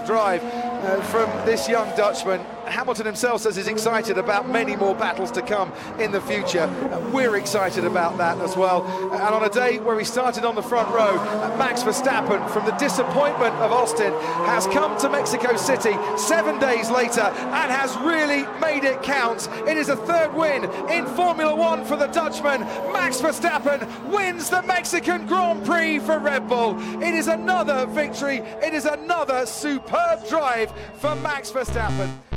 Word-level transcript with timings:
drive 0.00 0.42
uh, 0.44 1.00
from 1.02 1.28
this 1.46 1.68
young 1.68 1.88
Dutchman. 1.96 2.40
Hamilton 2.72 3.04
himself 3.04 3.42
says 3.42 3.54
he's 3.54 3.68
excited 3.68 4.16
about 4.16 4.48
many 4.48 4.76
more 4.76 4.94
battles 4.94 5.30
to 5.32 5.42
come 5.42 5.70
in 5.98 6.10
the 6.10 6.22
future. 6.22 6.60
And 6.60 7.12
we're 7.12 7.36
excited 7.36 7.84
about 7.84 8.16
that 8.16 8.38
as 8.38 8.56
well. 8.56 8.84
And 9.12 9.20
on 9.20 9.44
a 9.44 9.50
day 9.50 9.78
where 9.78 9.98
he 9.98 10.04
started 10.06 10.44
on 10.44 10.54
the 10.54 10.62
front 10.62 10.88
row, 10.88 11.16
Max 11.58 11.82
Verstappen, 11.82 12.48
from 12.50 12.64
the 12.64 12.72
disappointment 12.72 13.54
of 13.56 13.72
Austin, 13.72 14.12
has 14.46 14.66
come 14.68 14.98
to 15.00 15.10
Mexico 15.10 15.54
City 15.56 15.94
seven 16.16 16.58
days 16.58 16.90
later 16.90 17.20
and 17.20 17.70
has 17.70 17.94
really 17.98 18.44
made 18.58 18.84
it 18.84 19.02
count. 19.02 19.48
It 19.68 19.76
is 19.76 19.90
a 19.90 19.96
third 19.96 20.32
win 20.34 20.64
in 20.90 21.06
Formula 21.14 21.54
One 21.54 21.84
for 21.84 21.96
the 21.96 22.06
Dutchman. 22.06 22.62
Max 22.90 23.20
Verstappen 23.20 23.86
wins 24.10 24.48
the 24.48 24.62
Mexican 24.62 25.26
Grand 25.26 25.64
Prix 25.66 25.98
for 25.98 26.18
Red 26.18 26.48
Bull. 26.48 26.78
It 27.02 27.14
is 27.14 27.28
another 27.28 27.84
victory. 27.84 28.38
It 28.38 28.72
is 28.72 28.86
another 28.86 29.44
superb 29.44 30.26
drive 30.26 30.72
for 30.98 31.14
Max 31.16 31.50
Verstappen. 31.50 32.31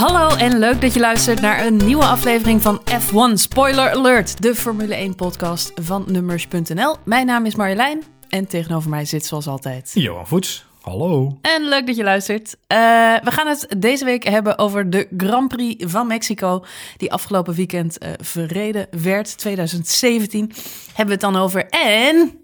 Hallo 0.00 0.36
en 0.36 0.58
leuk 0.58 0.80
dat 0.80 0.94
je 0.94 1.00
luistert 1.00 1.40
naar 1.40 1.66
een 1.66 1.76
nieuwe 1.76 2.04
aflevering 2.04 2.62
van 2.62 2.80
F1 2.90 3.34
Spoiler 3.34 3.90
Alert, 3.90 4.42
de 4.42 4.54
Formule 4.54 4.94
1 4.94 5.14
podcast 5.14 5.72
van 5.74 6.04
Nummers.nl. 6.06 6.96
Mijn 7.04 7.26
naam 7.26 7.46
is 7.46 7.54
Marjolein 7.54 8.02
en 8.28 8.46
tegenover 8.46 8.90
mij 8.90 9.04
zit 9.04 9.26
zoals 9.26 9.46
altijd 9.46 9.90
Johan 9.94 10.26
Voets. 10.26 10.66
Hallo. 10.80 11.38
En 11.42 11.68
leuk 11.68 11.86
dat 11.86 11.96
je 11.96 12.02
luistert. 12.02 12.54
Uh, 12.54 12.78
we 13.22 13.30
gaan 13.30 13.46
het 13.46 13.74
deze 13.78 14.04
week 14.04 14.24
hebben 14.24 14.58
over 14.58 14.90
de 14.90 15.08
Grand 15.16 15.48
Prix 15.48 15.84
van 15.92 16.06
Mexico, 16.06 16.64
die 16.96 17.12
afgelopen 17.12 17.54
weekend 17.54 18.02
uh, 18.02 18.10
verreden 18.20 18.86
werd, 18.90 19.38
2017. 19.38 20.52
Hebben 20.86 21.06
we 21.06 21.12
het 21.12 21.20
dan 21.20 21.36
over. 21.36 21.66
En. 21.68 22.38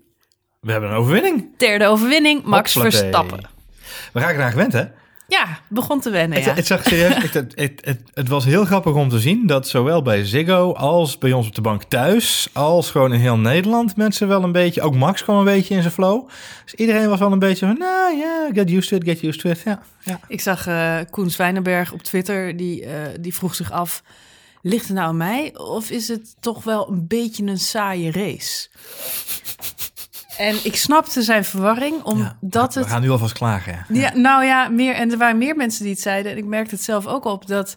We 0.60 0.72
hebben 0.72 0.90
een 0.90 0.96
overwinning. 0.96 1.56
Derde 1.56 1.86
overwinning, 1.86 2.44
Max. 2.44 2.72
Verstappen. 2.72 3.48
We 4.12 4.20
raken 4.20 4.36
eraan 4.36 4.50
gewend, 4.50 4.72
hè? 4.72 4.84
Ja, 5.28 5.58
begon 5.68 6.00
te 6.00 6.10
wennen. 6.10 6.38
Het, 6.38 6.46
Ja. 6.46 6.54
het, 6.54 6.66
zag 6.66 6.82
serieus, 6.82 7.14
het, 7.32 7.34
het, 7.84 8.00
het, 8.14 8.28
was 8.28 8.44
heel 8.44 8.64
grappig 8.64 8.94
om 8.94 9.08
te 9.08 9.18
zien 9.18 9.46
dat 9.46 9.68
zowel 9.68 10.02
bij 10.02 10.24
Ziggo 10.24 10.72
als 10.72 11.18
bij 11.18 11.32
ons 11.32 11.46
op 11.46 11.54
de 11.54 11.60
bank 11.60 11.82
thuis, 11.82 12.48
als 12.52 12.90
gewoon 12.90 13.12
in 13.12 13.20
heel 13.20 13.38
Nederland, 13.38 13.96
mensen 13.96 14.28
wel 14.28 14.42
een 14.42 14.52
beetje, 14.52 14.82
ook 14.82 14.94
Max 14.94 15.22
kwam 15.22 15.38
een 15.38 15.44
beetje 15.44 15.74
in 15.74 15.80
zijn 15.80 15.92
flow. 15.92 16.28
Dus 16.64 16.74
iedereen 16.74 17.08
was 17.08 17.18
wel 17.18 17.32
een 17.32 17.38
beetje 17.38 17.66
van, 17.66 17.78
nou 17.78 18.16
ja, 18.16 18.48
get 18.52 18.70
used 18.70 18.88
to 18.88 18.96
it, 18.96 19.04
get 19.04 19.22
used 19.22 19.40
to 19.40 19.50
it. 19.50 19.62
Ja, 19.64 19.82
ja. 20.02 20.20
Ik 20.28 20.40
zag 20.40 20.66
eh 20.66 20.98
Koen 21.10 21.30
Zwijnenberg 21.30 21.92
op 21.92 22.02
Twitter, 22.02 22.56
die, 22.56 22.84
eh, 22.84 23.00
die 23.20 23.34
vroeg 23.34 23.54
zich 23.54 23.72
af... 23.72 24.02
ligt 24.62 24.86
het 24.86 24.96
nou 24.96 25.08
aan 25.08 25.16
mij 25.16 25.56
of 25.56 25.90
is 25.90 26.08
het 26.08 26.36
toch 26.40 26.64
wel 26.64 26.88
een 26.90 27.06
beetje 27.06 27.44
een 27.46 27.58
saaie 27.58 28.10
race? 28.12 28.68
En 30.38 30.56
ik 30.62 30.76
snapte 30.76 31.22
zijn 31.22 31.44
verwarring, 31.44 32.02
omdat 32.02 32.74
We 32.74 32.80
het... 32.80 32.88
gaan 32.88 33.00
nu 33.00 33.10
alvast 33.10 33.32
klagen. 33.32 33.84
Ja. 33.88 34.00
Ja, 34.00 34.16
nou 34.16 34.44
ja, 34.44 34.68
meer, 34.68 34.94
en 34.94 35.10
er 35.10 35.18
waren 35.18 35.38
meer 35.38 35.56
mensen 35.56 35.82
die 35.82 35.92
het 35.92 36.02
zeiden. 36.02 36.32
En 36.32 36.38
ik 36.38 36.44
merkte 36.44 36.74
het 36.74 36.84
zelf 36.84 37.06
ook 37.06 37.24
op 37.24 37.46
dat... 37.46 37.76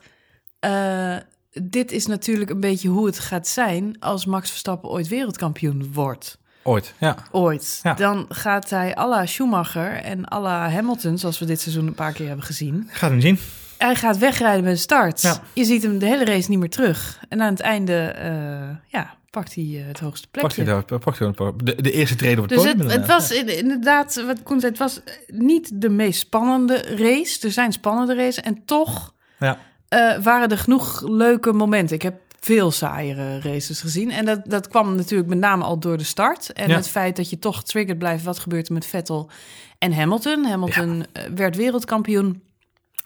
eh, 0.60 1.16
dit 1.52 1.92
is 1.92 2.06
natuurlijk 2.06 2.50
een 2.50 2.60
beetje 2.60 2.90
hoe 2.90 3.06
het 3.06 3.20
gaat 3.20 3.48
zijn... 3.48 3.96
als 4.00 4.26
Max 4.26 4.50
Verstappen 4.50 4.90
ooit 4.90 5.08
wereldkampioen 5.08 5.94
wordt. 5.94 6.38
Ooit, 6.64 6.94
ja. 7.00 7.16
Ooit. 7.32 7.80
Ja. 7.84 7.94
Dan 7.94 8.26
gaat 8.30 8.70
hij 8.70 8.98
à 8.98 9.08
la 9.08 9.26
Schumacher 9.26 9.92
en 9.92 10.34
à 10.34 10.40
la 10.40 10.70
Hamilton... 10.70 11.18
zoals 11.18 11.40
we 11.40 11.46
dit 11.46 11.62
seizoen 11.62 11.88
een 11.88 11.94
paar 11.94 12.14
keer 12.14 12.28
hebben 12.28 12.46
gezien... 12.46 12.90
Gaat 12.92 13.10
hem 13.10 13.22
zien. 13.22 13.40
Hij 13.78 13.96
gaat 13.96 14.18
wegrijden 14.18 14.64
bij 14.64 14.72
de 14.72 14.78
start. 14.78 15.22
Ja. 15.22 15.42
Je 15.54 15.64
ziet 15.66 15.84
hem 15.84 16.00
de 16.00 16.06
hele 16.06 16.26
race 16.26 16.50
niet 16.50 16.60
meer 16.60 16.70
terug. 16.70 17.20
En 17.30 17.42
aan 17.42 17.52
het 17.52 17.60
einde 17.60 18.08
eh, 18.08 18.78
ja, 18.88 19.14
pakt 19.30 19.56
hij 19.56 19.64
eh, 19.64 19.88
het 19.88 20.00
hoogste 20.00 20.28
Pakt 20.32 20.54
plekje. 20.56 20.72
hij, 20.74 20.84
daar- 20.88 21.00
pakt 21.00 21.20
hij 21.20 21.32
de, 21.32 21.54
de, 21.64 21.82
de 21.82 21.92
eerste 21.92 22.16
trede 22.16 22.42
op 22.42 22.50
het 22.50 22.60
Dus 22.60 22.72
podium. 22.72 22.90
het, 22.90 23.08
was 23.08 23.32
in- 23.32 23.58
inderdaad, 23.58 24.24
wat 24.26 24.44
Koen 24.44 24.60
zei, 24.60 24.72
het 24.72 24.82
was 24.82 25.02
niet 25.28 25.82
de 25.82 25.90
meest 25.90 26.20
spannende 26.20 26.76
race. 26.96 27.46
Er 27.48 27.52
zijn 27.52 27.72
spannende 27.72 28.16
races 28.16 28.40
en 28.44 28.62
toch 28.66 29.14
Ja. 29.40 29.60
eh, 29.88 30.18
waren 30.24 30.50
er 30.50 30.58
genoeg 30.58 31.02
leuke 31.08 31.54
momenten. 31.54 31.96
Ik 31.96 32.02
heb 32.02 32.16
veel 32.40 32.72
saaiere 32.72 33.40
races 33.40 33.82
gezien. 33.82 34.12
En 34.12 34.26
dat, 34.26 34.42
dat 34.46 34.68
kwam 34.68 34.96
natuurlijk 34.96 35.30
met 35.30 35.38
name 35.38 35.64
al 35.64 35.80
door 35.80 35.98
de 35.98 36.04
start. 36.04 36.54
En 36.54 36.70
Ja. 36.70 36.76
het 36.76 36.88
feit 36.90 37.16
dat 37.16 37.30
je 37.30 37.40
toch 37.40 37.64
triggered 37.64 37.98
blijft. 38.00 38.24
Wat 38.24 38.40
gebeurt 38.40 38.68
er 38.68 38.74
met 38.74 38.86
Vettel 38.86 39.30
en 39.80 39.94
Hamilton? 39.94 40.46
Hamilton 40.46 41.06
eh, 41.14 41.24
werd 41.36 41.56
wereldkampioen. 41.56 42.42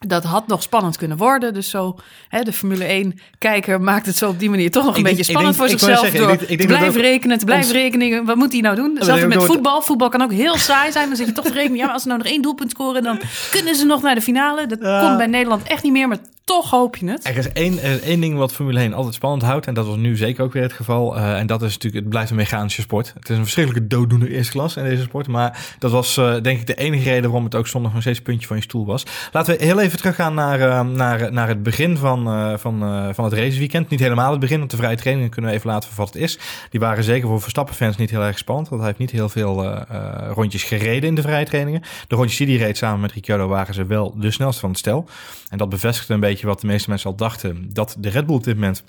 Dat 0.06 0.24
had 0.24 0.46
nog 0.46 0.62
spannend 0.62 0.96
kunnen 0.96 1.16
worden. 1.16 1.54
Dus 1.54 1.70
zo, 1.70 1.96
hè, 2.28 2.42
de 2.42 2.52
Formule 2.52 3.04
1-kijker 3.04 3.80
maakt 3.80 4.06
het 4.06 4.16
zo 4.16 4.28
op 4.28 4.38
die 4.38 4.50
manier 4.50 4.70
toch 4.70 4.84
nog 4.84 4.96
een 4.96 5.02
denk- 5.02 5.16
beetje 5.16 5.32
spannend 5.32 5.56
denk- 5.58 5.70
voor 5.70 5.78
zichzelf. 5.78 6.00
zeggen, 6.00 6.20
ik 6.20 6.26
door 6.26 6.36
denk- 6.36 6.50
ik 6.50 6.60
te 6.60 6.66
blijven 6.66 7.00
rekenen, 7.00 7.38
te 7.38 7.44
blijven 7.44 7.66
ons- 7.66 7.74
rekenen. 7.74 8.24
Wat 8.24 8.36
moet 8.36 8.52
hij 8.52 8.60
nou 8.60 8.76
doen? 8.76 8.98
ik 8.98 9.26
met 9.26 9.44
voetbal. 9.44 9.82
Voetbal 9.82 10.08
kan 10.08 10.22
ook 10.22 10.32
heel 10.32 10.56
saai 10.56 10.92
zijn. 10.92 11.08
Dan 11.08 11.16
zit 11.16 11.26
je 11.26 11.32
toch 11.32 11.44
te 11.44 11.52
rekenen. 11.52 11.76
Ja, 11.76 11.84
maar 11.84 11.92
als 11.92 12.02
ze 12.02 12.08
nou 12.08 12.20
nog 12.22 12.30
één 12.30 12.42
doelpunt 12.42 12.70
scoren, 12.70 13.02
dan 13.02 13.20
kunnen 13.50 13.74
ze 13.74 13.84
nog 13.86 14.02
naar 14.02 14.14
de 14.14 14.20
finale. 14.20 14.66
Dat 14.66 14.78
Ja. 14.80 15.00
komt 15.00 15.16
bij 15.16 15.26
Nederland 15.26 15.62
echt 15.62 15.82
niet 15.82 15.92
meer. 15.92 16.08
Maar 16.08 16.18
toch 16.44 16.70
hoop 16.70 16.96
je 16.96 17.10
het. 17.10 17.26
Er 17.26 17.36
is 17.36 17.52
één, 17.52 17.82
is 17.82 18.00
één 18.00 18.20
ding 18.20 18.36
wat 18.36 18.52
Formule 18.52 18.78
1 18.80 18.92
altijd 18.92 19.14
spannend 19.14 19.42
houdt. 19.42 19.66
En 19.66 19.74
dat 19.74 19.86
was 19.86 19.96
nu 19.96 20.16
zeker 20.16 20.44
ook 20.44 20.52
weer 20.52 20.62
het 20.62 20.72
geval. 20.72 21.16
Eh, 21.16 21.38
en 21.38 21.46
dat 21.46 21.62
is 21.62 21.72
natuurlijk, 21.72 22.02
het 22.02 22.08
blijft 22.08 22.30
een 22.30 22.36
mechanische 22.36 22.80
sport. 22.80 23.12
Het 23.14 23.28
is 23.28 23.36
een 23.36 23.42
verschrikkelijke 23.42 23.88
dooddoener 23.88 24.28
eerste 24.28 24.52
klas 24.52 24.76
in 24.76 24.84
deze 24.84 25.02
sport. 25.02 25.28
Maar 25.28 25.74
dat 25.78 25.90
was 25.90 26.16
eh, 26.16 26.34
denk 26.42 26.60
ik 26.60 26.66
de 26.66 26.74
enige 26.74 27.04
reden 27.04 27.22
waarom 27.22 27.44
het 27.44 27.54
ook 27.54 27.66
zondag 27.66 27.92
nog 27.92 28.00
steeds 28.00 28.18
een 28.18 28.24
puntje 28.24 28.46
van 28.46 28.56
je 28.56 28.62
stoel 28.62 28.86
was. 28.86 29.02
Laten 29.32 29.56
we 29.56 29.64
heel 29.64 29.80
even 29.80 29.98
teruggaan 29.98 30.34
naar, 30.34 30.60
eh, 30.60 30.80
naar, 30.80 31.32
naar 31.32 31.48
het 31.48 31.62
begin 31.62 31.96
van, 31.96 32.26
eh, 32.26 32.52
van, 32.56 32.82
eh, 32.82 33.08
van 33.12 33.24
het 33.24 33.32
raceweekend. 33.32 33.88
Niet 33.88 34.00
helemaal 34.00 34.30
het 34.30 34.40
begin, 34.40 34.58
want 34.58 34.70
de 34.70 34.76
vrije 34.76 34.96
trainingen 34.96 35.30
kunnen 35.30 35.50
we 35.50 35.56
even 35.56 35.70
laten 35.70 35.88
voor 35.88 36.04
wat 36.04 36.14
het 36.14 36.22
is. 36.22 36.38
Die 36.70 36.80
waren 36.80 37.04
zeker 37.04 37.28
voor 37.28 37.40
Verstappen-fans 37.40 37.96
niet 37.96 38.10
heel 38.10 38.22
erg 38.22 38.38
spannend. 38.38 38.68
Want 38.68 38.80
hij 38.80 38.90
heeft 38.90 39.00
niet 39.00 39.20
heel 39.20 39.28
veel 39.28 39.64
eh, 39.64 39.80
eh, 39.88 40.30
rondjes 40.32 40.62
gereden 40.62 41.08
in 41.08 41.14
de 41.14 41.22
vrije 41.22 41.44
trainingen. 41.44 41.82
De 42.08 42.14
rondjes 42.14 42.38
die 42.38 42.58
hij 42.58 42.66
reed 42.66 42.76
samen 42.76 43.00
met 43.00 43.12
Ricciardo 43.12 43.48
waren 43.48 43.74
ze 43.74 43.86
wel 43.86 44.14
de 44.18 44.30
snelste 44.30 44.60
van 44.60 44.70
het 44.70 44.78
stel. 44.78 45.08
En 45.48 45.58
dat 45.58 45.68
bevestigde 45.68 46.14
een 46.14 46.20
beetje 46.20 46.33
wat 46.42 46.60
de 46.60 46.66
meeste 46.66 46.90
mensen 46.90 47.10
al 47.10 47.16
dachten. 47.16 47.68
Dat 47.72 47.96
de 47.98 48.08
Red 48.08 48.26
Bull 48.26 48.36
op 48.36 48.44
dit 48.44 48.54
moment 48.54 48.84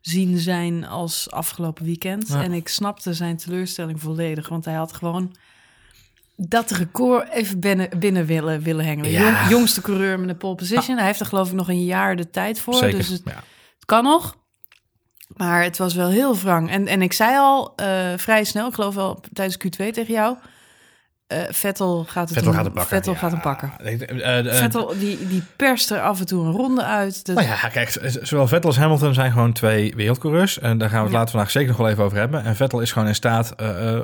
zien 0.00 0.38
zijn 0.38 0.86
als 0.86 1.30
afgelopen 1.30 1.84
weekend. 1.84 2.28
Ja. 2.28 2.42
En 2.42 2.52
ik 2.52 2.68
snapte 2.68 3.14
zijn 3.14 3.36
teleurstelling 3.36 4.00
volledig. 4.00 4.48
Want 4.48 4.64
hij 4.64 4.74
had 4.74 4.92
gewoon 4.92 5.36
dat 6.36 6.70
record 6.70 7.28
even 7.28 7.60
binnen, 7.60 7.98
binnen 7.98 8.26
willen, 8.26 8.62
willen 8.62 8.84
hengelen. 8.84 9.10
Ja. 9.10 9.20
Jong- 9.20 9.48
jongste 9.50 9.80
coureur 9.80 10.20
met 10.20 10.28
een 10.28 10.36
pole 10.36 10.54
position. 10.54 10.96
Hij 10.96 11.06
heeft 11.06 11.20
er 11.20 11.26
geloof 11.26 11.48
ik 11.48 11.54
nog 11.54 11.68
een 11.68 11.84
jaar 11.84 12.16
de 12.16 12.30
tijd 12.30 12.60
voor. 12.60 12.74
Zeker. 12.74 12.98
Dus 12.98 13.08
het 13.08 13.22
kan 13.84 14.04
nog. 14.04 14.36
Maar 15.36 15.62
het 15.62 15.78
was 15.78 15.94
wel 15.94 16.08
heel 16.08 16.36
wrang. 16.36 16.70
En, 16.70 16.86
en 16.86 17.02
ik 17.02 17.12
zei 17.12 17.36
al 17.36 17.72
eh, 17.76 18.12
vrij 18.16 18.44
snel, 18.44 18.68
ik 18.68 18.74
geloof 18.74 18.94
wel 18.94 19.20
tijdens 19.32 19.58
Q2 19.64 19.90
tegen 19.90 20.14
jou... 20.14 20.36
eh, 21.28 21.38
Vettel 21.50 22.04
gaat 22.08 22.28
het 22.28 22.32
Vettel 22.38 22.52
hem- 22.52 22.54
gaat 22.54 22.64
hem 22.64 22.72
pakken. 22.74 22.96
Vettel 22.96 23.12
Ja. 23.12 23.18
gaat 23.18 23.30
hem 23.30 23.40
pakken. 23.40 23.72
Eh, 23.78 24.38
eh, 24.46 24.54
Vettel, 24.54 24.94
die, 24.98 25.26
die 25.28 25.42
perst 25.56 25.90
er 25.90 26.00
af 26.00 26.20
en 26.20 26.26
toe 26.26 26.44
een 26.46 26.52
ronde 26.52 26.84
uit. 26.84 27.26
Dat- 27.26 27.36
Nou 27.36 27.48
ja, 27.48 27.68
kijk, 27.68 28.00
zowel 28.22 28.46
Vettel 28.48 28.68
als 28.68 28.78
Hamilton 28.78 29.14
zijn 29.14 29.32
gewoon 29.32 29.52
twee 29.52 29.94
wereldcoureurs. 29.96 30.58
En 30.58 30.78
daar 30.78 30.88
gaan 30.88 30.98
we 30.98 31.02
het 31.04 31.12
Ja. 31.12 31.18
later 31.18 31.30
vandaag 31.30 31.50
zeker 31.50 31.68
nog 31.68 31.76
wel 31.76 31.88
even 31.88 32.04
over 32.04 32.18
hebben. 32.18 32.44
En 32.44 32.56
Vettel 32.56 32.80
is 32.80 32.92
gewoon 32.92 33.08
in 33.08 33.14
staat, 33.14 33.54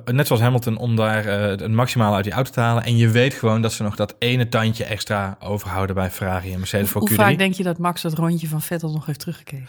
net 0.05 0.27
zoals 0.27 0.43
Hamilton, 0.43 0.77
om 0.77 0.97
daar 0.97 1.25
het 1.25 1.69
maximale 1.73 2.15
uit 2.15 2.25
die 2.25 2.33
auto 2.33 2.51
te 2.51 2.61
halen. 2.61 2.85
En 2.85 2.97
je 2.97 3.09
weet 3.09 3.35
gewoon 3.35 3.63
dat 3.63 3.73
ze 3.73 3.83
nog 3.83 3.97
dat 3.97 4.15
ene 4.19 4.49
tandje 4.49 4.85
extra 4.85 5.37
overhouden 5.41 5.95
bij 5.95 6.11
Ferrari 6.11 6.53
en 6.53 6.59
Mercedes 6.59 6.89
voor 6.91 7.01
Hoe 7.01 7.11
Q3. 7.11 7.15
vaak 7.15 7.39
denk 7.39 7.55
je 7.55 7.63
dat 7.63 7.79
Max 7.79 8.03
dat 8.03 8.13
rondje 8.15 8.49
van 8.49 8.63
Vettel 8.63 8.91
nog 8.93 9.07
heeft 9.07 9.19
teruggekeken? 9.21 9.69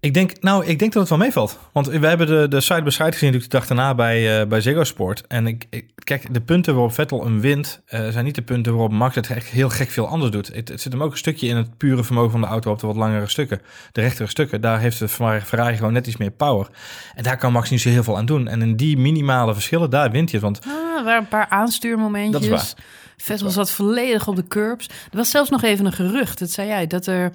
Ik 0.00 0.14
denk, 0.14 0.42
nou, 0.42 0.66
ik 0.66 0.78
denk 0.78 0.92
dat 0.92 1.00
het 1.00 1.10
wel 1.10 1.18
meevalt. 1.18 1.58
Want 1.72 1.86
we 1.86 2.06
hebben 2.06 2.26
de, 2.26 2.46
de 2.48 2.60
side 2.60 2.82
by 2.82 2.90
side 2.90 3.12
gezien 3.12 3.26
natuurlijk 3.32 3.50
de 3.52 3.58
dag 3.58 3.66
daarna 3.66 3.94
bij, 3.94 4.40
eh, 4.40 4.46
bij 4.46 4.60
Ziggo 4.60 4.84
Sport. 4.84 5.24
En 5.26 5.46
ik, 5.46 5.64
ik- 5.70 5.90
kijk, 6.04 6.34
de 6.34 6.40
punten 6.40 6.74
waarop 6.74 6.92
Vettel 6.92 7.26
een 7.26 7.40
wint, 7.40 7.80
eh, 7.86 8.08
zijn 8.08 8.24
niet 8.24 8.34
de 8.34 8.42
punten 8.42 8.72
waarop 8.72 8.92
Max 8.92 9.14
het 9.14 9.30
echt 9.30 9.46
heel 9.46 9.68
gek 9.68 9.90
veel 9.90 10.08
anders 10.08 10.30
doet. 10.30 10.46
Het, 10.54 10.68
het 10.68 10.80
zit 10.80 10.92
hem 10.92 11.02
ook 11.02 11.10
een 11.10 11.16
stukje 11.18 11.46
in 11.46 11.56
het 11.56 11.76
pure 11.76 12.04
vermogen 12.04 12.30
van 12.30 12.40
de 12.40 12.46
auto 12.46 12.70
op 12.70 12.80
de 12.80 12.86
wat 12.86 12.96
langere 12.96 13.28
stukken. 13.28 13.60
De 13.92 14.00
rechtere 14.00 14.28
stukken, 14.28 14.60
daar 14.60 14.80
heeft 14.80 14.98
de 14.98 15.08
Ferrari 15.08 15.76
gewoon 15.76 15.92
net 15.92 16.06
iets 16.06 16.16
meer 16.16 16.30
power. 16.30 16.66
En 17.14 17.22
daar 17.22 17.36
kan 17.36 17.52
Max 17.52 17.70
niet 17.70 17.80
zo 17.80 17.88
heel 17.88 18.02
veel 18.04 18.16
aan 18.16 18.26
doen. 18.26 18.48
En 18.48 18.62
in 18.62 18.76
die 18.76 18.96
minimale 18.98 19.52
verschillen, 19.52 19.90
daar 19.90 20.10
wint 20.10 20.30
hij 20.30 20.40
het. 20.40 20.62
Want 20.62 20.74
Ah, 20.74 20.98
er 20.98 21.04
waren 21.04 21.20
een 21.22 21.28
paar 21.28 21.48
aanstuurmomentjes. 21.48 22.48
Dat 22.48 22.60
is 22.62 22.74
Vettel 23.16 23.50
zat 23.50 23.70
volledig 23.70 24.28
op 24.28 24.36
de 24.36 24.46
curbs. 24.48 24.86
Er 24.86 25.16
was 25.16 25.30
zelfs 25.30 25.50
nog 25.50 25.62
even 25.62 25.86
een 25.86 25.92
gerucht, 25.92 26.38
dat 26.38 26.50
zei 26.50 26.68
jij, 26.68 26.86
dat 26.86 27.06
er 27.06 27.32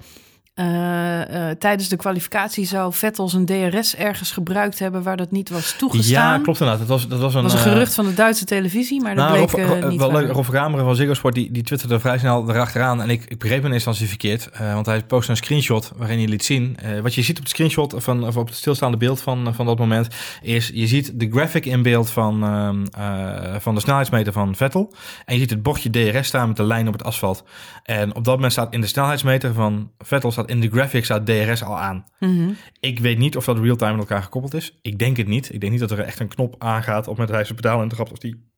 eh, 0.54 1.50
eh, 1.50 1.56
tijdens 1.58 1.88
de 1.88 1.96
kwalificatie 1.96 2.66
zou 2.66 2.92
Vettel 2.92 3.28
zijn 3.28 3.46
DRS 3.46 3.96
ergens 3.96 4.30
gebruikt 4.30 4.78
hebben 4.78 5.02
waar 5.02 5.16
dat 5.16 5.30
niet 5.30 5.48
was 5.48 5.74
toegestaan. 5.78 6.38
Ja, 6.38 6.42
klopt 6.42 6.60
inderdaad. 6.60 6.88
Dat 6.88 6.98
was, 6.98 7.08
dat 7.08 7.20
was 7.20 7.34
een, 7.34 7.42
Dat 7.42 7.52
was 7.52 7.60
een 7.60 7.66
eh, 7.66 7.72
gerucht 7.72 7.94
van 7.94 8.04
de 8.04 8.14
Duitse 8.14 8.44
televisie, 8.44 9.02
maar 9.02 9.14
dat 9.14 9.24
Nou, 9.24 9.36
bleek 9.36 9.66
Rob, 9.66 9.82
Ro- 9.82 9.88
niet 9.88 9.98
wel 9.98 10.12
leuk, 10.12 10.30
Rolf 10.30 10.48
Rameren 10.48 10.84
van 10.84 10.96
Ziggo 10.96 11.14
Sport, 11.14 11.34
die, 11.34 11.50
die 11.52 11.62
twitterde 11.62 12.00
vrij 12.00 12.18
snel 12.18 12.48
erachteraan. 12.50 13.02
En 13.02 13.10
ik, 13.10 13.24
ik 13.24 13.38
begreep 13.38 13.64
in 13.64 13.72
eerste 13.72 13.88
instantie 13.88 14.08
verkeerd. 14.08 14.48
want 14.58 14.86
hij 14.86 15.02
postte 15.02 15.30
een 15.30 15.36
screenshot 15.36 15.92
waarin 15.96 16.18
hij 16.18 16.28
liet 16.28 16.44
zien. 16.44 16.76
wat 17.02 17.14
je 17.14 17.22
ziet 17.22 17.36
op 17.36 17.42
het 17.42 17.52
screenshot 17.52 17.94
van, 17.96 18.26
of 18.26 18.36
op 18.36 18.46
het 18.46 18.56
stilstaande 18.56 18.96
beeld 18.96 19.20
van, 19.20 19.54
van 19.54 19.66
dat 19.66 19.78
moment. 19.78 20.08
Is 20.42 20.70
je 20.74 20.86
ziet 20.86 21.20
de 21.20 21.30
graphic 21.30 21.66
in 21.66 21.82
beeld 21.82 22.10
van, 22.10 22.44
ehm, 22.44 22.84
eh, 22.90 23.54
van 23.58 23.74
de 23.74 23.80
snelheidsmeter 23.80 24.32
van 24.32 24.54
Vettel. 24.56 24.92
En 25.24 25.34
je 25.34 25.40
ziet 25.40 25.50
het 25.50 25.62
bordje 25.62 25.90
DRS 25.90 26.26
staan 26.26 26.48
met 26.48 26.56
de 26.56 26.64
lijn 26.64 26.86
op 26.86 26.92
het 26.92 27.04
asfalt. 27.04 27.44
En 27.82 28.14
op 28.14 28.24
dat 28.24 28.34
moment 28.34 28.52
staat 28.52 28.72
in 28.72 28.80
de 28.80 28.86
snelheidsmeter 28.86 29.54
van 29.54 29.90
Vettel, 29.98 30.30
staat 30.32 30.43
in 30.48 30.60
de 30.60 30.70
graphic 30.70 31.04
staat 31.04 31.26
DRS 31.26 31.62
al 31.62 31.78
aan. 31.78 32.04
Mhm. 32.18 32.50
Ik 32.80 32.98
weet 32.98 33.18
niet 33.18 33.36
of 33.36 33.44
dat 33.44 33.58
real-time 33.58 33.92
met 33.92 34.00
elkaar 34.00 34.22
gekoppeld 34.22 34.54
is. 34.54 34.78
Ik 34.82 34.98
denk 34.98 35.16
het 35.16 35.26
niet. 35.26 35.52
Ik 35.54 35.60
denk 35.60 35.72
niet 35.72 35.80
dat 35.80 35.90
er 35.90 36.00
echt 36.00 36.20
een 36.20 36.28
knop 36.28 36.54
aangaat 36.58 37.08
op 37.08 37.16
het 37.16 37.28
hij 37.28 37.44
zijn 37.44 37.56
pedaal 37.56 37.82
in 37.82 37.88
trapt. 37.88 38.12
Of 38.12 38.18
die 38.18 38.52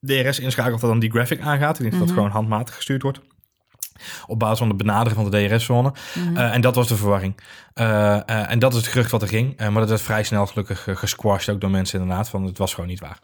DRS 0.00 0.38
inschakelt, 0.38 0.80
dat 0.80 0.90
dan 0.90 0.98
die 0.98 1.10
graphic 1.10 1.40
aangaat. 1.40 1.74
Ik 1.74 1.80
denk 1.80 1.92
dat 1.92 2.06
dat 2.06 2.16
gewoon 2.16 2.30
handmatig 2.30 2.74
gestuurd 2.74 3.02
wordt. 3.02 3.20
Op 4.26 4.38
basis 4.38 4.58
van 4.58 4.68
de 4.68 4.74
benadering 4.74 5.14
van 5.22 5.30
de 5.30 5.48
DRS-zone. 5.48 5.92
Eh, 6.34 6.54
en 6.54 6.60
dat 6.60 6.74
was 6.74 6.88
de 6.88 6.96
verwarring. 6.96 7.34
Eh, 7.74 8.16
eh, 8.16 8.50
en 8.50 8.58
dat 8.58 8.72
is 8.72 8.78
het 8.78 8.88
gerucht 8.88 9.10
wat 9.10 9.22
er 9.22 9.28
ging. 9.28 9.56
Maar 9.58 9.72
dat 9.72 9.88
werd 9.88 10.02
vrij 10.02 10.22
snel 10.22 10.46
gelukkig 10.46 10.86
gesquashed 10.90 11.54
ook 11.54 11.60
door 11.60 11.70
mensen 11.70 12.00
inderdaad. 12.00 12.28
Van 12.28 12.44
het 12.44 12.58
was 12.58 12.74
gewoon 12.74 12.88
niet 12.88 13.00
waar. 13.00 13.18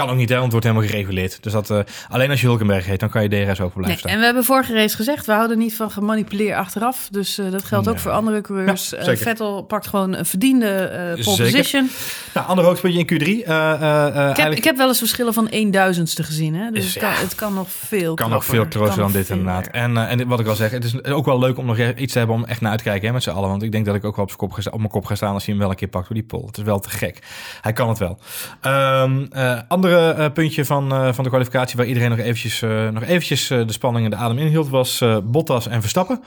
Kan 0.00 0.10
ook 0.10 0.16
niet, 0.16 0.28
hè, 0.28 0.34
want 0.38 0.52
het 0.52 0.62
wordt 0.64 0.66
helemaal 0.66 0.88
gereguleerd. 0.88 1.42
Dus 1.42 1.52
dat, 1.52 1.70
eh, 1.70 1.78
alleen 2.08 2.30
als 2.30 2.40
je 2.40 2.46
Hulkenberg 2.46 2.86
heet, 2.86 3.00
dan 3.00 3.08
kan 3.10 3.22
je 3.22 3.28
DRS 3.28 3.60
ook 3.60 3.72
blijven 3.72 3.80
Nee, 3.86 3.96
staan. 3.96 4.10
en 4.12 4.18
we 4.18 4.24
hebben 4.24 4.44
vorige 4.44 4.74
race 4.74 4.96
gezegd, 4.96 5.26
we 5.26 5.32
houden 5.32 5.58
niet 5.58 5.74
van 5.76 5.90
gemanipuleerd 5.90 6.56
achteraf. 6.56 7.08
Dus 7.10 7.38
eh, 7.38 7.50
dat 7.50 7.64
geldt 7.64 7.88
ook 7.88 7.98
voor 7.98 8.10
andere 8.10 8.40
coureurs. 8.40 8.90
Ja, 8.90 8.96
Eh. 8.98 9.16
Vettel 9.16 9.62
pakt 9.62 9.86
gewoon 9.86 10.14
een 10.14 10.26
verdiende 10.26 10.88
pole 11.24 11.36
position. 11.36 11.90
Nou, 12.34 12.46
ander 12.46 12.64
hoogtepuntje 12.64 13.00
in 13.00 13.06
Q3. 13.06 13.44
eh, 13.46 13.72
eh, 13.72 13.72
eh, 13.72 14.06
Ik 14.06 14.14
heb, 14.14 14.24
eigenlijk- 14.26 14.56
ik 14.58 14.64
heb 14.64 14.76
wel 14.76 14.88
eens 14.88 14.98
verschillen 14.98 15.34
van 15.34 15.48
1000ste 15.50 16.22
gezien. 16.22 16.54
Hè? 16.54 16.70
Dus 16.70 16.94
het, 16.94 17.02
kan, 17.02 17.12
het 17.12 17.34
kan 17.34 17.54
nog 17.54 17.68
veel 17.70 18.14
kan 18.14 18.30
nog 18.30 18.44
veel 18.44 18.66
Kan 18.68 18.96
dan 18.96 19.12
dit 19.12 19.28
inderdaad. 19.28 19.66
En, 19.66 19.96
en 19.96 20.28
wat 20.28 20.40
ik 20.40 20.46
al 20.46 20.54
zeg, 20.54 20.70
het 20.70 20.84
is 20.84 21.04
ook 21.04 21.24
wel 21.24 21.38
leuk 21.38 21.58
om 21.58 21.66
nog 21.66 21.78
e- 21.78 21.94
iets 21.96 22.12
te 22.12 22.18
hebben 22.18 22.36
om 22.36 22.44
echt 22.44 22.60
naar 22.60 22.70
uit 22.70 22.78
te 22.78 22.84
kijken 22.84 23.06
hè, 23.08 23.12
met 23.12 23.22
z'n 23.22 23.30
allen. 23.30 23.48
Want 23.48 23.62
ik 23.62 23.72
denk 23.72 23.86
dat 23.86 23.94
ik 23.94 24.04
ook 24.04 24.16
wel 24.16 24.24
op, 24.24 24.36
kop, 24.36 24.52
gesta- 24.52 24.70
op 24.70 24.78
mijn 24.78 24.90
kop 24.90 25.04
ga 25.04 25.14
staan 25.14 25.34
als 25.34 25.44
hij 25.44 25.52
hem 25.54 25.62
wel 25.62 25.70
een 25.70 25.76
keer 25.78 25.88
pakt 25.88 26.06
door 26.08 26.16
die 26.16 26.26
pol. 26.26 26.46
Het 26.46 26.56
is 26.58 26.62
wel 26.64 26.78
te 26.80 26.90
gek. 26.90 27.18
Hij 27.60 27.72
kan 27.72 27.88
het 27.88 27.98
wel. 27.98 28.18
Ehm 28.60 29.24
eh, 29.30 29.58
andere 29.90 30.24
eh, 30.24 30.32
puntje 30.32 30.64
van, 30.64 30.92
eh, 30.92 31.12
van 31.12 31.24
de 31.24 31.30
kwalificatie 31.30 31.76
waar 31.76 31.86
iedereen 31.86 32.10
nog 32.10 32.18
eventjes, 32.18 32.62
eh, 32.62 32.88
nog 32.88 33.02
eventjes 33.02 33.46
de 33.48 33.72
spanning 33.72 34.04
en 34.04 34.10
de 34.10 34.16
adem 34.16 34.38
inhield 34.38 34.68
was 34.68 35.04
Bottas 35.24 35.66
en 35.66 35.80
Verstappen. 35.80 36.22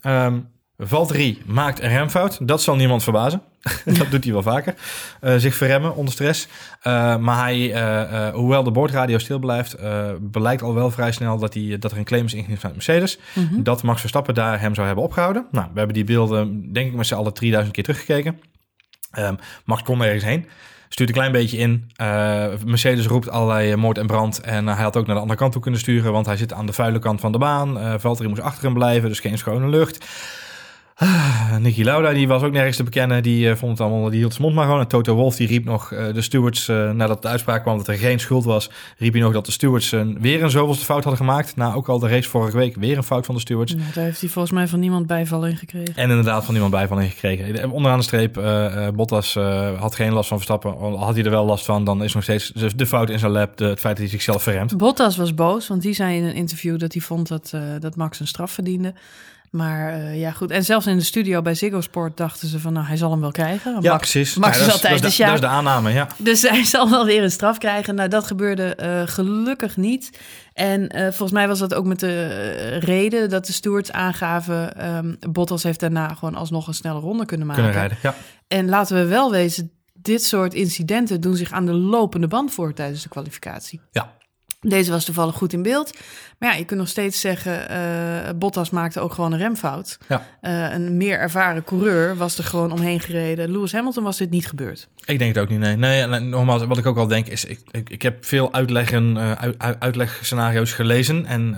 Ehm 0.00 0.38
Valtteri 0.84 1.42
maakt 1.46 1.82
een 1.82 1.88
remfout. 1.88 2.48
Dat 2.48 2.62
zal 2.62 2.76
niemand 2.76 3.02
verbazen. 3.02 3.42
dat 3.98 4.10
doet 4.10 4.24
hij 4.24 4.32
wel 4.32 4.42
vaker. 4.42 4.74
Zich 5.40 5.54
verremmen 5.54 5.96
onder 5.96 6.12
stress. 6.12 6.48
Maar 7.20 7.44
hij, 7.44 8.32
hoewel 8.32 8.62
de 8.62 8.70
boordradio 8.70 9.18
stil 9.18 9.38
blijft, 9.38 9.76
blijkt 10.30 10.62
al 10.62 10.74
wel 10.74 10.90
vrij 10.90 11.12
snel 11.12 11.38
dat, 11.38 11.54
hij, 11.54 11.76
dat 11.78 11.92
er 11.92 11.98
een 11.98 12.04
claim 12.04 12.24
is 12.24 12.34
ingediend 12.34 12.60
van 12.60 12.72
Mercedes. 12.72 13.18
Mhm. 13.34 13.62
Dat 13.62 13.82
Max 13.82 14.00
Verstappen 14.00 14.34
daar 14.34 14.60
hem 14.60 14.74
zou 14.74 14.86
hebben 14.86 15.04
opgehouden. 15.04 15.46
Nou, 15.50 15.66
we 15.72 15.78
hebben 15.78 15.94
die 15.94 16.04
beelden, 16.04 16.72
denk 16.72 16.90
ik, 16.90 16.96
met 16.96 17.06
z'n 17.06 17.14
allen 17.14 17.34
3000 17.34 17.74
keer 17.74 17.84
teruggekeken. 17.84 18.40
Ehm, 19.10 19.34
Max 19.64 19.82
kon 19.82 20.02
ergens 20.02 20.24
heen. 20.24 20.46
Stuurt 20.92 21.08
een 21.08 21.14
klein 21.14 21.32
beetje 21.32 21.56
in. 21.56 21.90
Eh, 21.96 22.46
Mercedes 22.64 23.06
roept 23.06 23.30
allerlei 23.30 23.70
eh, 23.70 23.76
moord 23.76 23.98
en 23.98 24.06
brand. 24.06 24.40
En 24.40 24.68
eh, 24.68 24.74
hij 24.74 24.84
had 24.84 24.96
ook 24.96 25.06
naar 25.06 25.14
de 25.14 25.20
andere 25.20 25.38
kant 25.38 25.52
toe 25.52 25.62
kunnen 25.62 25.80
sturen. 25.80 26.12
Want 26.12 26.26
hij 26.26 26.36
zit 26.36 26.52
aan 26.52 26.66
de 26.66 26.72
vuile 26.72 26.98
kant 26.98 27.20
van 27.20 27.32
de 27.32 27.38
baan. 27.38 27.78
Eh 27.78 27.94
Valtteri 27.98 28.28
moest 28.28 28.40
achter 28.40 28.64
hem 28.64 28.74
blijven. 28.74 29.08
Dus 29.08 29.20
geen 29.20 29.38
schone 29.38 29.68
lucht. 29.68 30.04
Ah, 31.02 31.56
Nicky 31.56 31.82
Lauda 31.82 32.12
die 32.12 32.28
was 32.28 32.42
ook 32.42 32.52
nergens 32.52 32.76
te 32.76 32.82
bekennen. 32.82 33.22
Die 33.22 33.50
eh, 33.50 33.56
vond 33.56 33.78
het 33.78 33.88
allemaal, 33.88 34.10
die 34.10 34.18
hield 34.18 34.32
zijn 34.32 34.42
mond 34.42 34.54
maar 34.54 34.64
gewoon. 34.64 34.80
En 34.80 34.86
Toto 34.86 35.14
Wolff 35.14 35.36
die 35.36 35.46
riep 35.46 35.64
nog 35.64 35.92
eh, 35.92 36.14
de 36.14 36.22
stewards, 36.22 36.68
eh, 36.68 36.90
nadat 36.90 37.22
de 37.22 37.28
uitspraak 37.28 37.62
kwam 37.62 37.76
dat 37.76 37.88
er 37.88 37.94
geen 37.94 38.20
schuld 38.20 38.44
was, 38.44 38.70
riep 38.98 39.12
hij 39.12 39.22
nog 39.22 39.32
dat 39.32 39.46
de 39.46 39.52
stewards 39.52 39.92
een, 39.92 40.20
weer 40.20 40.42
een 40.42 40.50
zoveelste 40.50 40.84
fout 40.84 41.04
hadden 41.04 41.26
gemaakt. 41.26 41.56
Na 41.56 41.74
ook 41.74 41.88
al 41.88 41.98
de 41.98 42.08
race 42.08 42.28
vorige 42.28 42.56
week 42.56 42.76
weer 42.76 42.96
een 42.96 43.02
fout 43.02 43.26
van 43.26 43.34
de 43.34 43.40
stewards. 43.40 43.74
Nou, 43.74 43.92
daar 43.94 44.04
heeft 44.04 44.20
hij 44.20 44.28
volgens 44.28 44.54
mij 44.54 44.68
van 44.68 44.80
niemand 44.80 45.06
bijval 45.06 45.46
in 45.46 45.56
gekregen. 45.56 45.94
En 45.96 46.08
inderdaad 46.08 46.44
van 46.44 46.52
niemand 46.52 46.74
bijval 46.74 46.98
in 46.98 47.10
gekregen. 47.10 47.70
Onderaan 47.70 47.98
de 47.98 48.04
streep, 48.04 48.34
Bottas 48.94 49.34
had 49.78 49.94
geen 49.94 50.12
last 50.12 50.28
van 50.28 50.36
Verstappen. 50.36 50.96
Had 50.98 51.14
hij 51.14 51.24
er 51.24 51.30
wel 51.30 51.44
last 51.44 51.64
van, 51.64 51.84
dan 51.84 52.04
is 52.04 52.14
nog 52.14 52.22
steeds 52.22 52.52
de, 52.54 52.76
de 52.76 52.86
fout 52.86 53.10
in 53.10 53.18
zijn 53.18 53.32
lap. 53.32 53.56
De, 53.56 53.64
het 53.64 53.80
feit 53.80 53.96
dat 53.96 54.04
hij 54.04 54.08
zichzelf 54.08 54.42
verremt. 54.42 54.76
Bottas 54.76 55.16
was 55.16 55.34
boos, 55.34 55.68
want 55.68 55.82
die 55.82 55.94
zei 55.94 56.16
in 56.16 56.24
een 56.24 56.34
interview 56.34 56.78
dat 56.78 56.92
hij 56.92 57.02
vond 57.02 57.28
dat, 57.28 57.54
dat 57.80 57.96
Max 57.96 58.20
een 58.20 58.26
straf 58.26 58.50
verdiende. 58.50 58.94
Maar 59.52 59.92
eh, 59.92 60.20
ja, 60.20 60.30
goed. 60.30 60.50
En 60.50 60.64
zelfs 60.64 60.86
in 60.86 60.96
de 60.96 61.04
studio 61.04 61.42
bij 61.42 61.54
Ziggo 61.54 61.80
Sport 61.80 62.16
dachten 62.16 62.48
ze 62.48 62.58
van, 62.58 62.72
nou, 62.72 62.86
hij 62.86 62.96
zal 62.96 63.10
hem 63.10 63.20
wel 63.20 63.30
krijgen. 63.30 63.76
Ja, 63.80 63.90
Max, 63.92 64.10
precies. 64.10 64.36
Max 64.36 64.58
Ja, 64.58 64.66
is 64.66 64.72
altijd 64.72 64.82
dat 64.82 64.92
de 64.92 64.96
de, 64.96 65.02
dat 65.02 65.12
sjaak. 65.12 65.34
is 65.34 65.40
de 65.40 65.46
aanname, 65.46 65.92
ja. 65.92 66.08
Dus 66.18 66.42
hij 66.48 66.64
zal 66.64 66.90
wel 66.90 67.04
weer 67.04 67.22
een 67.22 67.30
straf 67.30 67.58
krijgen. 67.58 67.94
Nou, 67.94 68.08
dat 68.08 68.26
gebeurde 68.26 68.74
eh, 68.74 69.02
gelukkig 69.06 69.76
niet. 69.76 70.18
En 70.52 70.88
eh, 70.88 71.02
volgens 71.02 71.32
mij 71.32 71.48
was 71.48 71.58
dat 71.58 71.74
ook 71.74 71.84
met 71.84 72.00
de 72.00 72.26
reden 72.78 73.30
dat 73.30 73.46
de 73.46 73.52
stewards 73.52 73.92
aangaven... 73.92 74.76
ehm, 74.76 75.14
Bottas 75.32 75.62
heeft 75.62 75.80
daarna 75.80 76.08
gewoon 76.14 76.34
alsnog 76.34 76.66
een 76.66 76.74
snelle 76.74 77.00
ronde 77.00 77.24
kunnen 77.26 77.46
maken. 77.46 77.62
Kunnen 77.62 77.80
rijden, 77.80 77.98
ja. 78.02 78.14
En 78.48 78.68
laten 78.68 78.96
we 78.96 79.04
wel 79.06 79.30
wezen, 79.30 79.72
dit 79.92 80.24
soort 80.24 80.54
incidenten 80.54 81.20
doen 81.20 81.36
zich 81.36 81.52
aan 81.52 81.66
de 81.66 81.72
lopende 81.74 82.26
band 82.28 82.52
voor 82.52 82.74
tijdens 82.74 83.02
de 83.02 83.08
kwalificatie. 83.08 83.80
Ja. 83.90 84.12
Deze 84.66 84.90
was 84.90 85.04
toevallig 85.04 85.34
goed 85.34 85.52
in 85.52 85.62
beeld. 85.62 85.90
Maar 86.38 86.52
ja, 86.52 86.56
je 86.58 86.64
kunt 86.64 86.80
nog 86.80 86.88
steeds 86.88 87.20
zeggen, 87.20 87.68
eh, 87.68 87.78
Bottas 88.36 88.70
maakte 88.70 89.00
ook 89.00 89.12
gewoon 89.12 89.32
een 89.32 89.38
remfout. 89.38 89.98
Ja. 90.08 90.26
Eh, 90.40 90.72
een 90.72 90.96
meer 90.96 91.18
ervaren 91.18 91.64
coureur 91.64 92.16
was 92.16 92.38
er 92.38 92.44
gewoon 92.44 92.72
omheen 92.72 93.00
gereden. 93.00 93.52
Lewis 93.52 93.72
Hamilton 93.72 94.04
was 94.04 94.16
dit 94.16 94.30
niet 94.30 94.46
gebeurd. 94.46 94.88
Ik 95.04 95.18
denk 95.18 95.34
het 95.34 95.44
ook 95.44 95.50
niet, 95.50 95.58
nee. 95.58 95.76
nee 95.76 96.02
en, 96.02 96.28
nogmaals, 96.28 96.64
wat 96.64 96.78
ik 96.78 96.86
ook 96.86 96.96
al 96.96 97.06
denk 97.06 97.26
is... 97.26 97.44
Ik, 97.44 97.60
ik, 97.70 97.90
ik 97.90 98.02
heb 98.02 98.24
veel 98.24 98.52
uitleggen, 98.52 99.18
uit, 99.38 99.54
uit- 99.58 99.76
uitlegscenario's 99.80 100.72
gelezen. 100.72 101.26
En 101.26 101.50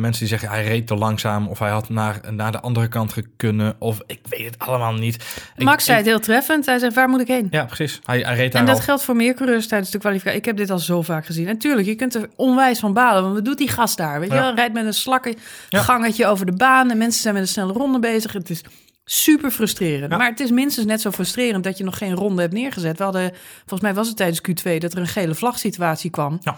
mensen 0.00 0.18
die 0.20 0.28
zeggen 0.28 0.48
hij 0.48 0.64
reed 0.64 0.86
te 0.86 0.94
langzaam... 0.94 1.48
of 1.48 1.58
hij 1.58 1.70
had 1.70 1.88
naar, 1.88 2.20
naar 2.30 2.52
de 2.52 2.60
andere 2.60 2.88
kant 2.88 3.14
kunnen... 3.36 3.76
of 3.78 4.00
ik 4.06 4.20
weet 4.28 4.44
het 4.44 4.58
allemaal 4.58 4.92
niet. 4.94 5.14
Ik- 5.56 5.64
Max 5.64 5.84
zei 5.84 5.96
het 5.96 6.06
heel 6.06 6.20
treffend. 6.20 6.66
Hij 6.66 6.78
zei, 6.78 6.94
waar 6.94 7.08
moet 7.08 7.20
ik 7.20 7.28
heen? 7.28 7.46
Ja, 7.50 7.64
precies. 7.64 8.00
Hij, 8.04 8.20
hij 8.20 8.34
reed 8.36 8.52
daar 8.52 8.60
En 8.60 8.66
dat 8.66 8.76
al. 8.76 8.82
geldt 8.82 9.02
voor 9.02 9.16
meer 9.16 9.34
coureurs 9.34 9.66
tijdens 9.68 9.90
de 9.90 9.98
kwalificatie. 9.98 10.38
Ik 10.38 10.44
heb 10.44 10.56
dit 10.56 10.70
al 10.70 10.78
zo 10.78 11.02
vaak 11.02 11.26
gezien. 11.26 11.48
En 11.48 11.58
tuurlijk, 11.58 11.86
je 11.86 11.94
kunt 11.94 12.14
er 12.14 12.28
onwijs 12.44 12.78
van 12.78 12.92
balen. 12.92 13.22
Want 13.22 13.34
wat 13.34 13.44
doet 13.44 13.58
die 13.58 13.68
gast 13.68 13.96
daar? 13.96 14.20
Weet 14.20 14.28
je 14.32 14.38
wel, 14.38 14.54
rijdt 14.54 14.74
met 14.74 14.84
een 14.86 14.94
slakke 14.94 15.34
Ja. 15.68 15.82
gangetje 15.82 16.26
over 16.26 16.46
de 16.46 16.52
baan. 16.56 16.90
En 16.90 16.98
mensen 16.98 17.22
zijn 17.22 17.34
met 17.34 17.42
een 17.42 17.48
snelle 17.48 17.72
ronde 17.72 17.98
bezig. 17.98 18.32
Het 18.32 18.50
is 18.50 18.62
super 19.04 19.50
frustrerend. 19.50 20.10
Ja. 20.10 20.16
Maar 20.18 20.30
het 20.30 20.40
is 20.40 20.50
minstens 20.50 20.86
net 20.86 21.00
zo 21.00 21.10
frustrerend 21.10 21.64
dat 21.64 21.78
je 21.78 21.84
nog 21.84 21.98
geen 21.98 22.14
ronde 22.14 22.40
hebt 22.42 22.54
neergezet. 22.54 22.98
We 22.98 23.04
hadden, 23.04 23.32
volgens 23.58 23.80
mij 23.80 23.94
was 23.94 24.08
het 24.08 24.16
tijdens 24.16 24.40
Q2 24.40 24.78
dat 24.78 24.92
er 24.92 24.98
een 24.98 25.06
gele 25.06 25.34
vlagsituatie 25.34 26.10
kwam. 26.10 26.38
Ja. 26.40 26.56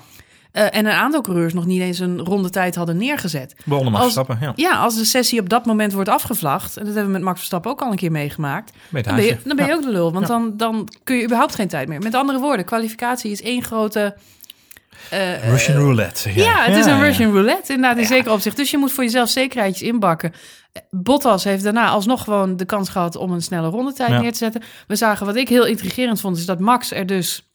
Eh, 0.52 0.62
en 0.70 0.86
een 0.86 0.92
aantal 0.92 1.20
coureurs 1.20 1.54
nog 1.54 1.66
niet 1.66 1.80
eens 1.80 1.98
een 1.98 2.18
rondetijd 2.20 2.74
hadden 2.74 2.96
neergezet. 2.96 3.54
Begonnen 3.64 3.92
Max 3.92 4.02
Verstappen, 4.04 4.38
ja. 4.40 4.52
Ja, 4.56 4.70
als 4.78 4.96
de 4.96 5.04
sessie 5.04 5.40
op 5.40 5.48
dat 5.48 5.66
moment 5.66 5.92
wordt 5.92 6.08
afgevlacht, 6.08 6.76
en 6.76 6.84
dat 6.84 6.94
hebben 6.94 7.12
we 7.12 7.18
met 7.18 7.26
Max 7.26 7.36
Verstappen 7.38 7.70
ook 7.70 7.80
al 7.82 7.90
een 7.90 7.96
keer 7.96 8.10
meegemaakt, 8.10 8.72
dan 8.90 9.02
ben 9.16 9.24
je, 9.24 9.36
dan 9.44 9.56
ben 9.56 9.64
je 9.64 9.70
Ja. 9.70 9.76
ook 9.76 9.82
de 9.84 9.90
lul. 9.90 10.12
Want 10.12 10.28
Ja. 10.28 10.32
dan, 10.34 10.56
dan 10.56 10.88
kun 11.04 11.16
je 11.16 11.24
überhaupt 11.24 11.54
geen 11.54 11.68
tijd 11.68 11.88
meer. 11.88 11.98
Met 12.00 12.14
andere 12.14 12.38
woorden, 12.38 12.64
kwalificatie 12.64 13.30
is 13.30 13.42
één 13.42 13.62
grote... 13.62 14.14
eh, 15.10 15.48
Russian 15.50 15.76
roulette, 15.76 16.20
zeg 16.20 16.34
jij. 16.34 16.44
ja, 16.44 16.64
het 16.64 16.76
is 16.76 16.86
een 16.86 16.96
ja. 16.96 17.02
Russian 17.02 17.32
roulette, 17.32 17.72
inderdaad, 17.72 17.98
in 17.98 18.06
zeker 18.06 18.32
opzicht. 18.32 18.56
Dus 18.56 18.70
je 18.70 18.78
moet 18.78 18.92
voor 18.92 19.04
jezelf 19.04 19.28
zekerheidjes 19.28 19.88
inbakken. 19.88 20.32
Eh, 20.72 20.82
Bottas 20.90 21.44
heeft 21.44 21.64
daarna 21.64 21.88
alsnog 21.88 22.24
gewoon 22.24 22.56
de 22.56 22.64
kans 22.64 22.88
gehad 22.88 23.16
om 23.16 23.32
een 23.32 23.42
snelle 23.42 23.68
rondetijd 23.68 24.10
Ja. 24.10 24.20
neer 24.20 24.32
te 24.32 24.38
zetten. 24.38 24.62
We 24.86 24.96
zagen, 24.96 25.26
wat 25.26 25.36
ik 25.36 25.48
heel 25.48 25.66
intrigerend 25.66 26.20
vond, 26.20 26.36
is 26.36 26.46
dat 26.46 26.58
Max 26.60 26.92
er 26.92 27.06
dus 27.06 27.45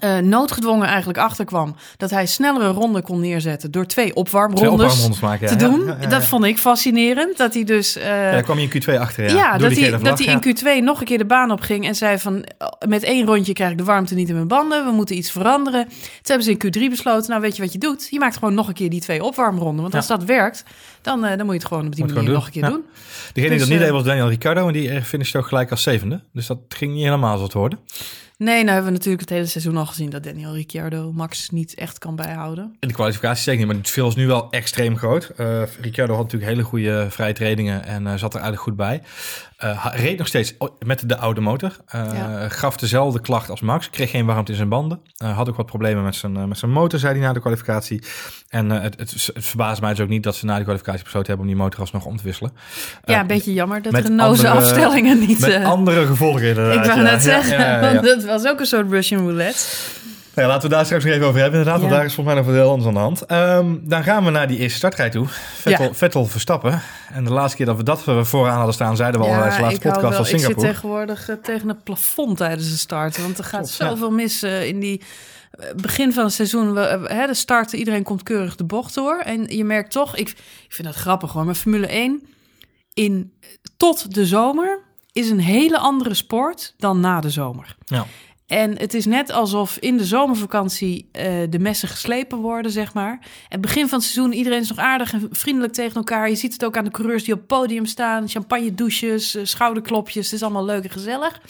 eh, 0.00 0.16
noodgedwongen 0.18 0.86
eigenlijk 0.86 1.18
achter 1.18 1.44
kwam. 1.44 1.76
Dat 1.96 2.10
hij 2.10 2.26
snellere 2.26 2.68
ronden 2.68 3.02
kon 3.02 3.20
neerzetten 3.20 3.70
door 3.70 3.86
twee 3.86 4.04
Twee 4.06 4.18
opwarmrondes 4.18 5.20
maken, 5.20 5.46
te 5.48 5.52
Ja, 5.54 5.58
doen. 5.70 5.86
ja, 5.86 5.96
ja, 6.00 6.06
Dat 6.06 6.24
vond 6.24 6.44
ik 6.44 6.58
fascinerend. 6.58 7.36
Dat 7.36 7.54
hij 7.54 7.64
dus... 7.64 7.96
eh, 7.96 8.04
Ja, 8.06 8.30
daar 8.30 8.42
kwam 8.42 8.58
je 8.58 8.68
in 8.70 8.82
Q2 8.82 8.98
achter, 9.00 9.34
ja. 9.34 9.58
dat, 9.58 9.76
hij, 9.76 9.98
dat 9.98 10.18
hij 10.24 10.38
in 10.40 10.56
Q2 10.56 10.84
nog 10.84 11.00
een 11.00 11.06
keer 11.06 11.18
de 11.18 11.24
baan 11.26 11.50
op 11.50 11.60
ging 11.60 11.86
en 11.86 11.94
zei 11.94 12.18
van... 12.18 12.44
"Oh, 12.58 12.88
met 12.88 13.02
één 13.02 13.26
rondje 13.26 13.52
krijg 13.52 13.70
ik 13.70 13.78
de 13.78 13.84
warmte 13.84 14.14
niet 14.14 14.28
in 14.28 14.34
mijn 14.34 14.48
banden, 14.48 14.84
we 14.84 14.90
moeten 14.92 15.16
iets 15.16 15.30
veranderen. 15.30 15.84
Toen 15.88 15.96
hebben 16.22 16.44
ze 16.44 16.50
in 16.50 16.66
Q3 16.86 16.90
besloten, 16.90 17.30
nou 17.30 17.40
weet 17.42 17.56
je 17.56 17.62
wat 17.62 17.72
je 17.72 17.78
doet? 17.78 18.08
Je 18.10 18.18
maakt 18.18 18.34
gewoon 18.36 18.54
nog 18.54 18.68
een 18.68 18.74
keer 18.74 18.90
die 18.90 19.00
twee 19.00 19.22
opwarmronden. 19.24 19.82
Want 19.82 19.94
als 19.94 20.06
dat 20.06 20.24
werkt, 20.24 20.64
dan, 21.02 21.24
eh, 21.24 21.36
dan 21.36 21.46
moet 21.46 21.54
je 21.54 21.60
het 21.60 21.68
gewoon 21.68 21.86
op 21.86 21.94
die 21.94 22.04
Moet 22.04 22.14
manier 22.14 22.30
nog 22.30 22.46
een 22.46 22.52
keer 22.52 22.62
doen. 22.62 22.84
Degene 23.32 23.32
die 23.32 23.48
Dus, 23.48 23.58
dat 23.58 23.68
niet 23.68 23.78
eh, 23.78 23.84
deed 23.84 23.90
was 23.94 24.04
Daniel 24.04 24.28
Ricciardo. 24.28 24.66
En 24.66 24.72
die 24.72 24.90
eh, 24.90 25.02
finishte 25.02 25.38
ook 25.38 25.46
gelijk 25.46 25.70
als 25.70 25.82
zevende. 25.82 26.20
Dus 26.32 26.46
dat 26.46 26.58
ging 26.68 26.92
niet 26.94 27.04
helemaal 27.04 27.38
zo 27.38 27.46
te 27.46 27.58
worden. 27.58 27.78
Nee, 28.38 28.62
nou 28.62 28.66
hebben 28.66 28.84
we 28.84 28.90
natuurlijk 28.90 29.20
het 29.20 29.30
hele 29.30 29.46
seizoen 29.46 29.76
al 29.76 29.86
gezien... 29.86 30.10
dat 30.10 30.22
Daniel 30.22 30.54
Ricciardo 30.54 31.12
Max 31.12 31.50
niet 31.50 31.74
echt 31.74 31.98
kan 31.98 32.16
bijhouden. 32.16 32.76
In 32.80 32.88
de 32.88 32.94
kwalificatie 32.94 33.42
zeker 33.42 33.58
niet, 33.58 33.66
maar 33.66 33.76
het 33.76 33.84
verschil 33.84 34.08
is 34.08 34.14
nu 34.14 34.26
wel 34.26 34.50
extreem 34.50 34.96
groot. 34.96 35.32
Eh 35.36 35.62
Ricciardo 35.80 36.14
had 36.14 36.22
natuurlijk 36.22 36.50
hele 36.50 36.62
goede 36.62 37.06
vrije 37.10 37.32
trainingen 37.32 37.84
en 37.84 38.06
eh, 38.06 38.14
zat 38.14 38.34
er 38.34 38.40
eigenlijk 38.40 38.62
goed 38.62 38.76
bij. 38.76 39.02
Uh, 39.64 39.86
reed 39.94 40.18
nog 40.18 40.26
steeds 40.26 40.54
met 40.86 41.08
de 41.08 41.16
oude 41.16 41.40
motor. 41.40 41.76
Uh, 41.94 42.06
ja. 42.14 42.48
Gaf 42.48 42.76
dezelfde 42.76 43.20
klacht 43.20 43.50
als 43.50 43.60
Max. 43.60 43.90
Kreeg 43.90 44.10
geen 44.10 44.26
warmte 44.26 44.50
in 44.50 44.56
zijn 44.56 44.68
banden. 44.68 45.00
Uh, 45.22 45.36
had 45.36 45.48
ook 45.48 45.56
wat 45.56 45.66
problemen 45.66 46.04
met 46.04 46.14
zijn, 46.14 46.48
met 46.48 46.58
zijn 46.58 46.70
motor, 46.70 46.98
zei 46.98 47.18
hij 47.18 47.26
na 47.26 47.32
de 47.32 47.40
kwalificatie. 47.40 48.02
En 48.48 48.70
het, 48.70 48.98
het, 48.98 49.30
het 49.34 49.44
verbaast 49.44 49.80
mij 49.80 49.90
dus 49.90 50.00
ook 50.00 50.08
niet 50.08 50.22
dat 50.22 50.36
ze 50.36 50.44
na 50.44 50.56
de 50.56 50.62
kwalificatie 50.62 51.02
besloten 51.02 51.28
hebben 51.28 51.46
om 51.46 51.52
die 51.52 51.62
motor 51.62 51.80
alsnog 51.80 52.04
om 52.04 52.16
te 52.16 52.22
wisselen. 52.22 52.52
ja, 53.04 53.20
een 53.20 53.26
beetje 53.26 53.52
jammer 53.52 53.82
dat 53.82 53.94
Renault's 53.94 54.44
afstellingen 54.44 55.18
niet... 55.18 55.38
Met 55.38 55.64
andere 55.64 56.06
gevolgen 56.06 56.48
inderdaad. 56.48 56.84
Ik 56.86 56.90
wou 56.90 57.02
net 57.02 57.22
zeggen, 57.22 57.80
want 57.80 58.02
dat 58.02 58.24
was 58.24 58.46
ook 58.46 58.60
een 58.60 58.66
soort 58.66 58.90
Russian 58.90 59.20
roulette. 59.20 59.64
Nou 60.36 60.48
ja, 60.48 60.54
laten 60.54 60.68
we 60.70 60.74
daar 60.74 60.84
straks 60.84 61.04
nog 61.04 61.12
even 61.12 61.26
over 61.26 61.40
hebben. 61.40 61.58
Inderdaad, 61.58 61.82
want 61.82 61.92
daar 61.92 62.04
is 62.04 62.14
volgens 62.14 62.34
mij 62.34 62.44
nog 62.44 62.52
wat 62.54 62.62
heel 62.62 62.70
anders 62.70 62.88
aan 62.88 62.94
de 62.94 63.00
hand. 63.00 63.30
Um, 63.64 63.88
dan 63.88 64.02
gaan 64.02 64.24
we 64.24 64.30
naar 64.30 64.48
die 64.48 64.58
eerste 64.58 64.78
startrij 64.78 65.10
toe. 65.10 65.26
Vettel, 65.92 66.26
Verstappen. 66.26 66.82
En 67.12 67.24
de 67.24 67.30
laatste 67.30 67.56
keer 67.56 67.66
dat 67.66 67.76
we 67.76 67.82
dat 67.82 68.02
vooraan 68.02 68.56
hadden 68.56 68.74
staan, 68.74 68.96
zeiden 68.96 69.20
we 69.20 69.26
al 69.26 69.32
in 69.32 69.38
de 69.50 69.60
laatste 69.60 69.88
podcast 69.88 70.16
van 70.16 70.24
Singapore. 70.24 70.54
Ik 70.54 70.60
zit 70.60 70.70
tegenwoordig 70.70 71.28
uh, 71.28 71.36
tegen 71.42 71.68
het 71.68 71.84
plafond 71.84 72.36
tijdens 72.36 72.70
de 72.70 72.76
start. 72.76 73.18
Want 73.18 73.38
er 73.38 73.44
gaat 73.44 73.68
zoveel 73.68 74.10
mis 74.10 74.42
uh, 74.42 74.66
in 74.66 74.80
die 74.80 75.00
uh, 75.60 75.66
begin 75.76 76.12
van 76.12 76.24
het 76.24 76.32
seizoen. 76.32 76.72
We, 76.74 77.06
hè, 77.08 77.26
de 77.26 77.34
starten, 77.34 77.78
iedereen 77.78 78.02
komt 78.02 78.22
keurig 78.22 78.56
de 78.56 78.64
bocht 78.64 78.94
door. 78.94 79.18
En 79.18 79.44
je 79.56 79.64
merkt 79.64 79.90
toch, 79.90 80.16
ik, 80.16 80.28
ik 80.28 80.66
vind 80.68 80.88
dat 80.88 80.96
grappig 80.96 81.32
hoor, 81.32 81.44
maar 81.44 81.54
Formule 81.54 81.86
1 81.86 82.22
in, 82.94 83.32
tot 83.76 84.14
de 84.14 84.26
zomer 84.26 84.80
is 85.12 85.30
een 85.30 85.40
hele 85.40 85.78
andere 85.78 86.14
sport 86.14 86.74
dan 86.76 87.00
na 87.00 87.20
de 87.20 87.30
zomer. 87.30 87.76
Ja. 87.84 88.06
En 88.46 88.78
het 88.78 88.94
is 88.94 89.06
net 89.06 89.32
alsof 89.32 89.76
in 89.76 89.96
de 89.96 90.04
zomervakantie 90.04 91.08
uh, 91.12 91.22
de 91.50 91.58
messen 91.58 91.88
geslepen 91.88 92.38
worden, 92.38 92.70
zeg 92.70 92.94
maar. 92.94 93.18
En 93.48 93.60
begin 93.60 93.88
van 93.88 93.98
het 93.98 94.08
seizoen, 94.08 94.32
iedereen 94.32 94.60
is 94.60 94.68
nog 94.68 94.78
aardig 94.78 95.12
en 95.12 95.28
vriendelijk 95.30 95.72
tegen 95.72 95.94
elkaar. 95.94 96.28
Je 96.28 96.36
ziet 96.36 96.52
het 96.52 96.64
ook 96.64 96.76
aan 96.76 96.84
de 96.84 96.90
coureurs 96.90 97.24
die 97.24 97.34
op 97.34 97.38
het 97.38 97.48
podium 97.48 97.86
staan. 97.86 98.28
Champagne 98.28 98.74
douches, 98.74 99.36
uh, 99.36 99.44
schouderklopjes, 99.44 100.24
het 100.24 100.34
is 100.34 100.42
allemaal 100.42 100.64
leuk 100.64 100.84
en 100.84 100.90
gezellig. 100.90 101.40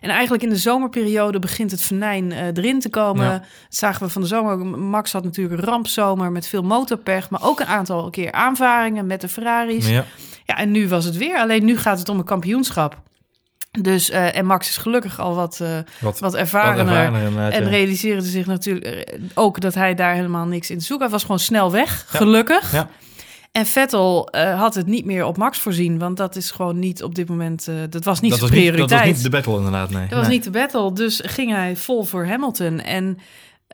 En 0.00 0.10
eigenlijk 0.10 0.42
in 0.42 0.48
de 0.48 0.56
zomerperiode 0.56 1.38
begint 1.38 1.70
het 1.70 1.82
venijn 1.82 2.30
uh, 2.30 2.46
erin 2.46 2.80
te 2.80 2.88
komen. 2.88 3.24
Ja. 3.24 3.38
Dat 3.38 3.46
zagen 3.68 4.06
we 4.06 4.12
van 4.12 4.22
de 4.22 4.28
zomer. 4.28 4.66
Max 4.66 5.12
had 5.12 5.24
natuurlijk 5.24 5.60
een 5.60 5.68
rampzomer 5.68 6.32
met 6.32 6.46
veel 6.46 6.62
motorpech. 6.62 7.30
Maar 7.30 7.44
ook 7.44 7.60
een 7.60 7.66
aantal 7.66 8.10
keer 8.10 8.32
aanvaringen 8.32 9.06
met 9.06 9.20
de 9.20 9.28
Ferraris. 9.28 9.88
Ja. 9.88 10.04
ja, 10.44 10.56
en 10.56 10.70
nu 10.70 10.88
was 10.88 11.04
het 11.04 11.16
weer. 11.16 11.38
Alleen 11.38 11.64
nu 11.64 11.76
gaat 11.76 11.98
het 11.98 12.08
om 12.08 12.18
een 12.18 12.24
kampioenschap. 12.24 13.02
Dus, 13.80 14.10
uh, 14.10 14.36
en 14.36 14.46
Max 14.46 14.68
is 14.68 14.76
gelukkig 14.76 15.20
al 15.20 15.34
wat, 15.34 15.58
uh, 15.62 15.78
wat, 16.00 16.18
wat 16.18 16.34
ervarener. 16.34 16.84
Wat 16.84 16.94
ervarener 16.94 17.52
en 17.52 17.62
ja. 17.62 17.68
realiseerde 17.68 18.22
zich 18.22 18.46
natuurlijk 18.46 19.18
ook 19.34 19.60
dat 19.60 19.74
hij 19.74 19.94
daar 19.94 20.14
helemaal 20.14 20.46
niks 20.46 20.70
in 20.70 20.78
te 20.78 20.84
zoeken 20.84 21.04
had. 21.04 21.14
was 21.14 21.22
gewoon 21.22 21.38
snel 21.38 21.70
weg, 21.70 22.06
ja. 22.12 22.18
gelukkig. 22.18 22.72
Ja. 22.72 22.88
En 23.52 23.66
Vettel 23.66 24.28
uh, 24.34 24.60
had 24.60 24.74
het 24.74 24.86
niet 24.86 25.04
meer 25.04 25.24
op 25.24 25.36
Max 25.36 25.58
voorzien, 25.58 25.98
want 25.98 26.16
dat 26.16 26.36
is 26.36 26.50
gewoon 26.50 26.78
niet 26.78 27.02
op 27.02 27.14
dit 27.14 27.28
moment. 27.28 27.66
Uh, 27.68 27.74
dat 27.90 28.04
was 28.04 28.20
niet 28.20 28.30
dat 28.30 28.38
zijn 28.38 28.50
was 28.50 28.60
prioriteit. 28.60 28.90
Niet, 28.90 28.90
dat 28.90 28.98
was 28.98 29.16
niet 29.16 29.22
de 29.22 29.30
battle 29.30 29.56
inderdaad, 29.56 29.90
nee. 29.90 30.08
Dat 30.08 30.18
was 30.18 30.28
niet 30.28 30.44
de 30.44 30.50
battle, 30.50 30.92
dus 30.92 31.20
ging 31.24 31.52
hij 31.52 31.76
vol 31.76 32.04
voor 32.04 32.26
Hamilton. 32.26 32.80
En 32.80 33.18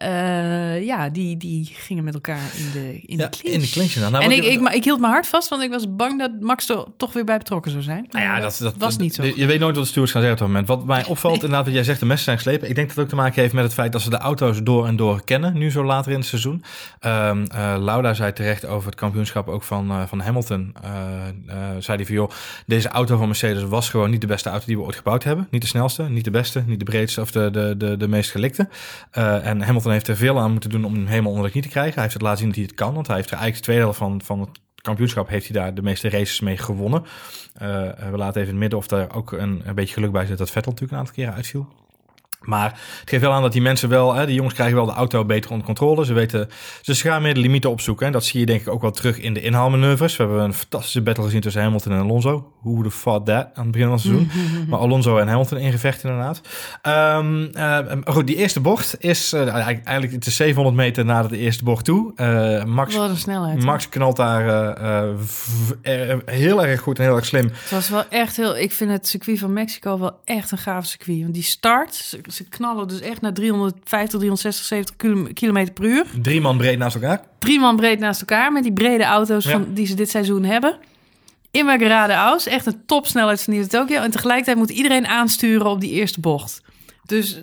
uh, 0.02 0.84
ja, 0.84 1.08
die, 1.08 1.36
die 1.36 1.70
gingen 1.72 2.04
met 2.04 2.14
elkaar 2.14 2.40
in 2.56 2.70
de, 2.72 3.00
in 3.06 3.18
ja, 3.18 3.28
de 3.28 3.36
clinch. 3.38 3.54
In 3.54 3.60
de 3.60 3.70
clinch 3.70 4.10
nou, 4.10 4.24
en 4.24 4.30
ik, 4.30 4.44
ik, 4.44 4.60
ik, 4.60 4.68
ik, 4.68 4.84
hield 4.84 5.00
mijn 5.00 5.12
hart 5.12 5.26
vast, 5.26 5.48
want 5.48 5.62
ik 5.62 5.70
was 5.70 5.96
bang 5.96 6.18
dat 6.18 6.30
Max 6.40 6.68
er 6.68 6.84
toch 6.96 7.12
weer 7.12 7.24
bij 7.24 7.38
betrokken 7.38 7.70
zou 7.70 7.82
zijn. 7.82 8.06
Nou 8.10 8.24
ja, 8.24 8.40
dat, 8.40 8.58
dat 8.62 8.74
was 8.76 8.96
niet 8.96 9.14
zo. 9.14 9.22
Je 9.22 9.46
weet 9.46 9.60
nooit 9.60 9.74
wat 9.74 9.84
de 9.84 9.90
stewards 9.90 10.12
gaan 10.12 10.22
zeggen 10.22 10.40
op 10.40 10.52
het 10.52 10.54
moment. 10.54 10.68
Wat 10.68 10.96
mij 10.96 11.04
opvalt, 11.04 11.34
inderdaad, 11.34 11.64
wat 11.64 11.74
jij 11.74 11.84
zegt, 11.84 12.00
de 12.00 12.06
messen 12.06 12.24
zijn 12.24 12.36
geslepen. 12.36 12.68
Ik 12.68 12.74
denk 12.74 12.86
dat 12.86 12.96
het 12.96 13.04
ook 13.04 13.10
te 13.10 13.16
maken 13.16 13.40
heeft 13.40 13.54
met 13.54 13.64
het 13.64 13.74
feit 13.74 13.92
dat 13.92 14.00
ze 14.00 14.10
de 14.10 14.18
auto's 14.18 14.62
door 14.62 14.86
en 14.86 14.96
door 14.96 15.24
kennen, 15.24 15.58
nu 15.58 15.70
zo 15.70 15.84
later 15.84 16.12
in 16.12 16.18
het 16.18 16.26
seizoen. 16.26 16.62
Um, 17.06 17.44
uh, 17.54 17.74
Lauda 17.78 18.14
zei 18.14 18.32
terecht 18.32 18.66
over 18.66 18.86
het 18.86 18.98
kampioenschap 18.98 19.48
ook 19.48 19.62
van, 19.62 19.90
uh, 19.90 20.02
van 20.06 20.20
Hamilton. 20.20 20.74
zei 21.78 21.96
hij 21.96 22.06
van, 22.06 22.14
joh, 22.14 22.30
deze 22.66 22.88
auto 22.88 23.16
van 23.16 23.26
Mercedes 23.26 23.62
was 23.62 23.90
gewoon 23.90 24.10
niet 24.10 24.20
de 24.20 24.26
beste 24.26 24.48
auto 24.48 24.66
die 24.66 24.76
we 24.76 24.82
ooit 24.82 24.96
gebouwd 24.96 25.24
hebben. 25.24 25.46
Niet 25.50 25.62
de 25.62 25.68
snelste, 25.68 26.02
niet 26.02 26.24
de 26.24 26.30
beste, 26.30 26.62
niet 26.66 26.78
de 26.78 26.84
breedste 26.84 27.20
of 27.20 27.30
de, 27.30 27.50
de, 27.50 27.74
de, 27.76 27.96
de 27.96 28.08
meest 28.08 28.30
gelikte. 28.30 28.68
en 29.10 29.62
Hamilton 29.62 29.87
heeft 29.92 30.08
er 30.08 30.16
veel 30.16 30.38
aan 30.38 30.52
moeten 30.52 30.70
doen 30.70 30.84
om 30.84 30.94
hem 30.94 31.06
helemaal 31.06 31.30
onder 31.30 31.46
de 31.46 31.50
knie 31.50 31.62
te 31.62 31.68
krijgen. 31.68 31.92
Hij 31.92 32.02
heeft 32.02 32.14
het 32.14 32.22
laten 32.22 32.38
zien 32.38 32.48
dat 32.48 32.56
hij 32.56 32.66
het 32.66 32.74
kan, 32.74 32.94
want 32.94 33.06
hij 33.06 33.16
heeft 33.16 33.30
er 33.30 33.36
eigenlijk 33.36 33.64
de 33.66 33.72
tweede 33.72 33.82
helft 33.82 33.98
van, 33.98 34.22
van 34.22 34.40
het 34.40 34.60
kampioenschap 34.82 35.28
heeft 35.28 35.48
hij 35.48 35.62
daar 35.62 35.74
de 35.74 35.82
meeste 35.82 36.08
races 36.08 36.40
mee 36.40 36.56
gewonnen. 36.56 37.02
Uh, 37.02 37.68
we 38.10 38.16
laten 38.16 38.40
even 38.40 38.40
in 38.40 38.48
het 38.48 38.56
midden 38.56 38.78
of 38.78 38.86
daar 38.86 39.14
ook 39.14 39.32
een, 39.32 39.62
een 39.64 39.74
beetje 39.74 39.94
geluk 39.94 40.12
bij 40.12 40.26
zit 40.26 40.38
dat 40.38 40.50
Vettel 40.50 40.72
natuurlijk 40.72 40.92
een 40.92 40.98
aantal 40.98 41.14
keren 41.14 41.34
uitviel. 41.34 41.77
Maar 42.40 42.70
het 43.00 43.08
geeft 43.08 43.22
wel 43.22 43.32
aan 43.32 43.42
dat 43.42 43.52
die 43.52 43.62
mensen 43.62 43.88
wel, 43.88 44.14
hè, 44.14 44.26
die 44.26 44.34
jongens 44.34 44.54
krijgen 44.54 44.76
wel 44.76 44.86
de 44.86 44.92
auto 44.92 45.24
beter 45.24 45.50
onder 45.50 45.66
controle. 45.66 46.04
Ze 46.04 46.12
weten, 46.12 46.48
ze 46.82 46.94
gaan 46.94 47.22
meer 47.22 47.34
de 47.34 47.40
limieten 47.40 47.70
opzoeken. 47.70 48.06
En 48.06 48.12
dat 48.12 48.24
zie 48.24 48.40
je 48.40 48.46
denk 48.46 48.60
ik 48.60 48.68
ook 48.68 48.82
wel 48.82 48.90
terug 48.90 49.18
in 49.18 49.34
de 49.34 49.42
inhaalmanoeuvres. 49.42 50.16
We 50.16 50.22
hebben 50.22 50.42
een 50.42 50.54
fantastische 50.54 51.02
battle 51.02 51.24
gezien 51.24 51.40
tussen 51.40 51.62
Hamilton 51.62 51.92
en 51.92 51.98
Alonso. 51.98 52.52
Hoe 52.58 52.82
de 52.82 52.90
fuck 52.90 53.24
that 53.24 53.48
aan 53.54 53.62
het 53.62 53.70
begin 53.70 53.86
van 53.86 53.96
het 53.96 54.00
seizoen. 54.00 54.30
maar 54.68 54.78
Alonso 54.78 55.18
en 55.18 55.28
Hamilton 55.28 55.58
in 55.58 55.72
gevecht 55.72 56.04
inderdaad. 56.04 56.40
Um, 57.16 57.50
uh, 57.56 57.78
goed, 58.04 58.26
die 58.26 58.36
eerste 58.36 58.60
bocht 58.60 58.96
is 58.98 59.32
uh, 59.32 59.54
eigenlijk 59.54 60.12
het 60.12 60.26
is 60.26 60.36
700 60.36 60.76
meter 60.76 61.04
na 61.04 61.22
de 61.22 61.38
eerste 61.38 61.64
bocht 61.64 61.84
toe. 61.84 62.12
Uh, 62.16 62.64
Max, 62.64 62.96
Wat 62.96 63.10
een 63.10 63.16
snelheid. 63.16 63.62
Max 63.62 63.88
knalt 63.88 64.16
daar 64.16 64.76
heel 66.24 66.64
erg 66.64 66.80
goed 66.80 66.98
en 66.98 67.04
heel 67.04 67.16
erg 67.16 67.26
slim. 67.26 67.50
Het 67.52 67.70
was 67.70 67.88
wel 67.88 68.04
echt 68.08 68.36
heel, 68.36 68.56
ik 68.56 68.72
vind 68.72 68.90
het 68.90 69.08
circuit 69.08 69.38
van 69.38 69.52
Mexico 69.52 69.98
wel 69.98 70.20
echt 70.24 70.50
een 70.50 70.58
gaaf 70.58 70.86
circuit. 70.86 71.20
Want 71.20 71.34
die 71.34 71.42
start, 71.42 72.18
ze 72.28 72.44
knallen 72.48 72.88
dus 72.88 73.00
echt 73.00 73.20
naar 73.20 73.32
350, 73.32 74.08
360, 74.18 74.64
70 74.64 74.96
kilometer 75.34 75.72
per 75.72 75.84
uur. 75.84 76.04
Drie 76.22 76.40
man 76.40 76.56
breed 76.56 76.78
naast 76.78 76.94
elkaar. 76.94 77.20
Drie 77.38 77.60
man 77.60 77.76
breed 77.76 77.98
naast 77.98 78.20
elkaar 78.20 78.52
met 78.52 78.62
die 78.62 78.72
brede 78.72 79.04
auto's 79.04 79.44
Ja. 79.44 79.50
van, 79.50 79.66
die 79.74 79.86
ze 79.86 79.94
dit 79.94 80.10
seizoen 80.10 80.44
hebben. 80.44 80.78
Immer 81.50 81.78
geradeaus, 81.78 82.46
echt 82.46 82.66
een 82.66 82.82
topsnelheid 82.86 83.42
van 83.42 83.52
in 83.54 83.68
Tokio. 83.68 84.00
En 84.00 84.10
tegelijkertijd 84.10 84.56
moet 84.56 84.70
iedereen 84.70 85.06
aansturen 85.06 85.66
op 85.66 85.80
die 85.80 85.90
eerste 85.90 86.20
bocht. 86.20 86.62
Dus 87.08 87.42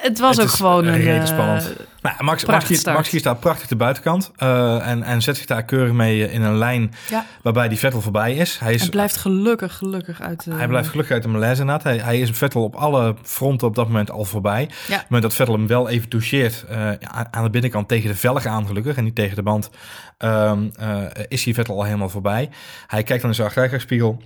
het- 0.00 0.18
was 0.18 0.36
Het 0.36 0.44
ook 0.46 0.52
is 0.52 0.58
gewoon 0.58 0.86
een... 0.86 1.06
eh, 1.06 1.24
spannend. 1.26 1.72
Nou, 2.02 2.24
Max, 2.24 2.44
Max, 2.44 2.64
kiest. 2.64 2.86
Max 2.86 3.08
kiest 3.08 3.24
daar 3.24 3.36
prachtig 3.36 3.68
de 3.68 3.76
buitenkant. 3.76 4.30
eh, 4.36 4.86
en, 4.88 5.02
en 5.02 5.22
zet 5.22 5.36
zich 5.36 5.46
daar 5.46 5.64
keurig 5.64 5.92
mee 5.92 6.26
eh, 6.26 6.34
in 6.34 6.42
een 6.42 6.56
lijn 6.58 6.92
Ja. 7.08 7.24
waarbij 7.42 7.68
die 7.68 7.78
Vettel 7.78 8.00
voorbij 8.00 8.34
is. 8.34 8.58
Hij, 8.58 8.74
is, 8.74 8.80
Hij 8.80 8.90
blijft 8.90 9.16
gelukkig, 9.16 9.76
gelukkig 9.76 10.20
uit 10.20 10.44
de... 10.44 10.54
hij 10.54 10.68
blijft 10.68 10.88
gelukkig 10.88 11.12
uit 11.14 11.22
de 11.22 11.28
malaise. 11.28 11.64
Hij, 11.82 11.96
hij 11.98 12.20
is 12.20 12.30
Vettel 12.30 12.62
op 12.62 12.74
alle 12.74 13.14
fronten 13.22 13.66
op 13.68 13.74
dat 13.74 13.86
moment 13.86 14.10
al 14.10 14.24
voorbij. 14.24 14.62
Op 14.62 14.70
Ja. 14.88 14.94
het 14.94 15.02
moment 15.02 15.22
dat 15.22 15.34
Vettel 15.34 15.54
hem 15.54 15.66
wel 15.66 15.88
even 15.88 16.08
toucheert 16.08 16.64
eh, 16.68 16.90
aan- 17.30 17.42
de 17.44 17.50
binnenkant 17.50 17.88
tegen 17.88 18.08
de 18.08 18.16
velg 18.16 18.46
aan 18.46 18.66
gelukkig 18.66 18.96
en 18.96 19.04
niet 19.04 19.14
tegen 19.14 19.36
de 19.36 19.42
band, 19.42 19.70
ehm, 20.18 20.68
eh, 20.78 21.02
is 21.28 21.44
hij 21.44 21.54
Vettel 21.54 21.74
al 21.76 21.84
helemaal 21.84 22.08
voorbij. 22.08 22.48
Hij 22.86 23.02
kijkt 23.02 23.20
dan 23.20 23.30
in 23.30 23.34
zijn 23.36 23.46
achteruitkijkspiegel. 23.46 24.22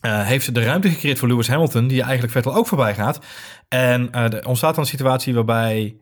eh, 0.00 0.22
heeft 0.26 0.54
de 0.54 0.62
ruimte 0.62 0.88
gecreëerd 0.90 1.18
voor 1.18 1.28
Lewis 1.28 1.48
Hamilton, 1.48 1.86
die 1.86 2.02
eigenlijk 2.02 2.32
Vettel 2.32 2.54
ook 2.54 2.66
voorbij 2.66 2.94
gaat. 2.94 3.18
En 3.68 4.12
eh, 4.12 4.32
er 4.32 4.46
ontstaat 4.46 4.74
dan 4.74 4.84
een 4.84 4.90
situatie 4.90 5.34
waarbij 5.34 5.96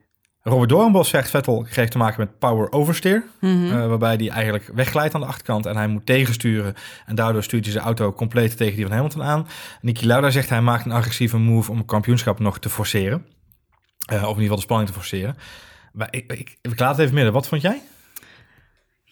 Robert 0.46 0.68
Doornbos 0.68 1.08
zegt 1.08 1.30
Vettel 1.30 1.66
kreeg 1.70 1.88
te 1.88 1.98
maken 1.98 2.20
met 2.20 2.38
power 2.38 2.72
oversteer. 2.72 3.24
Mhm. 3.40 3.72
eh, 3.72 3.86
waarbij 3.86 4.14
hij 4.14 4.28
eigenlijk 4.28 4.70
wegglijdt 4.74 5.14
aan 5.14 5.20
de 5.20 5.26
achterkant 5.26 5.66
en 5.66 5.76
hij 5.76 5.86
moet 5.86 6.06
tegensturen. 6.06 6.74
En 7.06 7.14
daardoor 7.14 7.42
stuurt 7.42 7.64
hij 7.64 7.72
zijn 7.72 7.84
auto 7.84 8.12
compleet 8.12 8.56
tegen 8.56 8.76
die 8.76 8.84
van 8.84 8.94
Hamilton 8.94 9.22
aan. 9.22 9.46
Niki 9.80 10.06
Lauda 10.06 10.30
zegt 10.30 10.48
hij 10.48 10.60
maakt 10.60 10.84
een 10.84 10.92
agressieve 10.92 11.38
move 11.38 11.70
om 11.70 11.76
het 11.76 11.86
kampioenschap 11.86 12.38
nog 12.38 12.58
te 12.58 12.70
forceren. 12.70 13.26
Eh, 14.04 14.16
of 14.16 14.22
in 14.22 14.28
ieder 14.28 14.40
geval 14.42 14.56
de 14.56 14.62
spanning 14.62 14.88
te 14.88 14.94
forceren. 14.94 15.36
Maar 15.92 16.08
ik, 16.10 16.32
ik, 16.32 16.58
ik 16.62 16.78
laat 16.78 16.90
het 16.90 17.00
even 17.00 17.14
midden. 17.14 17.32
Wat 17.32 17.48
vond 17.48 17.62
jij? 17.62 17.82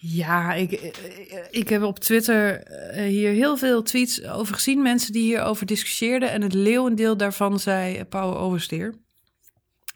Ja, 0.05 0.53
ik, 0.53 0.71
ik- 0.71 1.47
ik 1.51 1.69
heb 1.69 1.83
op 1.83 1.99
Twitter 1.99 2.63
eh, 2.63 3.03
hier 3.03 3.29
heel 3.31 3.57
veel 3.57 3.83
tweets 3.83 4.23
over 4.23 4.53
gezien. 4.55 4.81
Mensen 4.81 5.13
die 5.13 5.21
hierover 5.23 5.65
discussieerden. 5.65 6.31
En 6.31 6.41
het 6.41 6.53
leeuwendeel 6.53 7.17
daarvan 7.17 7.59
zei 7.59 7.95
eh, 7.95 8.03
power 8.09 8.37
oversteer. 8.37 8.93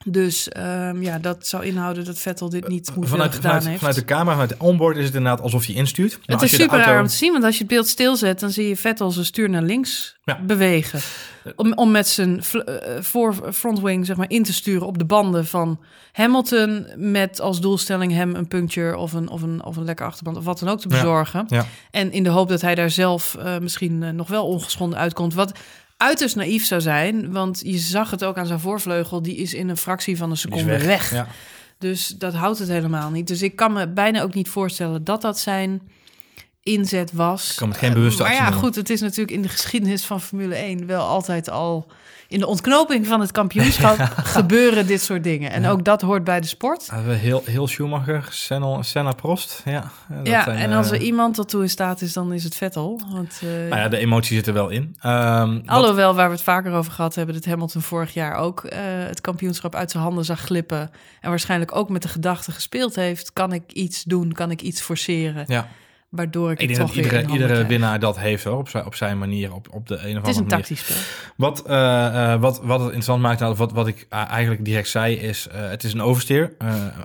Dus 0.10 0.50
ehm, 0.50 1.02
ja, 1.02 1.20
dat 1.20 1.48
zou 1.48 1.66
inhouden 1.66 2.06
dat 2.06 2.18
Vettel 2.20 2.50
dit 2.50 2.68
niet 2.68 2.92
moet 2.96 3.10
Vanuit, 3.10 3.36
gedaan 3.36 3.50
vanuit, 3.52 3.66
heeft. 3.68 3.78
vanuit 3.80 3.96
de 3.98 4.06
camera, 4.06 4.32
vanuit 4.32 4.50
de 4.50 4.56
onboard 4.60 4.98
is 4.98 5.06
het 5.06 5.16
inderdaad 5.16 5.42
alsof 5.42 5.66
je 5.66 5.74
instuurt. 5.74 6.12
Maar 6.12 6.22
het 6.26 6.42
als 6.42 6.52
is 6.52 6.58
super 6.60 6.76
auto- 6.78 6.90
raar 6.92 7.02
om 7.02 7.08
te 7.08 7.14
zien, 7.14 7.32
want 7.32 7.44
als 7.44 7.54
je 7.54 7.60
het 7.64 7.68
beeld 7.72 7.88
stilzet, 7.88 8.40
dan 8.40 8.50
zie 8.50 8.68
je 8.68 8.78
Vettel 8.78 9.12
zijn 9.12 9.26
stuur 9.26 9.50
naar 9.50 9.62
links 9.62 10.18
Ja. 10.24 10.40
bewegen. 10.42 11.00
Om, 11.56 11.74
om 11.74 11.92
met 11.92 12.08
zijn 12.08 12.42
eh, 12.42 12.74
voor 13.00 13.36
frontwing 13.54 14.06
zeg 14.06 14.16
maar, 14.16 14.30
in 14.30 14.44
te 14.44 14.54
sturen 14.54 14.88
op 14.88 14.98
de 14.98 15.06
banden 15.06 15.46
van 15.46 15.80
Hamilton. 16.12 16.88
Met 16.96 17.42
als 17.42 17.62
doelstelling 17.62 18.12
hem 18.14 18.36
een 18.36 18.48
puncture 18.48 18.98
of 18.98 19.14
een, 19.14 19.30
of 19.30 19.42
een, 19.42 19.64
of 19.64 19.76
een 19.78 19.86
lekker 19.86 20.06
achterband 20.06 20.38
of 20.38 20.44
wat 20.46 20.60
dan 20.60 20.70
ook 20.70 20.80
te 20.80 20.88
bezorgen. 20.88 21.46
Ja. 21.48 21.66
En 21.92 22.12
in 22.12 22.24
de 22.24 22.30
hoop 22.30 22.50
dat 22.50 22.62
hij 22.62 22.76
daar 22.76 22.90
zelf 22.90 23.36
eh, 23.36 23.58
misschien 23.58 24.04
eh, 24.04 24.10
nog 24.10 24.28
wel 24.28 24.46
ongeschonden 24.48 25.00
uitkomt. 25.00 25.34
Wat 25.34 25.52
uiterst 25.98 26.36
naïef 26.36 26.66
zou 26.66 26.82
zijn, 26.82 27.32
want 27.32 27.62
je 27.66 27.78
zag 27.78 28.12
het 28.12 28.24
ook 28.24 28.38
aan 28.38 28.46
zijn 28.46 28.60
voorvleugel. 28.60 29.22
Die 29.22 29.36
is 29.36 29.54
in 29.54 29.70
een 29.70 29.78
fractie 29.78 30.18
van 30.18 30.30
een 30.30 30.38
seconde 30.38 30.86
weg. 30.86 31.12
Ja. 31.12 31.28
Dus 31.78 32.08
dat 32.08 32.34
houdt 32.34 32.60
het 32.60 32.68
helemaal 32.68 33.10
niet. 33.10 33.28
Dus 33.28 33.42
ik 33.42 33.56
kan 33.56 33.74
me 33.74 33.88
bijna 33.88 34.22
ook 34.22 34.34
niet 34.34 34.50
voorstellen 34.50 35.04
dat 35.04 35.22
dat 35.22 35.40
zijn 35.40 35.82
inzet 36.68 37.12
was. 37.14 37.54
Kan 37.56 37.68
met 37.68 37.78
geen 37.78 37.94
bewuste 37.94 38.22
maar 38.22 38.28
actie 38.32 38.44
ja, 38.46 38.50
noemen. 38.50 38.68
goed, 38.68 38.76
het 38.76 38.90
is 38.90 39.02
natuurlijk 39.02 39.32
in 39.32 39.42
de 39.42 39.50
geschiedenis 39.50 40.06
van 40.06 40.22
Formule 40.22 40.56
1 40.56 40.86
wel 40.86 41.06
altijd 41.06 41.50
al 41.50 41.88
in 42.30 42.40
de 42.40 42.48
ontknoping 42.48 43.08
van 43.08 43.20
het 43.20 43.32
kampioenschap 43.32 43.98
gebeuren 44.38 44.88
dit 44.88 45.02
soort 45.02 45.24
dingen. 45.24 45.52
En 45.52 45.68
ook 45.68 45.84
dat 45.84 46.02
hoort 46.02 46.24
bij 46.24 46.42
de 46.42 46.48
sport. 46.48 46.88
Hadden 46.90 47.10
we 47.10 47.16
heel, 47.16 47.42
heel 47.46 47.68
Schumacher, 47.68 48.28
Senna, 48.30 48.82
Senna 48.82 49.12
Prost. 49.12 49.62
Ja, 49.66 49.92
dat 50.10 50.28
ja, 50.28 50.44
zijn, 50.44 50.58
en 50.58 50.72
als 50.72 50.88
eh, 50.92 50.94
er 50.94 51.02
iemand 51.06 51.36
dat 51.36 51.50
toe 51.50 51.62
in 51.62 51.70
staat 51.70 52.02
is, 52.02 52.14
dan 52.14 52.34
is 52.34 52.44
het 52.44 52.56
Vettel. 52.56 53.02
Want, 53.12 53.40
eh, 53.44 53.50
Nou 53.50 53.82
ja, 53.82 53.88
de 53.88 53.98
emotie 53.98 54.36
zit 54.36 54.48
er 54.48 54.54
wel 54.54 54.70
in. 54.70 54.96
Ehm, 55.00 55.54
wat- 55.54 55.62
Alhoewel, 55.66 56.16
waar 56.16 56.28
we 56.28 56.34
het 56.36 56.44
vaker 56.44 56.74
over 56.74 56.92
gehad 56.92 57.16
hebben, 57.16 57.36
dat 57.36 57.46
Hamilton 57.46 57.82
vorig 57.82 58.14
jaar 58.14 58.36
ook 58.36 58.64
eh, 58.64 58.80
het 58.84 59.22
kampioenschap 59.22 59.76
uit 59.76 59.92
zijn 59.92 60.04
handen 60.04 60.26
zag 60.26 60.40
glippen. 60.40 60.92
En 61.22 61.30
waarschijnlijk 61.30 61.76
ook 61.76 61.90
met 61.90 62.02
de 62.02 62.08
gedachte 62.08 62.52
gespeeld 62.52 62.96
heeft: 62.96 63.34
kan 63.34 63.54
ik 63.54 63.72
iets 63.72 64.04
doen, 64.04 64.32
kan 64.32 64.52
ik 64.52 64.62
iets 64.62 64.82
forceren, 64.82 65.44
ja, 65.48 65.68
waardoor 66.10 66.52
ik, 66.52 66.60
ik 66.60 66.68
denk 66.68 66.80
toch 66.80 66.88
dat 66.88 66.96
iedere, 66.96 67.28
iedere 67.32 67.66
winnaar 67.66 68.00
dat 68.00 68.20
heeft 68.20 68.44
hoor, 68.44 68.58
op, 68.58 68.70
zijn, 68.70 68.86
op 68.86 68.96
zijn 68.96 69.18
manier, 69.18 69.54
op, 69.54 69.68
op 69.72 69.88
de 69.88 69.94
een 69.94 70.00
of 70.00 70.06
andere 70.06 70.20
Het 70.20 70.28
is 70.28 70.36
een 70.36 70.44
manier. 70.44 70.58
tactisch 70.58 70.80
spel. 70.80 70.96
Wat, 71.38 71.66
eh, 71.66 72.34
eh, 72.34 72.42
wat, 72.42 72.60
wat 72.64 72.78
het 72.80 72.86
interessant 72.86 73.22
maakt, 73.22 73.40
nou, 73.40 73.56
wat, 73.56 73.72
wat 73.72 73.88
ik 73.88 74.06
eh, 74.10 74.30
eigenlijk 74.30 74.66
direct 74.66 74.90
zei, 74.90 75.16
is 75.16 75.48
het 75.52 75.84
is 75.84 75.94
een 75.94 76.02
oversteer. 76.02 76.56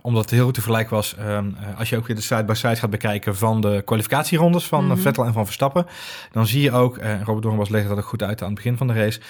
Omdat 0.03 0.23
het 0.23 0.31
heel 0.31 0.45
goed 0.45 0.55
te 0.55 0.61
vergelijken 0.61 0.95
was, 0.95 1.17
um, 1.21 1.57
uh, 1.61 1.79
als 1.79 1.89
je 1.89 1.97
ook 1.97 2.07
weer 2.07 2.17
de 2.17 2.23
side-by-side 2.23 2.77
gaat 2.77 2.91
bekijken 2.91 3.37
van 3.37 3.61
de 3.61 3.83
kwalificatierondes 3.85 4.65
van 4.65 4.79
Mhm. 4.79 4.87
mm 4.87 4.95
-hmm. 4.95 5.03
Vettel 5.03 5.25
en 5.25 5.33
van 5.33 5.45
Verstappen, 5.45 5.87
dan 6.33 6.47
zie 6.47 6.63
je 6.63 6.73
ook, 6.73 6.99
en 6.99 7.25
Robert 7.25 7.43
Doornbos 7.43 7.69
legde 7.69 7.89
dat 7.89 7.99
ook 7.99 8.05
goed 8.05 8.23
uit 8.23 8.41
aan 8.41 8.47
het 8.47 8.57
begin 8.57 8.77
van 8.77 8.87
de 8.87 8.93
race, 8.93 9.21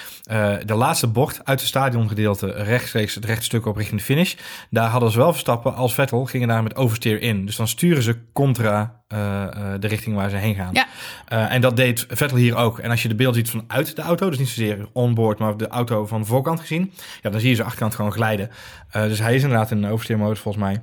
de 0.64 0.74
laatste 0.74 1.06
bocht 1.06 1.44
uit 1.44 1.60
het 1.60 1.68
stadiongedeelte 1.68 2.46
rechtstreeks 2.50 3.14
het 3.14 3.24
rechte 3.24 3.44
stuk 3.44 3.66
op 3.66 3.76
richting 3.76 3.98
de 4.00 4.06
finish. 4.06 4.34
Daar 4.70 4.88
hadden 4.88 5.10
zowel 5.10 5.30
Verstappen 5.32 5.74
als 5.74 5.94
Vettel 5.94 6.24
gingen 6.24 6.48
daar 6.48 6.62
met 6.62 6.76
oversteer 6.76 7.20
in. 7.20 7.46
Dus 7.46 7.56
dan 7.56 7.68
sturen 7.68 8.02
ze 8.02 8.16
contra 8.32 9.01
uh, 9.12 9.18
uh, 9.18 9.74
de 9.80 9.86
richting 9.86 10.16
waar 10.16 10.30
ze 10.30 10.36
heen 10.36 10.54
gaan. 10.54 10.70
Ja. 10.72 10.86
Uh, 11.32 11.52
en 11.52 11.60
dat 11.60 11.76
deed 11.76 12.06
Vettel 12.08 12.36
hier 12.36 12.56
ook. 12.56 12.78
En 12.78 12.90
als 12.90 13.02
je 13.02 13.08
de 13.08 13.14
beeld 13.14 13.34
ziet 13.34 13.50
vanuit 13.50 13.96
de 13.96 14.02
auto, 14.02 14.28
dus 14.28 14.38
niet 14.38 14.48
zozeer 14.48 14.88
onboard, 14.92 15.38
maar 15.38 15.56
de 15.56 15.68
auto 15.68 16.06
van 16.06 16.20
de 16.20 16.26
voorkant 16.26 16.60
gezien, 16.60 16.92
ja, 17.20 17.30
dan 17.30 17.40
zie 17.40 17.48
je 17.48 17.54
ze 17.54 17.62
achterkant 17.64 17.94
gewoon 17.94 18.12
glijden. 18.12 18.50
Uh, 18.96 19.02
dus 19.02 19.18
hij 19.18 19.34
is 19.34 19.42
inderdaad 19.42 19.70
in 19.70 19.82
een 19.82 19.90
oversteermodus 19.90 20.38
volgens 20.38 20.64
mij. 20.64 20.80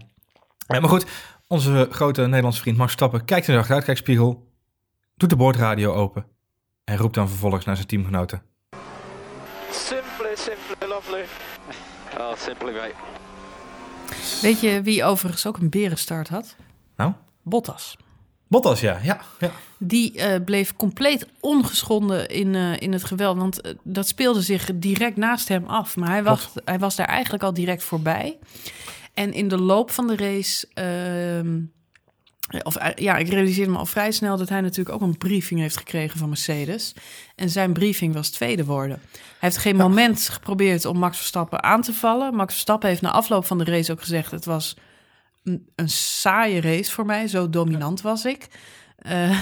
Ja, 0.67 0.79
maar 0.79 0.89
goed, 0.89 1.05
onze 1.47 1.87
grote 1.91 2.21
Nederlandse 2.21 2.61
vriend 2.61 2.77
Max 2.77 2.91
Stappen 2.91 3.25
kijkt 3.25 3.47
in 3.47 3.53
de 3.53 3.59
achteruitkijkspiegel, 3.59 4.47
doet 5.15 5.29
de 5.29 5.35
boordradio 5.35 5.93
open 5.93 6.25
en 6.83 6.97
roept 6.97 7.15
dan 7.15 7.29
vervolgens 7.29 7.65
naar 7.65 7.75
zijn 7.75 7.87
teamgenoten. 7.87 8.41
Simply, 9.71 10.35
simply 10.35 10.87
lovely. 10.87 11.23
Oh, 12.17 12.35
simply 12.35 12.73
mate. 12.73 12.93
Weet 14.41 14.61
je 14.61 14.81
wie 14.81 15.03
overigens 15.03 15.47
ook 15.47 15.57
een 15.57 15.69
berenstart 15.69 16.29
had? 16.29 16.55
Nou? 16.95 17.13
Bottas. 17.43 17.97
Bottas, 18.49 18.79
ja. 18.79 18.99
ja, 19.03 19.21
ja. 19.39 19.51
Die 19.77 20.17
uh, 20.17 20.35
bleef 20.45 20.75
compleet 20.75 21.27
ongeschonden 21.39 22.29
in, 22.29 22.53
uh, 22.53 22.79
in 22.79 22.93
het 22.93 23.03
geweld. 23.03 23.37
Want 23.37 23.65
uh, 23.65 23.73
dat 23.83 24.07
speelde 24.07 24.41
zich 24.41 24.69
direct 24.75 25.17
naast 25.17 25.47
hem 25.47 25.65
af. 25.65 25.95
Maar 25.95 26.09
hij 26.09 26.23
was, 26.23 26.49
hij 26.65 26.79
was 26.79 26.95
daar 26.95 27.07
eigenlijk 27.07 27.43
al 27.43 27.53
direct 27.53 27.83
voorbij. 27.83 28.37
En 29.13 29.33
in 29.33 29.47
de 29.47 29.57
loop 29.57 29.91
van 29.91 30.07
de 30.07 30.15
race... 30.15 30.67
Uh, 30.75 31.63
of, 32.63 32.77
ja, 32.95 33.17
ik 33.17 33.29
realiseerde 33.29 33.71
me 33.71 33.77
al 33.77 33.85
vrij 33.85 34.11
snel 34.11 34.37
dat 34.37 34.49
hij 34.49 34.61
natuurlijk 34.61 34.95
ook 34.95 35.01
een 35.01 35.17
briefing 35.17 35.59
heeft 35.59 35.77
gekregen 35.77 36.19
van 36.19 36.29
Mercedes. 36.29 36.93
En 37.35 37.49
zijn 37.49 37.73
briefing 37.73 38.13
was 38.13 38.29
tweede 38.29 38.65
worden. 38.65 39.01
Hij 39.11 39.21
heeft 39.39 39.57
geen 39.57 39.77
ja. 39.77 39.81
moment 39.81 40.29
geprobeerd 40.29 40.85
om 40.85 40.97
Max 40.97 41.17
Verstappen 41.17 41.63
aan 41.63 41.81
te 41.81 41.93
vallen. 41.93 42.35
Max 42.35 42.53
Verstappen 42.53 42.89
heeft 42.89 43.01
na 43.01 43.11
afloop 43.11 43.45
van 43.45 43.57
de 43.57 43.63
race 43.63 43.91
ook 43.91 44.01
gezegd... 44.01 44.31
het 44.31 44.45
was 44.45 44.75
een, 45.43 45.69
een 45.75 45.89
saaie 45.89 46.61
race 46.61 46.91
voor 46.91 47.05
mij, 47.05 47.27
zo 47.27 47.49
dominant 47.49 48.01
was 48.01 48.25
ik. 48.25 48.47
Uh, 49.07 49.39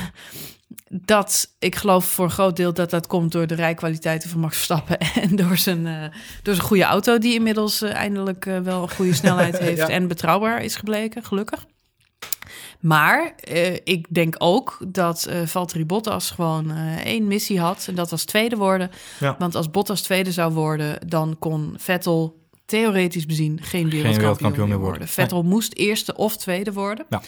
dat 0.90 1.56
ik 1.60 1.76
geloof 1.76 2.06
voor 2.06 2.26
een 2.26 2.32
groot 2.32 2.56
deel 2.56 2.74
dat 2.74 2.90
dat 2.90 3.08
komt 3.08 3.32
door 3.32 3.48
de 3.48 3.56
rijkwaliteiten 3.56 4.30
van 4.30 4.40
Max 4.40 4.56
Verstappen 4.56 4.98
en 5.24 5.36
door 5.36 5.58
zijn, 5.58 5.86
uh, 5.86 6.02
door 6.44 6.54
zijn 6.54 6.68
goede 6.68 6.84
auto, 6.84 7.18
die 7.18 7.34
inmiddels 7.34 7.82
uh, 7.82 7.94
eindelijk 7.94 8.44
wel 8.44 8.82
een 8.82 8.90
goede 8.90 9.14
snelheid 9.14 9.58
heeft 9.68 9.78
ja. 9.78 9.90
en 9.90 10.08
betrouwbaar 10.08 10.64
is 10.64 10.76
gebleken, 10.76 11.24
gelukkig. 11.24 11.66
Maar 12.80 13.34
ik 13.84 14.06
denk 14.10 14.36
ook 14.38 14.78
dat 14.88 15.30
Valtteri 15.46 15.86
Bottas 15.86 16.32
gewoon 16.32 16.72
één 17.04 17.28
missie 17.28 17.60
had. 17.60 17.86
En 17.88 17.96
dat 17.96 18.10
was 18.10 18.24
tweede 18.24 18.56
worden. 18.56 18.92
Ja. 19.20 19.36
Want 19.40 19.56
als 19.56 19.72
Bottas 19.72 20.02
tweede 20.02 20.32
zou 20.32 20.54
worden, 20.54 21.08
dan 21.08 21.36
kon 21.40 21.74
Vettel 21.78 22.47
theoretisch 22.68 23.26
bezien 23.26 23.60
geen 23.62 23.90
wereldkampioen, 23.90 24.68
meer 24.68 24.78
worden. 24.78 24.80
worden. 24.80 25.08
Vettel 25.08 25.42
nee. 25.42 25.52
moest 25.52 25.74
eerste 25.74 26.16
of 26.16 26.38
tweede 26.38 26.74
worden. 26.74 27.06
Ja. 27.10 27.22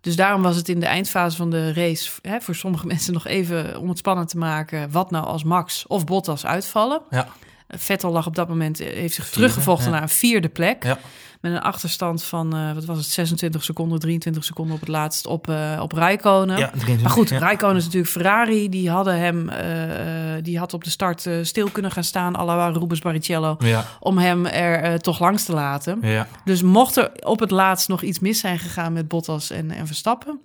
Dus 0.00 0.16
daarom 0.16 0.42
was 0.42 0.56
het 0.56 0.68
in 0.68 0.80
de 0.80 0.86
eindfase 0.86 1.36
van 1.36 1.50
de 1.50 1.72
race 1.72 2.10
hè, 2.22 2.40
voor 2.40 2.54
sommige 2.54 2.86
mensen 2.92 3.12
nog 3.12 3.26
even 3.26 3.78
om 3.78 3.88
het 3.88 3.98
spannend 3.98 4.28
te 4.28 4.38
maken. 4.38 4.90
Wat 4.90 5.10
nou 5.10 5.24
als 5.24 5.44
Max 5.44 5.86
of 5.86 6.04
Bottas 6.04 6.46
uitvallen? 6.46 7.02
Ja. 7.10 7.28
Vettel 7.76 8.12
lag 8.12 8.26
op 8.26 8.34
dat 8.34 8.48
moment, 8.48 8.78
heeft 8.78 9.14
zich 9.14 9.28
teruggevochten 9.28 9.86
ja. 9.86 9.92
naar 9.92 10.02
een 10.02 10.08
vierde 10.08 10.48
plek. 10.48 10.84
Ja. 10.84 10.98
Met 11.40 11.52
een 11.52 11.60
achterstand 11.60 12.22
van, 12.22 12.56
uh, 12.56 12.72
wat 12.72 12.84
was 12.84 12.96
het, 12.96 13.06
26 13.06 13.64
seconden, 13.64 13.98
23 13.98 14.44
seconden 14.44 14.74
op 14.74 14.80
het 14.80 14.88
laatst 14.88 15.26
op, 15.26 15.48
uh, 15.48 15.78
op 15.82 15.92
Rijkonen. 15.92 16.58
Ja, 16.58 16.66
23, 16.66 17.02
maar 17.02 17.10
goed, 17.10 17.28
ja. 17.28 17.38
Rijkonen 17.38 17.76
is 17.76 17.84
natuurlijk 17.84 18.12
Ferrari. 18.12 18.68
Die 18.68 18.90
hadden 18.90 19.18
hem, 19.18 19.48
uh, 19.48 20.42
die 20.42 20.58
had 20.58 20.74
op 20.74 20.84
de 20.84 20.90
start 20.90 21.28
stil 21.42 21.70
kunnen 21.70 21.90
gaan 21.90 22.04
staan, 22.04 22.36
à 22.36 22.44
la 22.44 22.68
Rubens 22.68 23.00
Barrichello, 23.00 23.56
ja. 23.58 23.86
om 24.00 24.18
hem 24.18 24.46
er 24.46 25.00
toch 25.00 25.18
langs 25.18 25.44
te 25.44 25.52
laten. 25.52 26.00
Dus 26.44 26.62
mocht 26.62 26.96
er 26.96 27.10
op 27.20 27.40
het 27.40 27.50
laatst 27.50 27.88
nog 27.88 28.02
iets 28.02 28.18
mis 28.18 28.38
zijn 28.38 28.58
gegaan 28.58 28.92
met 28.92 29.08
Bottas 29.08 29.50
en, 29.50 29.70
en 29.70 29.86
Verstappen, 29.86 30.40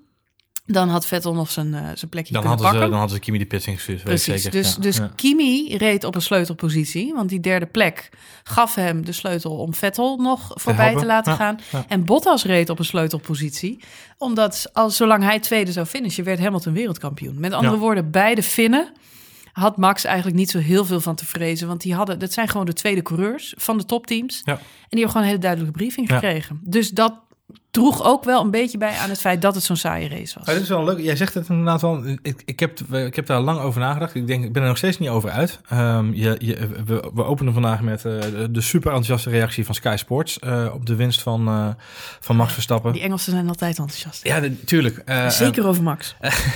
dan 0.65 0.89
had 0.89 1.06
Vettel 1.06 1.34
nog 1.34 1.51
zijn, 1.51 1.67
uh, 1.67 1.89
zijn 1.93 2.10
plekje 2.10 2.34
dan 2.34 2.45
hadden 2.45 2.62
pakken. 2.62 2.82
Ze, 2.84 2.89
dan 2.89 2.99
hadden 2.99 3.15
ze 3.17 3.23
Kimi 3.23 3.38
die 3.38 3.47
pits 3.47 3.67
ingestuurd. 3.67 4.04
Precies, 4.04 4.41
zeker. 4.41 4.51
dus, 4.51 4.73
ja. 4.75 4.82
dus 4.82 4.97
ja. 4.97 5.12
Kimi 5.15 5.78
reed 5.78 6.04
op 6.04 6.15
een 6.15 6.21
sleutelpositie. 6.21 7.13
Want 7.13 7.30
die 7.30 7.39
derde 7.39 7.65
plek 7.65 8.10
gaf 8.43 8.75
hem 8.75 9.06
de 9.06 9.12
sleutel 9.12 9.58
om 9.58 9.73
Vettel 9.73 10.17
nog 10.17 10.51
voorbij 10.54 10.93
te, 10.93 10.99
te 10.99 11.06
laten 11.06 11.32
ja, 11.32 11.38
gaan. 11.38 11.60
En 11.88 12.06
Bottas 12.06 12.43
reed 12.43 12.69
op 12.69 12.80
een 12.80 12.86
sleutelpositie. 12.86 13.84
Omdat 14.17 14.69
als, 14.73 14.95
zolang 14.95 15.23
hij 15.23 15.39
tweede 15.39 15.71
zou 15.71 15.86
finishen, 15.86 16.23
werd 16.23 16.39
Hamilton 16.39 16.73
wereldkampioen. 16.73 17.39
Met 17.39 17.54
andere 17.54 17.78
woorden, 17.78 18.12
beide 18.12 18.43
Finnen 18.43 18.91
had 19.51 19.78
Max 19.78 20.04
eigenlijk 20.04 20.38
niet 20.38 20.49
zo 20.49 20.60
heel 20.60 20.86
veel 20.86 21.01
van 21.01 21.15
te 21.15 21.25
vrezen. 21.25 21.67
Want 21.67 21.82
die 21.82 21.93
hadden, 21.93 22.19
dat 22.19 22.34
zijn 22.34 22.47
gewoon 22.47 22.65
de 22.65 22.73
tweede 22.73 23.01
coureurs 23.01 23.54
van 23.58 23.78
de 23.78 23.86
topteams. 23.86 24.41
En 24.45 24.56
die 24.56 24.60
hebben 24.89 25.08
gewoon 25.08 25.21
een 25.21 25.30
hele 25.30 25.41
duidelijke 25.41 25.78
briefing 25.78 26.10
gekregen. 26.10 26.60
Dus 26.63 26.89
dat 26.89 27.23
droeg 27.75 28.03
ook 28.03 28.23
wel 28.23 28.41
een 28.41 28.51
beetje 28.51 28.77
bij 28.77 28.93
aan 28.97 29.09
het 29.09 29.19
feit 29.19 29.41
dat 29.41 29.55
het 29.55 29.63
zo'n 29.63 29.75
saaie 29.75 30.09
race 30.09 30.39
was. 30.39 30.47
Ja, 30.47 30.53
dit 30.53 30.61
is 30.61 30.69
wel 30.69 30.83
leuk. 30.83 30.99
Jij 30.99 31.15
zegt 31.15 31.33
het 31.33 31.49
inderdaad 31.49 31.81
wel. 31.81 32.05
Ik, 32.21 32.41
ik, 32.45 32.59
heb, 32.59 32.79
ik 32.79 33.15
heb 33.15 33.25
daar 33.25 33.39
lang 33.39 33.59
over 33.59 33.79
nagedacht. 33.79 34.15
Ik, 34.15 34.27
denk, 34.27 34.43
ik 34.43 34.53
ben 34.53 34.61
er 34.61 34.67
nog 34.67 34.77
steeds 34.77 34.99
niet 34.99 35.09
over 35.09 35.29
uit. 35.29 35.59
Um, 35.73 36.13
je, 36.13 36.35
je, 36.39 36.67
we, 36.85 37.11
we, 37.13 37.23
openen 37.23 37.53
vandaag 37.53 37.81
met 37.81 38.03
uh, 38.03 38.21
de, 38.49 38.61
super 38.61 38.88
enthousiaste 38.88 39.29
reactie 39.29 39.65
van 39.65 39.75
Sky 39.75 39.95
Sports 39.97 40.39
uh, 40.43 40.73
op 40.73 40.85
de 40.85 40.95
winst 40.95 41.21
van, 41.21 41.47
uh, 41.47 41.67
van 42.19 42.35
Max 42.35 42.53
Verstappen. 42.53 42.93
Die 42.93 43.01
Engelsen 43.01 43.31
zijn 43.31 43.47
altijd 43.47 43.77
enthousiast. 43.77 44.23
Ja, 44.23 44.39
natuurlijk. 44.39 45.03
Zeker 45.27 45.67
over 45.67 45.83
Max. 45.83 46.15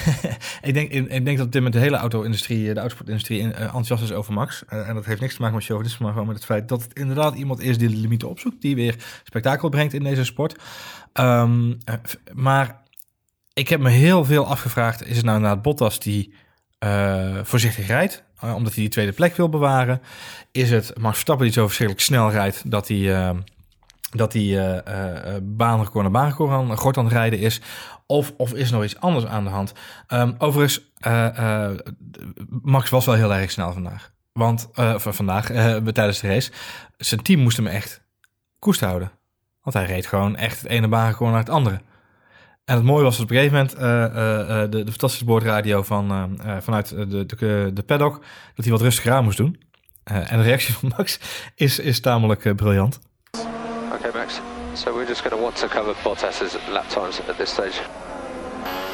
ik, 0.61 0.73
denk, 0.73 0.91
ik, 0.91 1.07
ik, 1.09 1.25
denk 1.25 1.37
dat 1.37 1.51
dit 1.51 1.63
met 1.63 1.73
de 1.73 1.79
hele 1.79 1.97
auto-industrie, 1.97 2.73
de 2.73 2.79
autosportindustrie, 2.79 3.53
enthousiast 3.53 4.03
is 4.03 4.11
over 4.11 4.33
Max. 4.33 4.63
en 4.67 4.93
dat 4.93 5.05
heeft 5.05 5.21
niks 5.21 5.35
te 5.35 5.41
maken 5.41 5.55
met 5.55 5.65
chauvinisme, 5.65 6.03
maar 6.05 6.11
gewoon 6.13 6.27
met 6.27 6.35
het 6.35 6.45
feit 6.45 6.69
dat 6.69 6.81
het 6.81 6.93
inderdaad 6.93 7.35
iemand 7.35 7.61
is 7.61 7.77
die 7.77 7.89
de 7.89 7.95
limieten 7.95 8.29
opzoekt, 8.29 8.61
die 8.61 8.75
weer 8.75 8.95
spektakel 9.23 9.69
brengt 9.69 9.93
in 9.93 10.03
deze 10.03 10.23
sport. 10.23 10.55
Um, 11.13 11.77
maar 12.33 12.81
ik 13.53 13.67
heb 13.67 13.79
me 13.79 13.89
heel 13.89 14.25
veel 14.25 14.45
afgevraagd: 14.45 15.05
is 15.05 15.15
het 15.15 15.25
nou 15.25 15.37
inderdaad 15.37 15.61
Bottas 15.61 15.99
die 15.99 16.33
uh, 16.83 17.39
voorzichtig 17.43 17.87
rijdt, 17.87 18.23
uh, 18.43 18.55
omdat 18.55 18.73
hij 18.73 18.81
die 18.81 18.91
tweede 18.91 19.11
plek 19.11 19.35
wil 19.35 19.49
bewaren? 19.49 20.01
Is 20.51 20.71
het 20.71 20.97
Max 20.97 21.13
Verstappen 21.13 21.45
die 21.45 21.53
zo 21.53 21.65
verschrikkelijk 21.65 22.05
snel 22.05 22.31
rijdt 22.31 22.71
dat 22.71 22.87
hij, 22.87 22.97
uh, 22.97 23.29
dat 24.11 24.33
hij 24.33 24.83
baanrecord 25.43 26.03
naar 26.03 26.11
baanrecord 26.11 26.51
aan, 26.51 26.77
gort 26.77 26.97
aan 26.97 27.03
het 27.03 27.13
rijden 27.13 27.39
is? 27.39 27.61
Of, 28.05 28.33
of 28.37 28.53
is 28.53 28.67
er 28.67 28.73
nog 28.75 28.83
iets 28.83 28.99
anders 28.99 29.25
aan 29.25 29.43
de 29.43 29.49
hand? 29.49 29.73
Um, 30.07 30.35
overigens, 30.37 30.81
Max 32.61 32.89
was 32.89 33.05
wel 33.05 33.15
heel 33.15 33.33
erg 33.33 33.51
snel 33.51 33.73
vandaag. 33.73 34.11
Want 34.33 34.69
van 34.73 35.13
vandaag, 35.13 35.45
tijdens 35.91 36.19
de 36.19 36.27
race, 36.27 36.51
zijn 36.97 37.21
team 37.21 37.39
moest 37.41 37.57
hem 37.57 37.67
echt 37.67 38.01
koest 38.59 38.79
houden. 38.79 39.11
Want 39.61 39.75
hij 39.75 39.85
reed 39.85 40.05
gewoon 40.05 40.35
echt 40.35 40.61
het 40.61 40.71
ene 40.71 40.87
baanrecord 40.87 41.31
naar 41.31 41.39
het 41.39 41.49
andere. 41.49 41.81
En 42.65 42.75
het 42.75 42.83
mooie 42.83 43.03
was 43.03 43.17
dat 43.17 43.23
op 43.23 43.31
een 43.31 43.37
gegeven 43.37 43.57
moment 43.57 43.77
uh, 43.77 43.83
uh, 43.83 44.61
de, 44.61 44.83
de 44.83 44.91
fantastische 44.91 45.25
boordradio 45.25 45.83
van, 45.83 46.11
uh, 46.45 46.57
vanuit 46.59 46.89
de, 46.89 47.25
de, 47.25 47.71
de 47.73 47.83
paddock, 47.83 48.13
dat 48.55 48.65
hij 48.65 48.73
wat 48.73 48.81
rustiger 48.81 49.11
aan 49.11 49.23
moest 49.23 49.37
doen. 49.37 49.59
en 50.03 50.37
de 50.37 50.43
reactie 50.43 50.73
van 50.73 50.93
Max 50.97 51.19
is, 51.55 51.79
is 51.79 51.99
tamelijk 51.99 52.55
briljant. 52.55 52.99
Okay 53.93 54.11
Max, 54.13 54.39
so 54.73 54.93
we're 54.93 55.07
just 55.07 55.21
going 55.21 55.35
to 55.35 55.41
want 55.41 55.55
to 55.55 55.67
cover 55.67 55.95
Bottas's 56.03 56.57
lap 56.71 56.89
times 56.89 57.19
at 57.27 57.37
this 57.37 57.49
stage. 57.49 57.81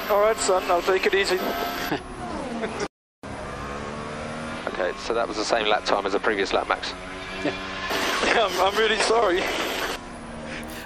All 0.09 0.21
right 0.21 0.39
son, 0.39 0.61
I'll 0.69 0.81
take 0.81 1.05
it 1.07 1.13
easy. 1.13 1.39
okay, 4.67 4.91
so 5.05 5.13
that 5.13 5.27
was 5.27 5.37
the 5.37 5.55
same 5.55 5.67
lap 5.67 5.85
time 5.85 6.05
as 6.05 6.11
the 6.11 6.19
previous 6.19 6.53
lap, 6.53 6.67
Max. 6.67 6.93
Yeah, 8.25 8.45
I'm, 8.45 8.73
I'm 8.73 8.79
really 8.79 8.99
sorry. 9.01 9.43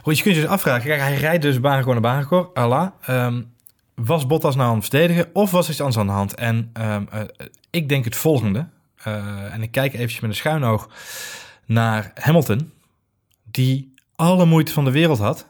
Goed, 0.09 0.17
je 0.17 0.23
kunt 0.23 0.35
je 0.35 0.41
dus 0.41 0.51
afvragen, 0.51 0.87
kijk, 0.87 1.01
hij 1.01 1.15
rijdt 1.15 1.41
dus 1.41 1.59
baanrecord 1.59 2.01
naar 2.01 2.11
baanrecord, 2.11 2.53
Allah. 2.53 2.91
Um, 3.09 3.53
was 3.95 4.27
Bottas 4.27 4.55
nou 4.55 4.69
aan 4.69 4.75
het 4.75 4.87
verdedigen 4.87 5.29
of 5.33 5.51
was 5.51 5.65
er 5.65 5.71
iets 5.71 5.81
anders 5.81 5.97
aan 5.97 6.07
de 6.07 6.11
hand? 6.11 6.35
En 6.35 6.69
ehm, 6.73 7.05
eh, 7.11 7.21
ik 7.69 7.89
denk 7.89 8.05
het 8.05 8.15
volgende. 8.15 8.67
Eh, 9.03 9.53
en 9.53 9.61
ik 9.61 9.71
kijk 9.71 9.93
eventjes 9.93 10.19
met 10.19 10.29
een 10.29 10.35
schuin 10.35 10.63
oog 10.63 10.89
naar 11.65 12.11
Hamilton, 12.15 12.71
die 13.43 13.93
alle 14.15 14.45
moeite 14.45 14.73
van 14.73 14.85
de 14.85 14.91
wereld 14.91 15.19
had 15.19 15.47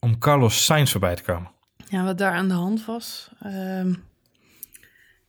om 0.00 0.18
Carlos 0.18 0.64
Sainz 0.64 0.90
voorbij 0.90 1.14
te 1.14 1.22
komen. 1.22 1.50
Ja, 1.88 2.04
wat 2.04 2.18
daar 2.18 2.32
aan 2.32 2.48
de 2.48 2.54
hand 2.54 2.84
was. 2.84 3.30
ehm, 3.42 3.94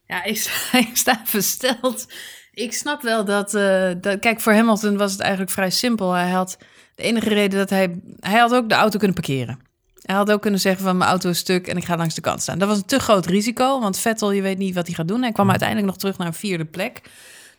ja, 0.05 0.23
ik 0.87 0.91
sta, 0.93 1.21
versteld. 1.23 2.13
Ik 2.53 2.73
snap 2.73 3.01
wel 3.01 3.25
dat, 3.25 3.53
eh, 3.53 3.91
dat. 4.01 4.19
Kijk, 4.19 4.39
voor 4.39 4.53
Hamilton 4.53 4.97
was 4.97 5.11
het 5.11 5.21
eigenlijk 5.21 5.51
vrij 5.51 5.69
simpel. 5.69 6.11
Hij 6.11 6.29
had 6.29 6.57
de 6.99 7.05
enige 7.05 7.29
reden 7.29 7.59
dat 7.59 7.69
hij. 7.69 7.99
Hij 8.19 8.39
had 8.39 8.53
ook 8.53 8.69
de 8.69 8.75
auto 8.75 8.97
kunnen 8.97 9.15
parkeren. 9.15 9.59
Hij 10.01 10.15
had 10.15 10.31
ook 10.31 10.41
kunnen 10.41 10.59
zeggen 10.59 10.83
van 10.83 10.97
mijn 10.97 11.09
auto 11.09 11.29
is 11.29 11.37
stuk 11.37 11.67
en 11.67 11.77
ik 11.77 11.85
ga 11.85 11.97
langs 11.97 12.15
de 12.15 12.21
kant 12.21 12.41
staan. 12.41 12.59
Dat 12.59 12.67
was 12.67 12.77
een 12.77 12.85
te 12.85 12.99
groot 12.99 13.25
risico, 13.25 13.79
want 13.79 13.99
Vettel, 13.99 14.31
je 14.31 14.41
weet 14.41 14.57
niet 14.57 14.75
wat 14.75 14.85
hij 14.85 14.95
gaat 14.95 15.07
doen. 15.07 15.21
Hij 15.21 15.31
kwam 15.31 15.49
uiteindelijk 15.49 15.87
nog 15.87 15.97
terug 15.97 16.17
naar 16.17 16.27
een 16.27 16.33
vierde 16.33 16.65
plek. 16.65 17.01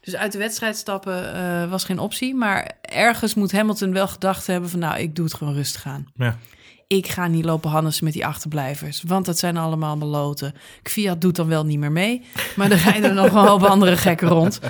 Dus 0.00 0.16
uit 0.16 0.33
de 0.33 0.38
wedstrijd 0.38 0.76
stappen 0.76 1.35
eh, 1.35 1.70
was 1.70 1.85
geen 1.85 1.98
optie. 1.98 2.35
Maar 2.35 2.70
ergens 2.81 3.35
moet 3.35 3.53
Hamilton 3.53 3.92
wel 3.92 4.09
gedacht 4.09 4.46
hebben 4.46 4.70
van 4.70 4.79
nou, 4.79 4.98
ik 4.98 5.16
doe 5.16 5.24
het 5.24 5.35
gewoon 5.35 5.55
rustig 5.55 5.87
aan 5.87 6.07
Ja. 6.14 6.38
Ik 6.96 7.09
ga 7.09 7.26
niet 7.26 7.44
lopen 7.44 7.70
hannissen 7.70 8.05
met 8.05 8.12
die 8.12 8.26
achterblijvers. 8.26 9.03
Want 9.07 9.24
dat 9.26 9.38
zijn 9.38 9.57
allemaal 9.57 9.96
meloten. 9.96 10.55
Fiat 10.83 11.20
doet 11.20 11.37
dan 11.37 11.46
wel 11.48 11.64
niet 11.64 11.79
meer 11.79 11.92
mee. 11.92 12.22
Maar 12.57 12.70
er 12.70 12.76
rijden 12.85 13.14
nog 13.14 13.26
een 13.33 13.46
hoop 13.46 13.62
andere 13.62 13.96
gekken 13.96 14.29
rond. 14.29 14.61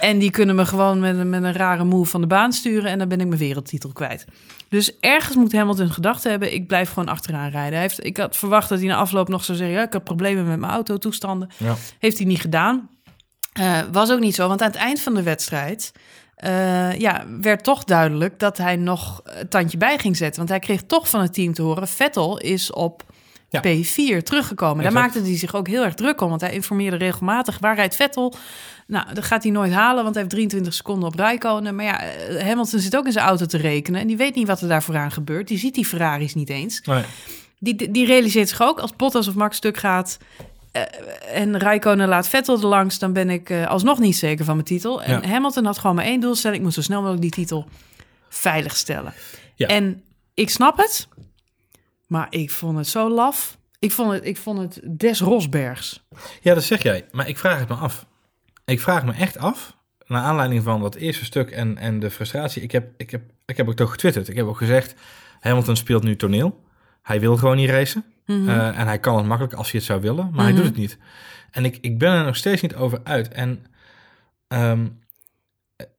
En 0.00 0.18
die 0.18 0.30
kunnen 0.30 0.54
me 0.56 0.66
gewoon 0.66 1.00
met, 1.00 1.18
een- 1.18 1.30
met 1.30 1.42
een 1.42 1.52
rare 1.52 1.84
move 1.84 2.10
van 2.10 2.20
de 2.20 2.26
baan 2.26 2.52
sturen. 2.52 2.90
En 2.90 2.98
dan 2.98 3.08
ben 3.08 3.20
ik 3.20 3.26
mijn 3.26 3.38
wereldtitel 3.40 3.92
kwijt. 3.92 4.24
Dus 4.68 4.98
ergens 5.00 5.36
moet 5.36 5.52
Hamilton 5.52 5.90
gedacht 5.90 6.24
hebben... 6.24 6.54
ik 6.54 6.66
blijf 6.66 6.88
gewoon 6.88 7.08
achteraan 7.08 7.50
rijden. 7.50 7.72
Hij 7.72 7.80
heeft, 7.82 8.04
ik 8.04 8.16
had 8.16 8.36
verwacht 8.36 8.68
dat 8.68 8.78
hij 8.78 8.88
na 8.88 8.96
afloop 8.96 9.28
nog 9.28 9.44
zou 9.44 9.58
zeggen... 9.58 9.76
Ja, 9.76 9.82
ik 9.82 9.92
heb 9.92 10.04
problemen 10.04 10.46
met 10.46 10.58
mijn 10.58 10.72
autotoestanden. 10.72 11.50
Ja. 11.56 11.76
Heeft 11.98 12.16
hij 12.18 12.26
niet 12.26 12.40
gedaan. 12.40 12.88
Eh, 13.52 13.78
was 13.92 14.10
ook 14.10 14.20
niet 14.20 14.34
zo, 14.34 14.48
want 14.48 14.60
aan 14.62 14.70
het 14.70 14.76
eind 14.76 15.00
van 15.00 15.14
de 15.14 15.22
wedstrijd... 15.22 15.92
eh, 16.38 16.98
ja, 16.98 17.24
werd 17.40 17.64
toch 17.64 17.84
duidelijk 17.84 18.38
dat 18.38 18.56
hij 18.56 18.76
nog 18.76 19.22
tandje 19.48 19.78
bij 19.78 19.98
ging 19.98 20.16
zetten. 20.16 20.36
Want 20.36 20.48
hij 20.48 20.58
kreeg 20.58 20.82
toch 20.82 21.08
van 21.08 21.20
het 21.20 21.34
team 21.34 21.54
te 21.54 21.62
horen... 21.62 21.88
Vettel 21.88 22.38
is 22.38 22.72
op 22.72 23.02
Ja. 23.50 23.62
P4 23.62 24.22
teruggekomen. 24.22 24.82
Daar 24.82 24.92
maakte 24.92 25.20
hij 25.20 25.36
zich 25.36 25.54
ook 25.54 25.68
heel 25.68 25.84
erg 25.84 25.94
druk 25.94 26.20
om. 26.20 26.28
Want 26.28 26.40
hij 26.40 26.52
informeerde 26.52 26.96
regelmatig, 26.96 27.58
waar 27.58 27.74
rijdt 27.74 27.96
Vettel? 27.96 28.34
Nou, 28.86 29.14
dat 29.14 29.24
gaat 29.24 29.42
hij 29.42 29.52
nooit 29.52 29.72
halen, 29.72 30.02
want 30.02 30.14
hij 30.14 30.22
heeft 30.22 30.34
23 30.34 30.74
seconden 30.74 31.08
op 31.08 31.14
Rijkonen. 31.14 31.74
Maar 31.74 31.84
ja, 31.84 32.02
eh, 32.02 32.46
Hamilton 32.46 32.80
zit 32.80 32.96
ook 32.96 33.06
in 33.06 33.12
zijn 33.12 33.26
auto 33.26 33.46
te 33.46 33.56
rekenen... 33.56 34.00
en 34.00 34.06
die 34.06 34.16
weet 34.16 34.34
niet 34.34 34.46
wat 34.46 34.60
er 34.60 34.68
daar 34.68 34.82
vooraan 34.82 35.12
gebeurt. 35.12 35.48
Die 35.48 35.58
ziet 35.58 35.74
die 35.74 35.86
Ferraris 35.86 36.34
niet 36.34 36.48
eens. 36.48 36.80
Nee. 36.80 37.02
Die, 37.58 37.90
die 37.90 38.06
realiseert 38.06 38.48
zich 38.48 38.62
ook, 38.62 38.78
als 38.78 38.96
Bottas 38.96 39.28
of 39.28 39.34
Max 39.34 39.56
stuk 39.56 39.76
gaat... 39.76 40.18
eh, 40.72 40.82
en 41.32 41.58
Rijkonen 41.58 42.08
laat 42.08 42.28
Vettel 42.28 42.58
er 42.58 42.66
langs... 42.66 42.98
dan 42.98 43.12
ben 43.12 43.30
ik 43.30 43.50
eh, 43.50 43.66
alsnog 43.66 43.98
niet 43.98 44.16
zeker 44.16 44.44
van 44.44 44.54
mijn 44.54 44.66
titel. 44.66 45.02
En 45.02 45.20
Ja. 45.20 45.28
Hamilton 45.28 45.64
had 45.64 45.78
gewoon 45.78 45.96
maar 45.96 46.04
één 46.04 46.20
doelstelling... 46.20 46.58
ik 46.58 46.64
moet 46.64 46.74
zo 46.74 46.82
snel 46.82 46.98
mogelijk 46.98 47.22
die 47.22 47.30
titel 47.30 47.68
veiligstellen. 48.28 49.12
Ja. 49.54 49.66
En 49.66 50.02
ik 50.34 50.50
snap 50.50 50.76
het, 50.76 51.08
maar 52.06 52.26
ik 52.30 52.50
vond 52.50 52.76
het 52.76 52.88
zo 52.88 53.10
laf. 53.10 53.58
Ik 53.78 53.92
vond 53.92 54.12
het, 54.12 54.24
ik 54.24 54.36
vond 54.36 54.58
het 54.58 54.98
des 54.98 55.20
Rosbergs. 55.20 56.06
Ja, 56.40 56.54
dat 56.54 56.62
zeg 56.62 56.82
jij. 56.82 57.06
Maar 57.10 57.28
ik 57.28 57.38
vraag 57.38 57.58
het 57.58 57.68
me 57.68 57.74
af. 57.74 58.06
Ik 58.64 58.80
vraag 58.80 59.04
me 59.04 59.12
echt 59.12 59.38
af, 59.38 59.76
naar 60.06 60.22
aanleiding 60.22 60.62
van 60.62 60.80
dat 60.80 60.94
eerste 60.94 61.24
stuk 61.24 61.50
en, 61.50 61.78
en 61.78 61.98
de 62.00 62.10
frustratie. 62.10 62.62
Ik 62.62 62.72
heb, 62.72 62.90
ik, 62.96 63.10
heb, 63.10 63.22
ik 63.46 63.56
heb 63.56 63.68
ook 63.68 63.74
toch 63.74 63.90
getwitterd. 63.90 64.28
Ik 64.28 64.36
heb 64.36 64.46
ook 64.46 64.56
gezegd, 64.56 64.94
Hamilton 65.40 65.76
speelt 65.76 66.02
nu 66.02 66.16
toneel. 66.16 66.60
Hij 67.02 67.20
wil 67.20 67.36
gewoon 67.36 67.56
niet 67.56 67.70
racen. 67.70 68.04
Mhm. 68.28 68.48
Eh, 68.48 68.78
en 68.78 68.86
hij 68.86 68.98
kan 68.98 69.16
het 69.16 69.26
makkelijk 69.26 69.54
als 69.54 69.70
hij 69.70 69.80
het 69.80 69.88
zou 69.88 70.00
willen, 70.00 70.30
maar 70.32 70.44
hij 70.44 70.54
doet 70.54 70.64
het 70.64 70.76
niet. 70.76 70.98
En 71.50 71.64
ik, 71.64 71.78
ik 71.80 71.98
ben 71.98 72.12
er 72.12 72.24
nog 72.24 72.36
steeds 72.36 72.62
niet 72.62 72.74
over 72.74 73.00
uit. 73.04 73.28
En 73.28 73.66
ehm, 74.48 74.86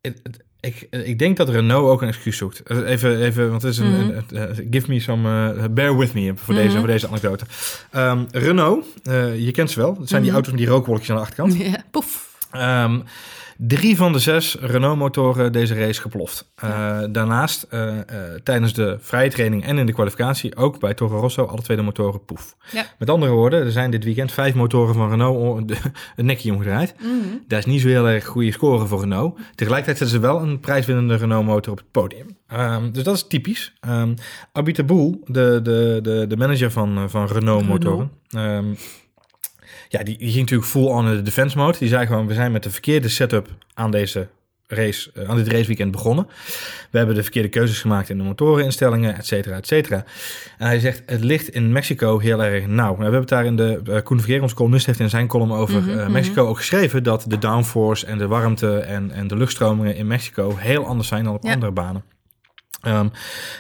het- 0.02 0.20
het- 0.24 0.44
ik, 0.60 0.88
ik 0.90 1.20
denk 1.20 1.38
dat 1.38 1.50
Renault 1.50 1.90
ook 1.90 2.02
een 2.02 2.08
excuus 2.08 2.38
zoekt. 2.38 2.60
Eh, 2.64 2.90
Even, 2.90 3.20
even 3.22 3.50
want 3.50 3.62
het 3.62 3.72
is 3.72 3.78
een, 3.78 4.06
Mhm. 4.06 4.36
eh, 4.36 4.44
give 4.72 4.90
me 4.92 5.00
some, 5.00 5.70
bear 5.70 5.98
with 5.98 6.14
me 6.14 6.32
voor, 6.36 6.54
deze, 6.54 6.68
Mhm. 6.70 6.78
voor 6.78 6.88
deze 6.88 7.08
anekdote. 7.08 7.46
Ehm, 7.92 8.24
Renault, 8.32 8.86
je 9.38 9.50
kent 9.52 9.72
ze 9.72 9.80
wel. 9.80 9.94
Dat 9.98 10.10
zijn 10.10 10.22
die 10.22 10.32
Mhm. 10.32 10.40
auto's 10.40 10.52
met 10.52 10.62
die 10.62 10.70
rookwolkjes 10.70 11.10
aan 11.10 11.16
de 11.16 11.22
achterkant. 11.22 11.56
Ja, 11.64 11.84
poef. 11.92 12.38
Ehm, 12.52 13.00
drie 13.62 13.98
van 13.98 14.14
de 14.14 14.20
zes 14.20 14.58
Renault-motoren 14.60 15.52
deze 15.52 15.74
race 15.74 16.02
geploft. 16.02 16.52
Eh, 16.56 17.00
daarnaast, 17.12 17.64
eh, 17.64 17.98
eh, 17.98 18.06
tijdens 18.44 18.74
de 18.74 18.98
vrije 19.00 19.30
training 19.30 19.64
en 19.64 19.78
in 19.78 19.86
de 19.86 19.94
kwalificatie, 19.94 20.56
ook 20.56 20.80
bij 20.80 20.94
Toro 20.94 21.20
Rosso, 21.20 21.46
alle 21.46 21.62
twee 21.62 21.78
de 21.78 21.84
motoren 21.84 22.26
poef. 22.26 22.56
Ja. 22.72 22.86
Met 23.00 23.10
andere 23.10 23.32
woorden, 23.32 23.66
er 23.66 23.72
zijn 23.72 23.92
dit 23.92 24.04
weekend 24.04 24.32
vijf 24.32 24.54
motoren 24.54 24.94
van 24.94 25.10
Renault 25.10 25.72
een 26.16 26.26
nekje 26.26 26.52
omgedraaid. 26.52 26.96
Mhm. 27.00 27.10
Dat 27.48 27.60
is 27.60 27.66
niet 27.66 27.82
zo 27.82 27.88
heel 27.88 28.08
erg 28.08 28.26
goede 28.26 28.52
score 28.52 28.86
voor 28.86 29.00
Renault. 29.00 29.40
Tegelijkertijd 29.56 29.98
zetten 29.98 30.18
ze 30.18 30.28
wel 30.28 30.42
een 30.42 30.60
prijswinnende 30.60 31.16
Renault-motor 31.16 31.72
op 31.72 31.78
het 31.78 31.92
podium. 31.92 32.38
Ehm, 32.48 32.92
dus 32.92 33.04
dat 33.04 33.16
is 33.16 33.28
typisch. 33.28 33.74
Um, 33.88 34.14
Abita 34.52 34.84
Boel, 34.84 35.22
de, 35.26 35.60
de, 35.64 36.00
de, 36.02 36.26
de 36.28 36.38
manager 36.38 36.72
van, 36.72 37.10
van 37.10 37.28
Renault-motoren... 37.28 38.12
ehm, 38.30 38.74
ja, 39.92 40.04
die, 40.04 40.18
die 40.18 40.28
ging 40.32 40.40
natuurlijk 40.40 40.70
full 40.70 40.86
on 40.86 41.08
in 41.08 41.16
de 41.16 41.22
defense 41.22 41.58
mode. 41.58 41.78
Die 41.78 41.88
zei 41.88 42.06
gewoon, 42.06 42.28
we 42.28 42.34
zijn 42.34 42.52
met 42.52 42.64
de 42.64 42.70
verkeerde 42.72 43.10
setup 43.10 43.48
aan 43.74 43.92
deze 43.92 44.28
race, 44.68 45.12
eh, 45.14 45.30
aan 45.30 45.36
dit 45.36 45.48
raceweekend 45.48 45.92
begonnen. 45.92 46.28
We 46.92 46.98
hebben 46.98 47.16
de 47.16 47.24
verkeerde 47.24 47.50
keuzes 47.50 47.82
gemaakt 47.82 48.10
in 48.10 48.18
de 48.18 48.24
motoreninstellingen, 48.24 49.16
et 49.18 49.26
cetera, 49.26 49.56
et 49.56 49.68
cetera. 49.68 50.04
En 50.58 50.68
hij 50.68 50.80
zegt, 50.80 51.04
het 51.06 51.24
ligt 51.24 51.48
in 51.48 51.72
Mexico 51.72 52.20
heel 52.20 52.44
erg 52.44 52.68
nauw. 52.68 52.76
Nou, 52.76 52.96
we 52.98 53.02
hebben 53.02 53.20
het 53.20 53.30
daar 53.30 53.46
in 53.46 53.56
de, 53.56 53.82
uh, 53.90 54.02
Koen 54.04 54.54
columnist, 54.54 54.86
heeft 54.86 55.00
in 55.00 55.10
zijn 55.10 55.28
column 55.28 55.52
over 55.52 55.82
Mhm, 55.82 55.90
eh, 55.90 55.96
mhm. 55.96 56.12
Mexico 56.12 56.48
ook 56.48 56.58
geschreven 56.58 57.04
dat 57.04 57.26
de 57.28 57.38
downforce 57.38 58.06
en 58.06 58.18
de 58.18 58.28
warmte 58.28 58.78
en, 58.78 59.12
en 59.12 59.28
de 59.28 59.38
luchtstromingen 59.38 59.96
in 59.96 60.08
Mexico 60.08 60.56
heel 60.58 60.86
anders 60.86 61.08
zijn 61.08 61.24
dan 61.24 61.34
op 61.34 61.44
Ja. 61.44 61.54
andere 61.54 61.72
banen. 61.72 62.04
Ehm, 62.82 63.08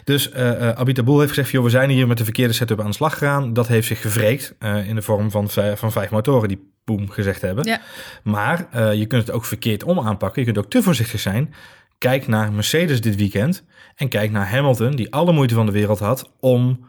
dus 0.03 0.32
eh 0.32 0.69
eh 0.69 0.77
Abita 0.77 1.03
Boel 1.03 1.17
heeft 1.19 1.29
gezegd, 1.34 1.49
joh, 1.51 1.63
we 1.63 1.69
zijn 1.69 1.89
hier 1.89 2.08
met 2.08 2.17
de 2.17 2.23
verkeerde 2.23 2.53
setup 2.53 2.79
aan 2.79 2.89
de 2.89 2.93
slag 2.93 3.13
gegaan. 3.17 3.53
Dat 3.53 3.67
heeft 3.67 3.88
zich 3.88 4.01
gewreekt 4.01 4.55
eh, 4.60 4.88
in 4.88 4.95
de 4.95 5.01
vorm 5.01 5.32
van, 5.32 5.49
vijf- 5.49 5.79
van 5.79 5.91
vijf 5.91 6.10
motoren 6.10 6.47
die 6.47 6.71
boem 6.86 7.10
gezegd 7.10 7.41
hebben. 7.41 7.65
Ja. 7.65 7.82
Maar 8.23 8.67
eh, 8.71 8.93
je 8.93 9.05
kunt 9.05 9.27
het 9.27 9.36
ook 9.36 9.45
verkeerd 9.45 9.84
om 9.84 9.99
aanpakken. 9.99 10.41
Je 10.45 10.51
kunt 10.51 10.65
ook 10.65 10.71
te 10.71 10.84
voorzichtig 10.84 11.19
zijn. 11.19 11.53
Kijk 11.97 12.27
naar 12.27 12.51
Mercedes 12.51 13.01
dit 13.01 13.15
weekend. 13.15 13.63
En 13.95 14.08
kijk 14.08 14.32
naar 14.32 14.49
Hamilton, 14.49 14.95
die 14.95 15.13
alle 15.13 15.32
moeite 15.32 15.53
van 15.53 15.65
de 15.65 15.71
wereld 15.71 15.99
had 15.99 16.32
om 16.39 16.88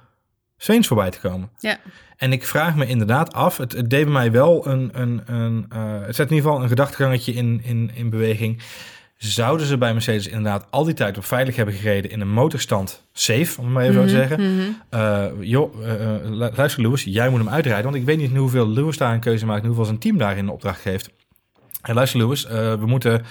Sainz 0.56 0.86
voorbij 0.86 1.10
te 1.10 1.20
komen. 1.20 1.50
Ja. 1.58 1.78
En 2.16 2.32
ik 2.32 2.46
vraag 2.46 2.76
me 2.76 2.86
inderdaad 2.86 3.32
af, 3.32 3.56
het, 3.56 3.72
het 3.72 3.90
deed 3.90 4.04
bij 4.04 4.12
mij 4.12 4.32
wel 4.32 4.66
een, 4.66 4.90
een, 4.92 5.22
een 5.26 5.66
eh, 5.68 6.00
het 6.06 6.14
zet 6.16 6.30
in 6.30 6.34
ieder 6.36 6.50
geval 6.50 6.62
een 6.62 6.68
gedachtgangetje 6.68 7.32
in, 7.32 7.60
in, 7.64 7.90
in 7.94 8.10
beweging. 8.10 8.62
Zouden 9.24 9.66
ze 9.66 9.78
bij 9.78 9.92
Mercedes 9.92 10.26
inderdaad 10.26 10.66
al 10.70 10.84
die 10.84 10.94
tijd 10.94 11.16
op 11.18 11.24
veilig 11.24 11.56
hebben 11.56 11.74
gereden 11.74 12.10
in 12.10 12.20
een 12.20 12.30
motorstand 12.32 13.02
safe, 13.12 13.58
om 13.58 13.64
het 13.64 13.74
maar 13.74 13.82
even 13.82 13.94
zo 13.94 14.02
te 14.02 14.08
zeggen. 14.08 14.54
Mhm. 14.56 14.68
Eh, 14.88 15.24
joh, 15.40 15.84
eh, 15.86 16.14
eh, 16.14 16.24
lu- 16.24 16.50
luister 16.54 16.82
Lewis, 16.82 17.04
jij 17.04 17.28
moet 17.28 17.38
hem 17.38 17.48
uitrijden. 17.48 17.84
Want 17.84 17.96
ik 17.96 18.04
weet 18.04 18.16
niet 18.16 18.36
hoeveel 18.36 18.68
Lewis 18.68 18.96
daar 18.96 19.12
een 19.12 19.20
keuze 19.20 19.46
maakt 19.46 19.60
en 19.60 19.66
hoeveel 19.66 19.84
zijn 19.84 19.98
team 19.98 20.18
daarin 20.18 20.46
de 20.46 20.52
opdracht 20.52 20.80
geeft. 20.80 21.10
En 21.82 21.94
luister 21.94 22.20
Lewis, 22.20 22.44
eh, 22.46 22.52
we 22.74 22.86
moeten 22.86 23.22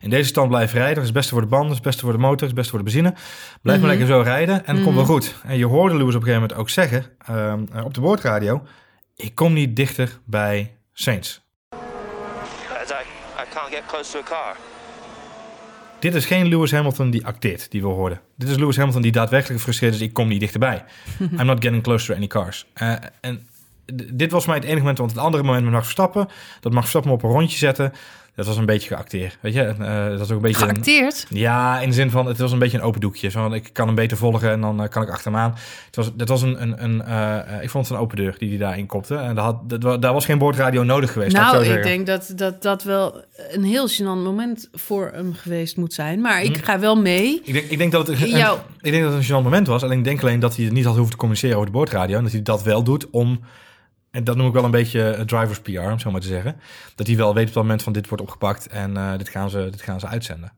in 0.00 0.10
deze 0.10 0.28
stand 0.28 0.48
blijven 0.48 0.76
rijden. 0.78 0.94
Dat 0.94 1.02
is 1.02 1.08
het 1.08 1.18
beste 1.18 1.32
voor 1.32 1.42
de 1.42 1.48
banden, 1.48 1.68
dat 1.68 1.76
is 1.78 1.82
het 1.84 1.90
beste 1.92 2.02
voor 2.04 2.12
de 2.12 2.18
motor, 2.18 2.36
dat 2.38 2.48
is 2.48 2.54
het 2.54 2.56
beste 2.58 2.70
voor 2.70 2.78
de 2.78 2.84
benzine. 2.84 3.10
Blijf 3.62 3.80
maar 3.80 3.88
Mhm. 3.88 3.98
lekker 3.98 4.06
zo 4.06 4.20
rijden 4.20 4.66
en 4.66 4.74
het 4.74 4.84
komt 4.84 4.96
wel 4.96 5.04
goed. 5.04 5.34
En 5.46 5.58
je 5.58 5.66
hoorde 5.66 5.96
Lewis 5.96 6.14
op 6.14 6.20
een 6.20 6.26
gegeven 6.26 6.40
moment 6.48 6.60
ook 6.60 6.70
zeggen 6.70 7.06
op 7.84 7.94
de 7.94 8.00
boordradio... 8.00 8.62
ik 9.16 9.34
kom 9.34 9.52
niet 9.52 9.76
dichter 9.76 10.18
bij 10.24 10.74
Saints. 10.92 11.40
I, 11.72 11.76
I 13.42 13.44
can't 13.54 13.68
get 13.74 13.82
close 13.86 14.10
to 14.12 14.18
a 14.18 14.22
car. 14.22 14.56
Dit 15.98 16.14
is 16.14 16.26
geen 16.26 16.48
Lewis 16.48 16.72
Hamilton 16.72 17.10
die 17.10 17.26
acteert, 17.26 17.70
die 17.70 17.82
we 17.82 17.88
hoorden. 17.88 18.20
Dit 18.36 18.48
is 18.48 18.56
Lewis 18.56 18.76
Hamilton 18.76 19.02
die 19.02 19.12
daadwerkelijk 19.12 19.58
gefrustreerd 19.58 19.94
is. 19.94 20.00
Ik 20.00 20.12
kom 20.12 20.28
niet 20.28 20.40
dichterbij. 20.40 20.84
I'm 21.38 21.46
not 21.46 21.62
getting 21.64 21.82
close 21.82 22.06
to 22.06 22.14
any 22.14 22.26
cars. 22.26 22.66
Eh, 22.74 22.92
en 23.20 23.46
dit 24.12 24.30
was 24.30 24.46
mij 24.46 24.54
het 24.54 24.64
enige 24.64 24.78
moment, 24.78 24.98
want 24.98 25.10
het 25.10 25.20
andere 25.20 25.42
moment 25.42 25.62
met 25.62 25.72
Max 25.72 25.84
Verstappen, 25.84 26.28
dat 26.60 26.72
Max 26.72 26.90
Verstappen 26.90 27.12
op 27.12 27.22
een 27.22 27.30
rondje 27.30 27.58
zette, 27.58 27.92
dat 28.38 28.46
was 28.46 28.56
een 28.56 28.66
beetje 28.66 28.88
geacteerd. 28.88 29.38
Weet 29.40 29.54
je, 29.54 29.62
Eh, 29.62 30.08
dat 30.08 30.18
was 30.18 30.30
ook 30.30 30.36
een 30.36 30.42
beetje... 30.42 30.62
een- 30.62 30.68
Geacteerd. 30.70 31.26
ja, 31.28 31.80
in 31.80 31.88
de 31.88 31.94
zin 31.94 32.10
van, 32.10 32.26
het 32.26 32.38
was 32.38 32.52
een 32.52 32.58
beetje 32.58 32.78
een 32.78 32.84
open 32.84 33.00
doekje. 33.00 33.28
Zo, 33.28 33.40
van, 33.42 33.54
ik 33.54 33.70
kan 33.72 33.86
hem 33.86 33.94
beter 33.94 34.16
volgen 34.16 34.50
en 34.50 34.60
dan 34.60 34.82
eh, 34.82 34.88
kan 34.88 35.02
ik 35.02 35.08
achter 35.10 35.32
hem 35.32 35.40
aan. 35.40 35.54
Het 35.86 35.96
was, 35.96 36.10
dat 36.14 36.28
was 36.28 36.42
een, 36.42 36.62
een, 36.62 36.84
een 36.84 37.02
eh, 37.02 37.62
ik 37.62 37.70
vond 37.70 37.88
het 37.88 37.96
een 37.96 38.02
open 38.02 38.16
deur 38.16 38.34
die 38.38 38.48
hij 38.48 38.58
daarin 38.58 38.86
kopte. 38.86 39.16
En 39.16 39.34
daar, 39.34 39.44
had, 39.44 39.80
dat, 39.80 40.02
daar 40.02 40.12
was 40.12 40.24
geen 40.24 40.38
boordradio 40.38 40.82
nodig 40.82 41.12
geweest. 41.12 41.36
Nou, 41.36 41.64
ik 41.64 41.82
denk 41.82 42.06
dat, 42.06 42.32
dat 42.36 42.62
dat 42.62 42.82
wel 42.82 43.24
een 43.50 43.64
heel 43.64 43.88
gênant 43.88 44.22
moment 44.24 44.68
voor 44.72 45.10
hem 45.14 45.34
geweest 45.34 45.76
moet 45.76 45.92
zijn. 45.94 46.20
Maar 46.20 46.40
Hm. 46.40 46.46
ik 46.46 46.64
ga 46.64 46.78
wel 46.78 46.96
mee. 46.96 47.40
Ik 47.44 47.52
denk, 47.52 47.64
ik 47.70 47.78
denk 47.78 47.92
dat 47.92 48.06
het 48.06 48.22
een, 48.22 48.28
Jou- 48.28 48.58
ik 48.80 48.92
denk 48.92 49.04
dat 49.04 49.12
het 49.12 49.22
een 49.22 49.28
gênant 49.40 49.44
moment 49.44 49.66
was. 49.66 49.82
Alleen 49.82 49.98
ik 49.98 50.04
denk 50.04 50.22
alleen 50.22 50.40
dat 50.40 50.56
hij 50.56 50.64
het 50.64 50.74
niet 50.74 50.84
had 50.84 50.92
hoeven 50.94 51.10
te 51.12 51.18
communiceren 51.18 51.54
over 51.56 51.66
de 51.68 51.76
boordradio. 51.76 52.16
En 52.16 52.22
dat 52.22 52.32
hij 52.32 52.42
dat 52.42 52.62
wel 52.62 52.82
doet 52.82 53.10
om... 53.10 53.40
En 54.10 54.24
dat 54.24 54.36
noem 54.36 54.46
ik 54.46 54.52
wel 54.52 54.64
een 54.64 54.70
beetje 54.70 55.10
eh, 55.10 55.24
drivers 55.24 55.60
PR, 55.60 55.80
om 55.80 55.98
zo 55.98 56.10
maar 56.10 56.20
te 56.20 56.26
zeggen. 56.26 56.60
Dat 56.94 57.06
hij 57.06 57.16
wel 57.16 57.34
weet 57.34 57.48
op 57.48 57.54
dat 57.54 57.62
moment 57.62 57.82
van 57.82 57.92
dit 57.92 58.08
wordt 58.08 58.22
opgepakt 58.22 58.66
en 58.66 58.96
eh, 58.96 59.18
dit, 59.18 59.28
gaan 59.28 59.50
ze, 59.50 59.68
dit 59.70 59.82
gaan 59.82 60.00
ze 60.00 60.06
uitzenden. 60.06 60.52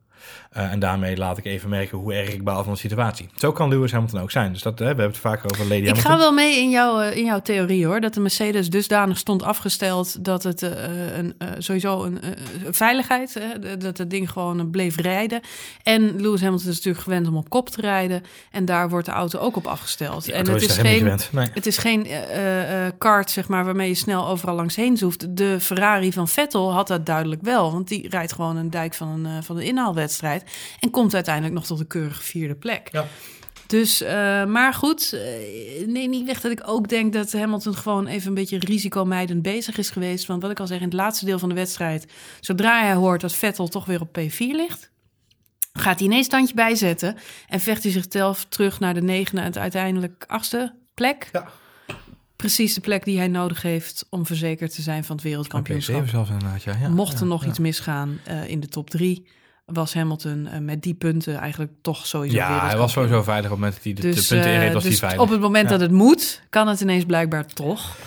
Eh, 0.51 0.71
en 0.71 0.79
daarmee 0.79 1.17
laat 1.17 1.37
ik 1.37 1.45
even 1.45 1.69
merken 1.69 1.97
hoe 1.97 2.13
erg 2.13 2.33
ik 2.33 2.43
baal 2.43 2.63
van 2.63 2.73
de 2.73 2.79
situatie. 2.79 3.29
Zo 3.35 3.51
kan 3.51 3.69
Lewis 3.69 3.91
Hamilton 3.91 4.19
ook 4.21 4.31
zijn. 4.31 4.53
Dus 4.53 4.61
dat, 4.61 4.73
hè, 4.79 4.85
we 4.85 4.87
hebben 4.87 5.05
het 5.07 5.17
vaker 5.17 5.51
over 5.51 5.63
Lady 5.63 5.75
Ik 5.75 5.85
Hamilton. 5.87 6.11
ga 6.11 6.17
wel 6.17 6.31
mee 6.33 6.57
in, 6.59 6.69
jouw 6.69 6.99
eh, 6.99 7.17
in 7.17 7.25
jouw 7.25 7.39
theorie 7.41 7.85
hoor. 7.85 7.99
Dat 8.01 8.13
de 8.13 8.19
Mercedes 8.19 8.69
dusdanig 8.69 9.17
stond 9.17 9.43
afgesteld 9.43 10.25
dat 10.25 10.43
het 10.43 10.63
eh, 10.63 10.71
een, 11.17 11.33
eh, 11.37 11.47
sowieso 11.57 12.03
een 12.03 12.21
eh, 12.21 12.29
veiligheid, 12.71 13.35
eh, 13.35 13.43
dat 13.79 13.97
het 13.97 14.09
ding 14.09 14.29
gewoon 14.31 14.59
eh, 14.59 14.65
bleef 14.71 14.95
rijden. 14.97 15.41
En 15.83 16.21
Lewis 16.21 16.41
Hamilton 16.41 16.69
is 16.69 16.75
natuurlijk 16.75 17.03
gewend 17.03 17.27
om 17.27 17.35
op 17.37 17.49
kop 17.49 17.69
te 17.69 17.81
rijden. 17.81 18.23
En 18.51 18.65
daar 18.65 18.89
wordt 18.89 19.05
de 19.05 19.11
auto 19.11 19.39
ook 19.39 19.55
op 19.55 19.67
afgesteld. 19.67 20.25
Ja, 20.25 20.33
en 20.33 20.49
het 20.49 20.61
is 20.61 20.77
geen. 20.77 21.19
Nee. 21.31 21.47
Het 21.53 21.65
is 21.65 21.77
geen 21.77 22.05
eh, 22.05 22.85
eh, 22.85 22.91
kart, 22.97 23.31
zeg 23.31 23.47
maar, 23.47 23.65
waarmee 23.65 23.87
je 23.87 23.95
snel 23.95 24.27
overal 24.27 24.55
langs 24.55 24.75
heen 24.75 24.97
zoeft. 24.97 25.37
De 25.37 25.59
Ferrari 25.59 26.11
van 26.13 26.27
Vettel 26.27 26.73
had 26.73 26.87
dat 26.87 27.05
duidelijk 27.05 27.41
wel. 27.41 27.71
Want 27.71 27.87
die 27.87 28.09
rijdt 28.09 28.33
gewoon 28.33 28.57
een 28.57 28.69
dijk 28.69 28.93
van 28.93 29.07
een, 29.07 29.25
eh, 29.25 29.31
van 29.43 29.57
een 29.57 29.63
inhaalwedstrijd. 29.63 30.40
En 30.79 30.89
komt 30.89 31.13
uiteindelijk 31.13 31.53
nog 31.53 31.65
tot 31.65 31.79
een 31.79 31.87
keurige 31.87 32.21
vierde 32.21 32.55
plek. 32.55 32.89
Ja. 32.91 33.05
Dus, 33.67 34.01
eh, 34.01 34.45
maar 34.45 34.73
goed, 34.73 35.13
eh, 35.13 35.87
nee, 35.87 36.09
niet 36.09 36.25
weg 36.25 36.41
dat 36.41 36.51
ik 36.51 36.61
ook 36.65 36.87
denk 36.87 37.13
dat 37.13 37.31
Hamilton 37.31 37.75
gewoon 37.75 38.07
even 38.07 38.27
een 38.27 38.33
beetje 38.33 38.59
risicomijdend 38.59 39.41
bezig 39.41 39.77
is 39.77 39.89
geweest. 39.89 40.25
Want 40.25 40.41
wat 40.41 40.51
ik 40.51 40.59
al 40.59 40.67
zeg, 40.67 40.77
in 40.77 40.83
het 40.83 40.93
laatste 40.93 41.25
deel 41.25 41.39
van 41.39 41.49
de 41.49 41.55
wedstrijd, 41.55 42.05
zodra 42.39 42.81
hij 42.81 42.93
hoort 42.93 43.21
dat 43.21 43.33
Vettel 43.33 43.67
toch 43.67 43.85
weer 43.85 44.01
op 44.01 44.17
P4 44.19 44.55
ligt, 44.55 44.91
gaat 45.73 45.99
hij 45.99 46.07
ineens 46.07 46.25
standje 46.25 46.55
bijzetten 46.55 47.17
en 47.47 47.59
vecht 47.59 47.83
hij 47.83 47.91
zichzelf 47.91 48.45
terug 48.45 48.79
naar 48.79 48.93
de 48.93 49.01
negende 49.01 49.41
en 49.41 49.55
uiteindelijk 49.55 50.23
achtste 50.27 50.75
plek. 50.93 51.29
Ja. 51.31 51.49
Precies 52.35 52.73
de 52.73 52.81
plek 52.81 53.03
die 53.03 53.17
hij 53.17 53.27
nodig 53.27 53.61
heeft 53.61 54.05
om 54.09 54.25
verzekerd 54.25 54.75
te 54.75 54.81
zijn 54.81 55.03
van 55.03 55.15
het 55.15 55.25
wereldkampioenschap. 55.25 56.05
P7 56.05 56.09
zelfs 56.09 56.29
inderdaad, 56.29 56.63
ja. 56.63 56.77
ja. 56.81 56.89
Mocht 56.89 57.19
er 57.19 57.25
nog 57.25 57.43
ja. 57.43 57.49
iets 57.49 57.59
misgaan 57.59 58.19
eh, 58.25 58.47
in 58.47 58.59
de 58.59 58.67
top 58.67 58.89
drie, 58.89 59.27
was 59.65 59.93
Hamilton 59.93 60.47
eh, 60.47 60.59
met 60.59 60.81
die 60.83 60.93
punten 60.93 61.35
eigenlijk 61.37 61.71
toch 61.81 62.05
sowieso 62.07 62.35
Ja, 62.37 62.65
hij 62.67 62.77
was 62.77 62.91
sowieso 62.91 63.23
veilig 63.23 63.45
op 63.51 63.51
het 63.51 63.59
moment 63.59 63.73
dat 63.73 63.83
hij 63.83 63.93
de, 63.93 64.01
Dus, 64.01 64.27
de 64.27 64.33
punten 64.35 64.49
eh, 64.51 64.55
inreed, 64.57 64.73
was 64.73 64.83
dus 64.83 64.91
hij 64.99 64.99
veilig. 65.09 65.21
op 65.27 65.29
het 65.31 65.41
moment 65.41 65.63
Ja. 65.63 65.69
dat 65.71 65.79
het 65.79 65.91
moet, 65.91 66.41
kan 66.49 66.67
het 66.67 66.81
ineens 66.81 67.05
blijkbaar 67.05 67.45
toch. 67.45 67.97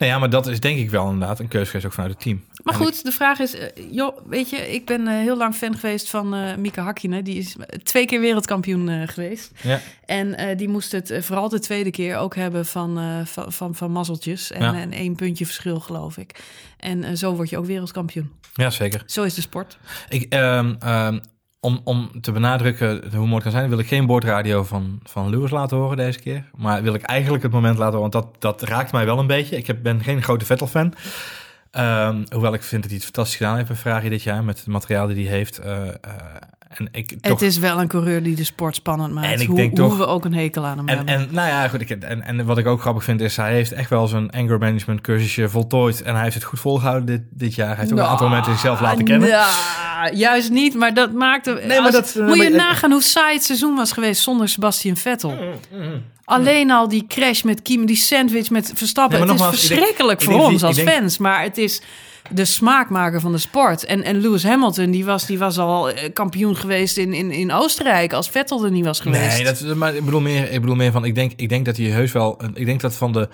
Nou 0.00 0.12
ja, 0.12 0.18
maar 0.18 0.30
dat 0.30 0.46
is 0.46 0.60
denk 0.60 0.78
ik 0.78 0.90
wel 0.90 1.10
inderdaad 1.10 1.38
een 1.38 1.48
keuze 1.48 1.66
geweest 1.66 1.86
ook 1.86 1.92
vanuit 1.92 2.12
het 2.12 2.22
team. 2.22 2.44
Maar 2.62 2.74
En 2.74 2.80
goed, 2.80 3.04
de 3.04 3.12
vraag 3.12 3.38
is, 3.38 3.54
eh, 3.54 3.66
joh, 3.90 4.18
weet 4.26 4.50
je, 4.50 4.56
ik 4.56 4.86
ben 4.86 5.06
eh, 5.06 5.14
heel 5.14 5.36
lang 5.36 5.54
fan 5.54 5.76
geweest 5.78 6.10
van 6.10 6.34
eh 6.34 6.54
Mika 6.56 6.82
Hakkinen. 6.82 7.24
Die 7.24 7.38
is 7.38 7.56
twee 7.82 8.06
keer 8.06 8.20
wereldkampioen 8.20 9.08
geweest. 9.08 9.50
Ja, 9.62 9.80
En 10.06 10.56
die 10.56 10.68
moest 10.68 10.92
het 10.92 11.12
vooral 11.20 11.48
de 11.48 11.58
tweede 11.60 11.90
keer 11.90 12.16
ook 12.16 12.34
hebben 12.34 12.66
van, 12.66 13.22
van, 13.26 13.52
van, 13.52 13.74
van 13.74 13.90
mazzeltjes. 13.92 14.50
En, 14.50 14.62
Ja. 14.62 14.74
en 14.80 14.92
één 14.92 15.14
puntje 15.14 15.44
verschil, 15.46 15.80
geloof 15.80 16.16
ik. 16.16 16.40
En 16.78 17.18
zo 17.18 17.34
word 17.34 17.50
je 17.50 17.58
ook 17.58 17.66
wereldkampioen. 17.66 18.30
ja, 18.54 18.70
zeker. 18.70 19.02
Zo 19.06 19.22
is 19.22 19.34
de 19.34 19.40
sport. 19.40 19.78
Ik, 20.08 20.32
ehm, 20.32 21.18
om, 21.60 21.80
om 21.84 22.10
te 22.20 22.32
benadrukken 22.32 23.02
hoe 23.10 23.20
mooi 23.20 23.34
het 23.34 23.42
kan 23.42 23.52
zijn, 23.52 23.68
wil 23.68 23.78
ik 23.78 23.86
geen 23.88 24.06
boordradio 24.06 24.64
van, 24.64 25.00
van 25.02 25.30
Lewis 25.30 25.50
laten 25.50 25.76
horen 25.76 25.96
deze 25.96 26.18
keer. 26.18 26.44
Maar 26.56 26.82
wil 26.82 26.94
ik 26.94 27.02
eigenlijk 27.02 27.42
het 27.42 27.52
moment 27.52 27.78
laten 27.78 27.98
horen, 27.98 28.10
want 28.10 28.24
dat, 28.24 28.42
dat 28.42 28.68
raakt 28.68 28.92
mij 28.92 29.04
wel 29.04 29.18
een 29.18 29.26
beetje. 29.26 29.56
Ik 29.56 29.66
heb, 29.66 29.82
ben 29.82 30.02
geen 30.02 30.22
grote 30.22 30.44
Vettel-fan. 30.44 30.94
Ehm, 31.70 32.24
hoewel 32.30 32.54
ik 32.54 32.62
vind 32.62 32.82
dat 32.82 32.90
hij 32.90 33.00
het 33.00 33.04
fantastisch 33.04 33.36
gedaan 33.36 33.56
heeft 33.56 33.68
bij 33.68 33.76
Ferrari 33.76 34.08
dit 34.08 34.22
jaar, 34.22 34.44
met 34.44 34.58
het 34.58 34.66
materiaal 34.66 35.06
die 35.06 35.28
hij 35.28 35.36
heeft. 35.36 35.58
eh, 35.58 35.88
eh, 35.88 35.94
en 36.70 36.88
ik 36.92 37.08
toch 37.20 37.32
Het 37.32 37.42
is 37.42 37.58
wel 37.58 37.80
een 37.80 37.88
coureur 37.88 38.22
die 38.22 38.36
de 38.36 38.44
sport 38.44 38.74
spannend 38.74 39.12
maakt. 39.14 39.26
En 39.26 39.40
ik 39.40 39.46
hoe, 39.46 39.56
denk 39.56 39.78
hoe 39.78 39.96
we 39.96 40.06
ook 40.06 40.24
een 40.24 40.34
hekel 40.34 40.64
aan 40.66 40.76
hem 40.78 40.88
En, 40.88 40.96
hebben. 40.96 41.14
en 41.14 41.28
nou 41.30 41.48
ja, 41.48 41.68
goed. 41.68 41.80
Ik, 41.80 41.90
en, 41.90 42.22
en 42.22 42.44
wat 42.44 42.58
ik 42.58 42.66
ook 42.66 42.80
grappig 42.80 43.04
vind 43.04 43.20
is, 43.20 43.36
hij 43.36 43.52
heeft 43.52 43.72
echt 43.72 43.90
wel 43.90 44.06
zijn 44.06 44.30
anger 44.30 44.58
management 44.58 45.00
cursusje 45.00 45.48
voltooid. 45.48 46.02
En 46.02 46.14
hij 46.14 46.22
heeft 46.22 46.34
het 46.34 46.44
goed 46.44 46.60
volgehouden 46.60 47.06
dit, 47.06 47.22
dit 47.30 47.54
jaar. 47.54 47.68
Hij 47.68 47.76
heeft 47.76 47.92
ook 47.92 47.98
een 47.98 48.04
aantal 48.04 48.26
momenten 48.28 48.52
zichzelf 48.52 48.80
laten 48.80 49.04
kennen. 49.04 49.28
Ja, 49.28 49.50
juist 50.14 50.50
niet, 50.50 50.74
maar 50.74 50.94
dat 50.94 51.12
maakte... 51.12 51.52
Nee, 51.66 51.80
maar 51.80 51.94
als- 51.96 52.12
dat- 52.12 52.26
moet 52.26 52.36
je 52.42 52.48
nagaan 52.50 52.90
hoe 52.92 53.02
saai 53.02 53.34
het 53.34 53.44
seizoen 53.44 53.74
was 53.74 53.92
geweest 53.92 54.22
zonder 54.22 54.48
Sebastian 54.48 54.96
Vettel. 54.96 55.34
Alleen 56.24 56.70
al 56.70 56.88
die 56.88 57.04
crash 57.08 57.42
met 57.42 57.62
Kimi, 57.62 57.86
die 57.86 57.96
sandwich 57.96 58.50
met 58.50 58.72
Verstappen. 58.74 59.18
Nee, 59.18 59.28
het 59.28 59.34
is 59.36 59.40
denk- 59.40 59.54
verschrikkelijk 59.54 60.20
ik 60.20 60.24
voor 60.28 60.38
denk- 60.38 60.48
ons 60.52 60.62
als 60.62 60.76
denk- 60.76 60.88
fans, 60.90 61.18
maar 61.18 61.42
het 61.42 61.58
is 61.58 61.82
de 62.32 62.44
smaakmaker 62.44 63.20
van 63.20 63.32
de 63.32 63.38
sport. 63.38 63.84
En, 63.84 64.02
en 64.02 64.20
Lewis 64.20 64.42
Hamilton, 64.44 64.90
die 64.90 65.04
was, 65.04 65.26
die 65.26 65.38
was 65.38 65.58
al 65.58 65.90
eh, 65.90 66.12
kampioen 66.12 66.56
geweest 66.56 66.96
in, 66.96 67.12
in, 67.12 67.30
in 67.30 67.52
Oostenrijk 67.52 68.12
als 68.12 68.28
Vettel 68.30 68.64
er 68.64 68.70
niet 68.70 68.84
was 68.84 69.00
geweest. 69.00 69.36
Nee, 69.36 69.44
dat, 69.44 69.76
maar 69.76 69.94
ik 69.94 70.04
bedoel 70.04 70.20
meer, 70.20 70.50
ik 70.52 70.60
bedoel 70.60 70.76
meer 70.76 70.92
van, 70.92 71.04
ik 71.04 71.14
denk, 71.14 71.32
ik 71.36 71.48
denk 71.48 71.64
dat 71.64 71.76
hij 71.76 71.86
heus 71.86 72.12
wel, 72.12 72.34
een- 72.42 72.50
ik 72.54 72.66
denk 72.66 72.80
dat 72.80 72.94
van 72.94 73.12
de, 73.12 73.28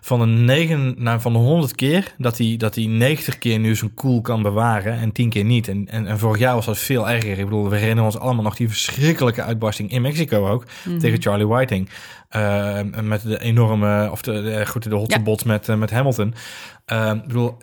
van 0.00 0.18
de 0.20 0.26
negen, 0.26 0.94
nou, 0.98 1.20
van 1.20 1.32
de 1.32 1.38
honderd 1.38 1.74
keer, 1.74 2.14
dat 2.18 2.38
hij, 2.38 2.54
dat 2.58 2.74
hij 2.74 2.84
90 2.86 3.38
keer 3.38 3.58
nu 3.58 3.76
zijn 3.76 3.94
cool 3.94 4.20
kan 4.20 4.42
bewaren 4.42 4.98
en 4.98 5.12
10 5.12 5.30
keer 5.30 5.44
niet. 5.44 5.68
En, 5.68 5.88
en, 5.90 6.06
en 6.06 6.18
vorig 6.18 6.38
jaar 6.38 6.54
was 6.54 6.66
dat 6.66 6.78
veel 6.78 7.08
erger. 7.08 7.38
Ik 7.38 7.44
bedoel, 7.44 7.68
we 7.68 7.76
herinneren 7.76 8.04
ons 8.04 8.18
allemaal 8.18 8.42
nog 8.44 8.56
die 8.56 8.68
verschrikkelijke 8.68 9.42
uitbarsting 9.42 9.90
in 9.90 10.02
Mexico 10.02 10.48
ook, 10.48 10.64
Mhm. 10.84 10.98
tegen 10.98 11.22
Charlie 11.22 11.46
Whiting. 11.46 11.88
Eh, 12.28 12.78
met 13.02 13.22
de 13.22 13.40
enorme, 13.40 14.08
of 14.10 14.22
de, 14.22 14.42
de, 14.42 14.66
goed, 14.66 14.82
de 14.82 15.36
met, 15.44 15.68
eh, 15.68 15.76
met 15.76 15.90
Hamilton. 15.90 16.34
Eh, 16.84 17.10
ik 17.14 17.26
bedoel, 17.26 17.56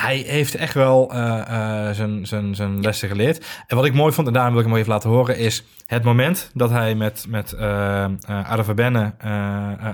hij 0.00 0.16
heeft 0.16 0.54
echt 0.54 0.74
wel 0.74 1.12
eh, 1.12 1.88
eh, 1.88 1.94
zijn, 1.94 2.26
zijn, 2.26 2.54
zijn 2.54 2.80
lessen 2.80 3.08
geleerd. 3.08 3.46
En 3.66 3.76
wat 3.76 3.84
ik 3.84 3.94
mooi 3.94 4.12
vond, 4.12 4.26
en 4.26 4.32
daarom 4.32 4.52
wil 4.52 4.62
ik 4.62 4.68
hem 4.68 4.76
even 4.76 4.92
laten 4.92 5.10
horen, 5.10 5.36
is 5.36 5.64
het 5.86 6.04
moment 6.04 6.50
dat 6.54 6.70
hij 6.70 6.94
met, 6.94 7.24
met 7.28 7.52
eh 7.52 8.04
eh, 8.04 8.50
Adi 8.50 8.64
Verbenne, 8.64 9.14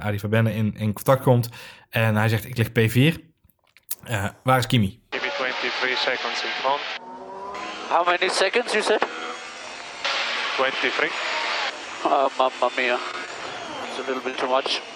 Adi 0.03 0.19
Verbenne 0.19 0.55
in, 0.55 0.75
in 0.77 0.93
contact 0.93 1.23
komt. 1.23 1.49
En 1.91 2.17
hij 2.17 2.29
zegt, 2.29 2.45
ik 2.45 2.57
lig 2.57 2.69
P4. 2.69 3.33
Eh, 4.05 4.25
waar 4.43 4.59
is 4.59 4.67
Kimi? 4.67 5.01
Give 5.11 5.25
me 5.25 5.33
23 5.37 5.99
seconds 5.99 6.43
in 6.43 6.51
front. 6.61 6.81
How 7.89 8.07
many 8.07 8.29
seconds 8.29 8.73
you 8.73 8.83
said? 8.83 9.01
23. 10.57 11.11
Oh, 12.05 12.27
mamma 12.39 12.69
mia. 12.77 12.99
It's 13.89 13.99
a 13.99 14.07
little 14.07 14.23
bit 14.25 14.39
too 14.39 14.49
much. 14.49 14.92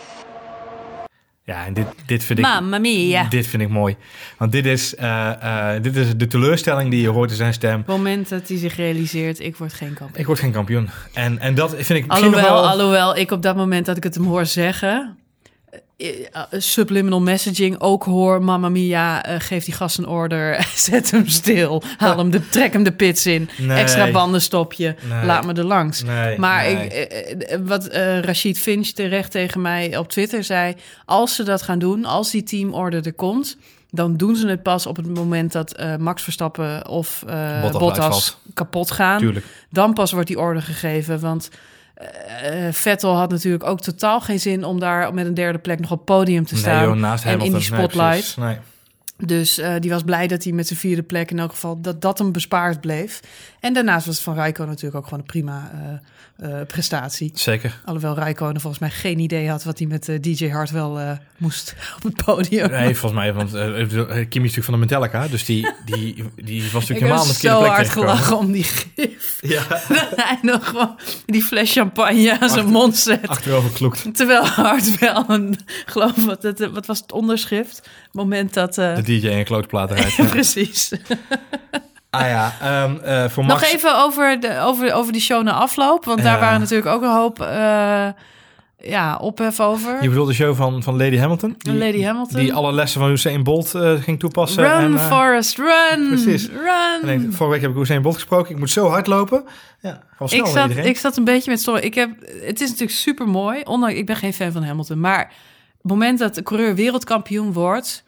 Ja, 1.47 1.67
en 1.67 1.75
dit, 1.75 1.87
dit 2.07 2.25
vind 2.25 2.39
ik... 2.39 2.45
Mamma 2.45 2.79
mia. 2.79 3.29
Dit 3.29 3.47
vind 3.47 3.63
ik 3.63 3.69
mooi. 3.69 3.97
Want 4.39 4.53
dit 4.53 4.67
is, 4.67 4.95
eh, 4.95 5.75
eh, 5.75 5.83
dit 5.83 5.97
is 5.97 6.17
de 6.17 6.27
teleurstelling 6.27 6.91
die 6.91 7.01
je 7.01 7.09
hoort 7.09 7.31
in 7.31 7.37
zijn 7.37 7.53
stem. 7.53 7.79
Het 7.79 7.87
moment 7.87 8.29
dat 8.29 8.49
hij 8.49 8.57
zich 8.57 8.77
realiseert, 8.77 9.41
ik 9.41 9.57
word 9.57 9.73
geen 9.73 9.95
kampioen. 9.95 10.21
Ik 10.21 10.27
word 10.27 10.39
geen 10.39 10.53
kampioen. 10.53 10.89
En, 11.13 11.39
en 11.39 11.55
dat 11.55 11.71
vind 11.71 11.89
ik 11.89 12.07
misschien 12.07 12.31
nog 12.31 12.41
Alhoewel, 12.41 12.63
wel... 12.63 12.71
alhoewel 12.71 13.17
ik 13.17 13.31
op 13.31 13.43
dat 13.43 13.57
moment 13.57 13.87
dat 13.87 13.97
ik 13.97 14.03
het 14.03 14.15
hem 14.15 14.25
hoor 14.25 14.47
zeggen... 14.47 15.17
eh, 15.97 16.09
eh, 16.33 16.43
subliminal 16.51 17.21
messaging 17.21 17.81
ook 17.81 18.05
hoor... 18.05 18.43
Mamma 18.43 18.69
mia, 18.69 19.25
eh, 19.25 19.35
geef 19.39 19.65
die 19.65 19.75
gast 19.75 19.99
een 19.99 20.07
order. 20.07 20.69
Zet 20.75 21.11
hem 21.11 21.29
stil. 21.29 21.83
Haal 21.97 22.19
hem 22.19 22.31
de, 22.31 22.49
trek 22.49 22.73
hem 22.73 22.83
de 22.83 22.93
pits 22.93 23.27
in. 23.27 23.49
Nee. 23.59 23.79
Extra 23.79 24.11
bandenstopje. 24.11 24.97
Nee. 25.09 25.25
Laat 25.25 25.47
me 25.47 25.53
er 25.53 25.65
langs. 25.65 26.03
Nee, 26.03 26.39
maar. 26.39 26.67
Ik, 26.67 27.59
wat 27.65 27.87
eh 27.87 28.21
Rashid 28.21 28.59
Finch 28.59 28.89
terecht 28.89 29.31
tegen 29.31 29.61
mij 29.61 29.97
op 29.97 30.09
Twitter 30.09 30.45
zei... 30.45 30.75
als 31.05 31.35
ze 31.35 31.43
dat 31.43 31.63
gaan 31.63 31.79
doen, 31.79 32.05
als 32.05 32.31
die 32.31 32.43
teamorder 32.43 33.07
er 33.07 33.15
komt... 33.15 33.57
dan 33.91 34.17
doen 34.17 34.37
ze 34.37 34.49
het 34.49 34.63
pas 34.63 34.87
op 34.87 34.97
het 34.97 35.15
moment 35.15 35.53
dat 35.53 35.77
Max 35.99 36.23
Verstappen 36.23 36.89
of 36.89 37.25
Bottas 37.63 37.79
Bottas, 37.79 38.39
kapot 38.55 38.91
gaan 38.91 39.19
Tuurlijk. 39.19 39.47
dan 39.71 39.95
pas 39.95 40.13
wordt 40.13 40.29
die 40.29 40.39
order 40.39 40.63
gegeven. 40.63 41.21
Want 41.21 41.51
eh, 41.97 42.73
Vettel 42.73 43.17
had 43.17 43.31
natuurlijk 43.31 43.65
ook 43.65 43.81
totaal 43.81 44.21
geen 44.21 44.41
zin 44.41 44.65
om 44.65 44.81
daar 44.81 45.15
met 45.15 45.27
een 45.27 45.35
derde 45.35 45.59
plek 45.59 45.81
nog 45.81 45.91
op 45.91 46.05
podium 46.05 46.47
te 46.47 46.57
staan. 46.57 46.77
Nee, 46.77 46.87
joh, 46.87 46.97
naast 46.97 47.25
en 47.25 47.41
in 47.41 47.53
die 47.53 47.63
spotlight. 47.63 48.37
Nee. 48.37 48.59
dus 49.17 49.59
eh, 49.59 49.75
die 49.79 49.91
was 49.91 50.03
blij 50.03 50.27
dat 50.27 50.45
hij 50.45 50.53
met 50.53 50.67
zijn 50.67 50.79
vierde 50.79 51.03
plek 51.03 51.31
in 51.31 51.39
elk 51.39 51.51
geval 51.51 51.81
dat 51.81 52.03
dat 52.03 52.19
hem 52.19 52.33
bespaard 52.33 52.81
bleef. 52.81 53.21
En 53.67 53.73
daarnaast 53.73 54.07
was 54.07 54.15
het 54.15 54.25
van 54.25 54.35
Rijko 54.35 54.65
natuurlijk 54.65 54.95
ook 54.95 55.05
gewoon 55.05 55.19
een 55.19 55.27
prima 55.27 55.71
eh, 56.39 56.61
eh, 56.61 56.67
prestatie. 56.67 57.31
Zeker. 57.35 57.81
Alhoewel 57.85 58.15
Rijkonen 58.15 58.61
volgens 58.61 58.83
mij 58.83 58.91
geen 58.91 59.19
idee 59.19 59.49
had 59.49 59.65
wat 59.65 59.79
hij 59.79 59.87
met 59.87 60.09
eh, 60.09 60.21
DJ 60.21 60.49
Hart 60.49 60.71
wel 60.71 61.19
moest 61.37 61.75
op 61.97 62.03
het 62.03 62.25
podium. 62.25 62.71
Nee, 62.71 62.97
volgens 62.97 63.21
mij, 63.21 63.33
want 63.33 63.55
ik 63.55 63.89
Kimi 64.29 64.45
is 64.45 64.55
natuurlijk 64.57 64.65
van 64.65 64.75
de 64.75 64.81
Metallica, 64.81 65.29
dus 65.29 65.45
die, 65.45 65.73
die, 65.85 66.25
die 66.35 66.63
was 66.63 66.89
natuurlijk 66.89 66.91
ik 66.91 66.99
helemaal 66.99 67.19
heb 67.19 67.23
aan 67.23 67.27
de 67.27 67.33
verkeerde 67.33 67.57
zo 67.57 67.61
plek 67.61 67.73
hard 67.73 67.89
gelachen 67.89 68.37
om 68.39 68.53
die 68.53 68.65
gif. 68.65 69.39
Ja, 69.57 69.65
Dat 69.69 70.13
hij 70.27 70.39
nog 70.43 70.69
gewoon 70.69 70.99
die 71.27 71.43
fles 71.43 71.73
champagne 71.73 72.41
aan 72.41 72.51
zijn 72.51 72.67
mond 72.67 72.97
zet. 72.97 73.29
achterover. 73.29 74.13
Terwijl 74.13 74.45
Hart 74.47 74.99
wel 74.99 75.25
een, 75.29 75.59
geloof 75.87 76.25
wat, 76.25 76.43
het, 76.43 76.71
wat 76.71 76.87
was 76.87 76.99
het 76.99 77.13
onderschrift? 77.13 77.77
Het 77.77 78.13
moment 78.13 78.55
dat... 78.55 78.75
De 78.75 79.03
DJ 79.03 79.29
en 79.29 79.45
klootplaten 79.45 79.97
rijdt. 79.97 80.31
precies. 80.31 80.93
Ah 82.21 82.29
ja, 82.29 82.53
ehm, 82.61 82.97
eh, 82.97 83.29
voor 83.29 83.45
Max... 83.45 83.61
Nog 83.61 83.73
even 83.73 84.03
over, 84.03 84.41
de, 84.41 84.61
over, 84.61 84.93
over 84.93 85.13
die 85.13 85.23
show 85.23 85.43
na 85.43 85.53
afloop. 85.53 86.05
Want 86.05 86.23
daar 86.23 86.41
waren 86.41 86.61
natuurlijk 86.61 86.89
ook 86.89 87.03
een 87.03 87.15
hoop 87.15 87.41
uh, 87.41 88.07
ja, 88.79 89.17
ophef 89.17 89.61
over. 89.61 90.03
Je 90.03 90.09
bedoelt 90.09 90.29
de 90.29 90.35
show 90.35 90.57
van, 90.57 90.83
van 90.83 90.97
Lady 90.97 91.17
Hamilton? 91.17 91.55
Die, 91.59 91.75
Lady 91.75 92.03
Hamilton. 92.03 92.41
Die 92.41 92.55
alle 92.55 92.73
lessen 92.73 93.01
van 93.01 93.11
Usain 93.11 93.43
Bolt 93.43 93.73
uh, 93.75 94.03
ging 94.03 94.19
toepassen. 94.19 94.63
Run, 94.63 94.73
en, 94.73 94.93
uh, 94.93 95.07
Forrest, 95.07 95.59
run! 95.59 96.09
Precies. 96.09 96.49
Run! 96.49 97.09
En 97.09 97.23
ik, 97.23 97.33
vorige 97.33 97.49
week 97.49 97.61
heb 97.61 97.71
ik 97.71 97.77
Usain 97.77 98.03
Bolt 98.03 98.15
gesproken. 98.15 98.51
Ik 98.51 98.59
moet 98.59 98.71
zo 98.71 98.89
hard 98.89 99.07
lopen. 99.07 99.45
Ja, 99.81 100.03
gewoon 100.11 100.29
snel 100.29 100.45
ik 100.45 100.53
zat, 100.53 100.69
iedereen. 100.69 100.91
ik 100.91 100.99
zat 100.99 101.17
een 101.17 101.25
beetje 101.25 101.51
met 101.51 101.61
story. 101.61 101.81
Ik 101.81 101.95
heb, 101.95 102.11
het 102.41 102.61
is 102.61 102.69
natuurlijk 102.69 102.99
super 102.99 103.29
mooi. 103.29 103.63
Ondanks, 103.63 103.97
ik 103.97 104.07
ben 104.07 104.17
geen 104.17 104.33
fan 104.33 104.53
van 104.53 104.63
Hamilton. 104.63 105.01
Maar 105.01 105.33
het 105.83 105.91
moment 105.91 106.19
dat 106.19 106.35
de 106.35 106.43
coureur 106.43 106.75
wereldkampioen 106.75 107.53
wordt... 107.53 108.05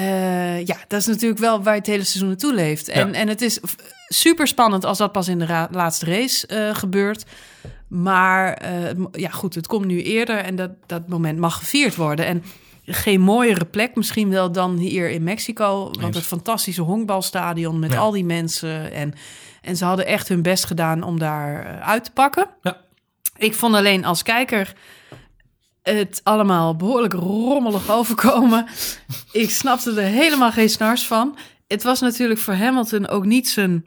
Eh, 0.00 0.66
ja, 0.66 0.76
dat 0.88 1.00
is 1.00 1.06
natuurlijk 1.06 1.40
wel 1.40 1.62
waar 1.62 1.74
het 1.74 1.86
hele 1.86 2.04
seizoen 2.04 2.28
naartoe 2.28 2.54
leeft. 2.54 2.88
En, 2.88 3.08
Ja. 3.08 3.14
en 3.14 3.28
het 3.28 3.42
is 3.42 3.60
super 4.08 4.46
spannend 4.46 4.84
als 4.84 4.98
dat 4.98 5.12
pas 5.12 5.28
in 5.28 5.38
de 5.38 5.46
ra- 5.46 5.68
laatste 5.70 6.04
race 6.04 6.46
eh, 6.46 6.74
gebeurt. 6.74 7.24
Maar 7.88 8.52
eh, 8.54 8.90
ja, 9.12 9.30
goed, 9.30 9.54
het 9.54 9.66
komt 9.66 9.84
nu 9.86 10.02
eerder 10.02 10.36
en 10.38 10.56
dat, 10.56 10.70
dat 10.86 11.08
moment 11.08 11.38
mag 11.38 11.56
gevierd 11.58 11.96
worden. 11.96 12.26
En 12.26 12.42
geen 12.84 13.20
mooiere 13.20 13.64
plek 13.64 13.94
misschien 13.94 14.30
wel 14.30 14.52
dan 14.52 14.76
hier 14.76 15.10
in 15.10 15.22
Mexico. 15.22 15.84
Want 15.84 16.02
Eens. 16.02 16.16
het 16.16 16.24
fantastische 16.26 16.82
honkbalstadion 16.82 17.78
met 17.78 17.92
Ja. 17.92 17.98
al 17.98 18.10
die 18.10 18.24
mensen. 18.24 18.92
En, 18.92 19.14
en 19.62 19.76
ze 19.76 19.84
hadden 19.84 20.06
echt 20.06 20.28
hun 20.28 20.42
best 20.42 20.64
gedaan 20.64 21.02
om 21.02 21.18
daar 21.18 21.80
uit 21.80 22.04
te 22.04 22.10
pakken. 22.12 22.46
Ja. 22.62 22.76
Ik 23.36 23.54
vond 23.54 23.74
alleen 23.74 24.04
als 24.04 24.22
kijker 24.22 24.74
het 25.94 26.20
allemaal 26.22 26.76
behoorlijk 26.76 27.12
rommelig 27.12 27.90
overkomen. 27.90 28.66
Ik 29.32 29.50
snapte 29.50 29.90
er 29.90 30.08
helemaal 30.08 30.52
geen 30.52 30.68
snars 30.68 31.06
van. 31.06 31.38
Het 31.66 31.82
was 31.82 32.00
natuurlijk 32.00 32.40
voor 32.40 32.54
Hamilton 32.54 33.08
ook 33.08 33.24
niet 33.24 33.48
zijn, 33.48 33.84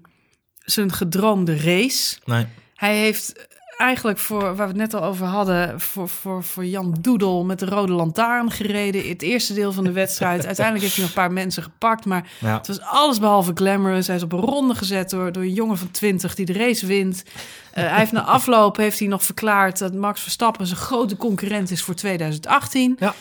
zijn 0.58 0.92
gedroomde 0.92 1.58
race. 1.58 2.18
Nee. 2.26 2.46
Hij 2.76 2.98
heeft 2.98 3.48
eigenlijk 3.80 4.18
voor, 4.20 4.42
waar 4.42 4.56
we 4.56 4.62
het 4.64 4.76
net 4.76 4.94
al 4.94 5.04
over 5.04 5.26
hadden, 5.26 5.80
voor, 5.82 6.10
voor, 6.10 6.44
voor 6.44 6.66
Jan 6.66 6.96
Doedel 7.02 7.46
met 7.46 7.60
de 7.60 7.66
rode 7.66 7.94
lantaarn 7.94 8.52
gereden. 8.52 9.04
In 9.04 9.10
het 9.10 9.22
eerste 9.22 9.54
deel 9.54 9.72
van 9.72 9.84
de 9.84 9.92
wedstrijd. 9.92 10.46
Uiteindelijk 10.46 10.84
heeft 10.86 10.96
hij 10.96 11.06
nog 11.06 11.16
een 11.16 11.22
paar 11.22 11.32
mensen 11.32 11.64
gepakt, 11.64 12.06
maar 12.06 12.30
Ja. 12.40 12.58
het 12.58 12.68
was 12.68 12.82
alles 12.82 13.20
behalve 13.20 13.52
glamorous. 13.54 14.08
Hij 14.08 14.16
is 14.16 14.24
op 14.24 14.32
een 14.34 14.40
ronde 14.40 14.76
gezet 14.76 15.10
door, 15.10 15.32
door 15.32 15.44
een 15.44 15.54
jongen 15.54 15.78
van 15.78 15.92
20 15.92 16.36
die 16.36 16.46
de 16.46 16.54
race 16.54 16.86
wint. 16.86 17.24
Eh, 17.70 17.88
hij 17.90 17.98
heeft 18.00 18.12
na 18.12 18.22
afloop 18.24 18.78
heeft 18.78 19.00
hij 19.00 19.08
nog 19.08 19.24
verklaard 19.24 19.80
dat 19.80 19.94
Max 19.94 20.22
Verstappen 20.22 20.68
zijn 20.68 20.80
grote 20.80 21.18
concurrent 21.18 21.72
is 21.72 21.82
voor 21.84 21.96
2018. 21.96 22.96
Ja. 23.00 23.14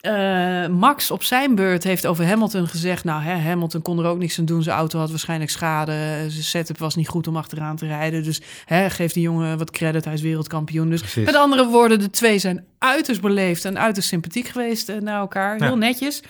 Eh, 0.00 0.66
Max 0.66 1.10
op 1.10 1.22
zijn 1.22 1.54
beurt 1.54 1.84
heeft 1.84 2.06
over 2.06 2.26
Hamilton 2.26 2.68
gezegd... 2.68 3.04
nou, 3.04 3.22
hè, 3.22 3.34
Hamilton 3.34 3.82
kon 3.82 3.98
er 3.98 4.04
ook 4.04 4.18
niks 4.18 4.38
aan 4.38 4.44
doen. 4.44 4.62
Zijn 4.62 4.76
auto 4.76 4.98
had 4.98 5.10
waarschijnlijk 5.10 5.50
schade. 5.50 5.92
Zijn 6.28 6.42
setup 6.44 6.78
was 6.78 6.94
niet 6.94 7.08
goed 7.08 7.26
om 7.26 7.36
achteraan 7.36 7.76
te 7.76 7.86
rijden. 7.86 8.22
Dus 8.22 8.40
hè, 8.64 8.90
geef 8.90 9.12
die 9.12 9.22
jongen 9.22 9.58
wat 9.58 9.70
credit. 9.70 10.04
Hij 10.04 10.14
is 10.14 10.20
wereldkampioen. 10.20 10.90
Dus 10.90 11.00
Precies. 11.00 11.24
met 11.24 11.34
andere 11.34 11.66
woorden, 11.66 11.98
de 11.98 12.10
twee 12.10 12.38
zijn 12.38 12.64
uiterst 12.78 13.20
beleefd... 13.20 13.64
en 13.64 13.78
uiterst 13.78 14.08
sympathiek 14.08 14.48
geweest 14.48 14.88
eh, 14.88 14.96
naar 15.00 15.20
elkaar. 15.20 15.56
Heel 15.56 15.68
Ja. 15.68 15.74
netjes. 15.74 16.22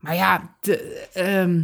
Maar 0.00 0.14
ja, 0.14 0.54
de, 0.60 1.06
ehm, 1.14 1.62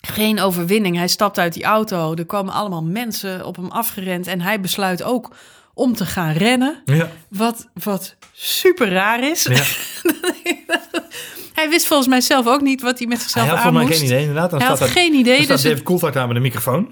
geen 0.00 0.40
overwinning. 0.40 0.96
Hij 0.96 1.08
stapt 1.08 1.38
uit 1.38 1.52
die 1.52 1.64
auto. 1.64 2.14
Er 2.14 2.26
komen 2.26 2.52
allemaal 2.54 2.82
mensen 2.82 3.46
op 3.46 3.56
hem 3.56 3.70
afgerend. 3.70 4.26
En 4.26 4.40
hij 4.40 4.60
besluit 4.60 5.02
ook 5.02 5.34
om 5.74 5.94
te 5.94 6.06
gaan 6.06 6.32
rennen. 6.32 6.82
Ja. 6.84 7.10
Wat, 7.28 7.68
wat 7.84 8.16
super 8.32 8.88
raar 8.90 9.30
is. 9.30 9.42
Ja. 9.44 9.62
Hij 11.54 11.68
wist 11.68 11.86
volgens 11.86 12.08
mij 12.08 12.20
zelf 12.20 12.46
ook 12.46 12.60
niet 12.60 12.82
wat 12.82 12.98
hij 12.98 13.06
met 13.06 13.16
Hij 13.16 13.26
zichzelf 13.26 13.46
had 13.48 13.56
aan 13.56 13.62
volgens 13.62 13.82
mij 13.82 13.92
moest. 13.92 13.98
geen 13.98 14.08
idee 14.10 14.20
inderdaad. 14.28 14.50
Dan 14.50 14.58
Hij 14.60 14.68
had 14.68 14.78
daar- 14.78 14.88
geen 14.88 15.14
idee. 15.14 15.34
dan 15.36 15.44
staat 15.44 15.56
Dus 15.56 15.62
David 15.66 15.82
Coulthard 15.82 16.14
daar 16.14 16.26
met 16.26 16.36
een 16.36 16.42
microfoon. 16.42 16.88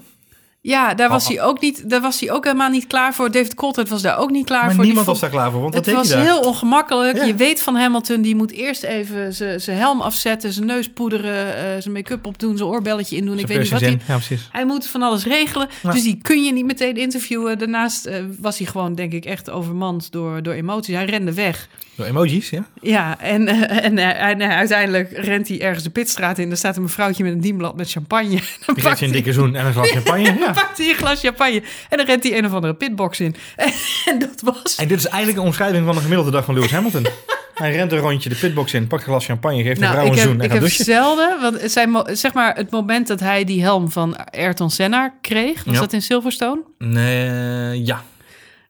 ja, 0.60 0.94
daar 0.94 1.08
was, 1.08 1.22
Oh, 1.24 1.28
hij 1.30 1.42
ook 1.42 1.60
niet, 1.60 1.90
daar 1.90 2.00
was 2.00 2.20
hij 2.20 2.30
ook 2.32 2.44
helemaal 2.44 2.70
niet 2.70 2.86
klaar 2.86 3.14
voor. 3.14 3.30
David 3.30 3.54
Coulthard 3.54 3.88
was 3.88 4.02
daar 4.02 4.18
ook 4.18 4.30
niet 4.30 4.46
klaar 4.46 4.64
Maar 4.64 4.74
voor. 4.74 4.84
niemand 4.84 5.06
was 5.06 5.20
daar 5.20 5.30
klaar 5.30 5.50
voor. 5.50 5.60
Want 5.60 5.74
het 5.74 5.84
deed 5.84 5.94
was 5.94 6.08
hij 6.08 6.22
heel 6.22 6.40
ongemakkelijk. 6.40 7.16
Ja. 7.16 7.24
Je 7.24 7.34
weet 7.34 7.62
van 7.62 7.74
Hamilton, 7.76 8.22
die 8.22 8.34
moet 8.36 8.50
eerst 8.52 8.82
even 8.82 9.34
zijn 9.60 9.76
helm 9.78 10.00
afzetten, 10.00 10.52
zijn 10.52 10.66
neus 10.66 10.88
poederen, 10.88 11.56
eh, 11.56 11.62
zijn 11.80 11.92
make-up 11.94 12.26
opdoen, 12.26 12.56
zijn 12.56 12.68
oorbelletje 12.68 13.16
indoen. 13.16 13.38
Ik 13.38 13.46
Zijn 13.46 13.52
weet 13.52 13.60
niet 13.62 13.70
wat 13.70 13.80
hij... 13.80 13.90
in. 13.90 14.00
Ja, 14.06 14.14
precies. 14.14 14.48
Hij 14.52 14.64
moet 14.66 14.86
van 14.86 15.02
alles 15.02 15.24
regelen, 15.24 15.68
Ja. 15.82 15.90
dus 15.92 16.02
die 16.02 16.18
kun 16.22 16.44
je 16.44 16.52
niet 16.52 16.64
meteen 16.66 16.96
interviewen. 16.96 17.58
Daarnaast 17.58 18.06
eh, 18.06 18.16
was 18.40 18.58
hij 18.58 18.66
gewoon, 18.66 18.94
denk 18.94 19.12
ik, 19.12 19.24
echt 19.24 19.50
overmand 19.50 20.12
door, 20.12 20.42
door 20.42 20.54
emoties. 20.54 20.94
Hij 20.94 21.04
rende 21.04 21.34
weg. 21.34 21.68
Door 22.00 22.08
emojis, 22.08 22.50
ja. 22.50 22.64
Ja, 22.80 23.18
en, 23.18 23.48
eh, 23.48 23.84
en, 23.84 23.98
eh, 23.98 24.22
en 24.28 24.40
eh, 24.40 24.48
uiteindelijk 24.56 25.10
rent 25.12 25.48
hij 25.48 25.60
ergens 25.60 25.84
de 25.84 25.90
pitstraat 25.90 26.38
in. 26.38 26.48
Daar 26.48 26.56
staat 26.58 26.76
een 26.76 26.82
mevrouwtje 26.82 27.24
met 27.24 27.32
een 27.32 27.40
dienblad 27.40 27.76
met 27.76 27.90
champagne. 27.90 28.28
Dan 28.66 28.74
Die 28.74 28.84
geeft 28.84 28.98
je 28.98 29.04
een 29.04 29.12
hij, 29.12 29.20
dikke 29.22 29.32
zoen 29.32 29.54
en 29.54 29.66
een 29.66 29.72
glas 29.72 29.90
champagne. 29.96 30.22
Ja. 30.38 30.52
pakt 30.52 30.78
hij 30.78 30.88
een 30.88 30.94
glas 30.94 31.20
champagne 31.20 31.62
en 31.88 31.96
dan 31.96 32.06
rent 32.06 32.22
hij 32.22 32.38
een 32.38 32.46
of 32.46 32.52
andere 32.52 32.74
pitbox 32.74 33.20
in. 33.20 33.34
En, 34.06 34.18
dat 34.18 34.40
was... 34.44 34.76
En 34.76 34.88
dit 34.88 34.98
is 34.98 35.06
eigenlijk 35.06 35.38
een 35.38 35.44
omschrijving 35.46 35.84
van 35.86 35.94
een 35.96 36.00
gemiddelde 36.02 36.30
dag 36.30 36.44
van 36.44 36.54
Lewis 36.54 36.70
Hamilton. 36.70 37.06
Hij 37.54 37.72
rent 37.72 37.92
een 37.92 37.98
rondje 37.98 38.28
de 38.28 38.34
pitbox 38.34 38.74
in, 38.74 38.86
pakt 38.86 39.02
een 39.02 39.08
glas 39.08 39.24
champagne, 39.24 39.62
geeft 39.62 39.80
een 39.80 39.88
vrouw 39.88 40.04
Nou, 40.04 40.06
ik 40.06 40.12
een 40.12 40.18
heb, 40.18 40.28
zoen 40.28 40.38
en 40.38 40.44
ik 40.44 40.50
gaat 40.50 40.58
heb 40.60 40.60
douchen. 40.60 40.84
zelden, 40.84 41.40
want 41.40 41.60
het 41.60 41.72
zijn, 41.72 42.02
zeg 42.16 42.32
maar 42.32 42.56
het 42.56 42.70
moment 42.70 43.06
dat 43.06 43.20
hij 43.20 43.44
die 43.44 43.62
helm 43.62 43.90
van 43.90 44.16
Ayrton 44.30 44.70
Senna 44.70 45.14
kreeg, 45.20 45.64
was 45.64 45.74
Ja. 45.74 45.80
dat 45.80 45.92
in 45.92 46.02
Silverstone? 46.02 46.60
Nee, 46.78 47.84
ja. 47.84 48.02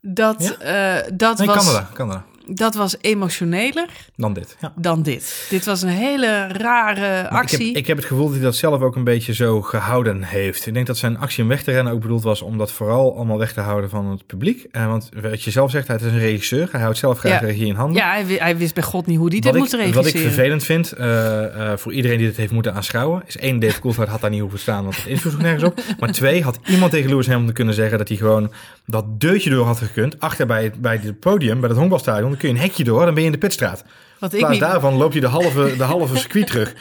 Dat, 0.02 0.56
eh, 0.60 0.94
dat, 1.14 1.38
Nee, 1.38 1.46
was, 1.46 1.56
Canada, 1.56 1.90
Canada. 1.94 2.24
Dat 2.54 2.74
was 2.74 2.96
emotioneler 3.00 3.86
Dan 4.16 4.32
dit. 4.32 4.56
Ja. 4.60 4.72
dan 4.76 5.02
dit. 5.02 5.46
Dit 5.50 5.64
was 5.64 5.82
een 5.82 5.88
hele 5.88 6.46
rare 6.48 7.00
Maar 7.22 7.42
ik, 7.42 7.50
actie. 7.50 7.66
heb, 7.66 7.76
ik 7.76 7.86
heb 7.86 7.96
het 7.96 8.06
gevoel 8.06 8.24
dat 8.24 8.34
hij 8.34 8.42
dat 8.44 8.56
zelf 8.56 8.80
ook 8.82 8.96
een 8.96 9.04
beetje 9.04 9.34
zo 9.34 9.62
gehouden 9.62 10.22
heeft. 10.22 10.66
Ik 10.66 10.74
denk 10.74 10.86
dat 10.86 10.96
zijn 10.98 11.18
actie 11.18 11.42
om 11.42 11.48
weg 11.48 11.62
te 11.62 11.70
rennen 11.72 11.92
ook 11.92 12.00
bedoeld 12.00 12.22
was 12.22 12.42
om 12.42 12.58
dat 12.58 12.72
vooral 12.72 13.16
allemaal 13.16 13.38
weg 13.38 13.52
te 13.52 13.60
houden 13.60 13.90
van 13.90 14.06
het 14.10 14.26
publiek. 14.26 14.66
Eh, 14.70 14.86
want 14.86 15.08
wat 15.22 15.42
je 15.42 15.50
zelf 15.50 15.70
zegt, 15.70 15.86
hij 15.86 15.96
is 15.96 16.02
een 16.02 16.18
regisseur. 16.18 16.68
Hij 16.72 16.80
houdt 16.80 16.98
zelf 16.98 17.18
graag 17.18 17.40
Ja. 17.40 17.46
regie 17.46 17.66
in 17.66 17.74
handen. 17.74 17.96
Ja, 18.02 18.10
hij, 18.12 18.24
hij 18.38 18.56
wist 18.56 18.74
bij 18.74 18.82
God 18.82 19.06
niet 19.06 19.18
hoe 19.18 19.28
hij 19.28 19.40
dit 19.40 19.50
wat, 19.50 19.54
moest 19.60 19.72
ik, 19.72 19.78
regisseren. 19.78 20.12
wat 20.12 20.14
ik 20.22 20.26
vervelend 20.28 20.64
vind 20.64 20.92
eh, 20.92 21.72
eh, 21.72 21.78
voor 21.78 21.92
iedereen 21.92 22.18
die 22.18 22.26
dit 22.26 22.36
heeft 22.36 22.52
moeten 22.52 22.74
aanschouwen, 22.74 23.22
is 23.26 23.36
één, 23.36 23.58
Dave 23.58 23.80
Coulthard 23.80 24.08
had 24.08 24.20
daar 24.20 24.30
niet 24.30 24.40
hoeven 24.40 24.58
staan, 24.58 24.82
want 24.82 25.04
het 25.04 25.18
sloeg 25.18 25.38
nergens 25.38 25.64
op. 25.64 25.80
Maar 26.00 26.12
twee, 26.12 26.42
had 26.42 26.58
iemand 26.66 26.90
tegen 26.90 27.10
Lewis 27.10 27.26
Hamilton 27.26 27.54
kunnen 27.54 27.74
zeggen 27.74 27.98
dat 27.98 28.08
hij 28.08 28.16
gewoon 28.16 28.52
dat 28.86 29.20
deurtje 29.20 29.50
door 29.50 29.66
had 29.66 29.78
gekund, 29.78 30.20
achter 30.20 30.46
bij 30.46 30.64
het, 30.64 30.80
bij 30.80 31.00
het 31.02 31.20
podium, 31.20 31.60
bij 31.60 31.68
het 31.68 31.78
honkbalstadion, 31.78 32.36
kun 32.40 32.48
je 32.48 32.54
een 32.54 32.60
hekje 32.60 32.84
door, 32.84 33.04
dan 33.04 33.14
ben 33.14 33.22
je 33.22 33.28
in 33.28 33.32
de 33.34 33.46
pitstraat. 33.46 33.82
Wat 34.18 34.32
In 34.32 34.38
ik 34.38 34.44
plaats 34.44 34.60
niet, 34.60 34.70
daarvan 34.70 34.94
loop 34.94 35.12
je 35.12 35.20
de 35.20 35.26
halve, 35.26 35.76
de 35.76 35.84
halve 35.84 36.16
circuit 36.16 36.46
terug. 36.46 36.74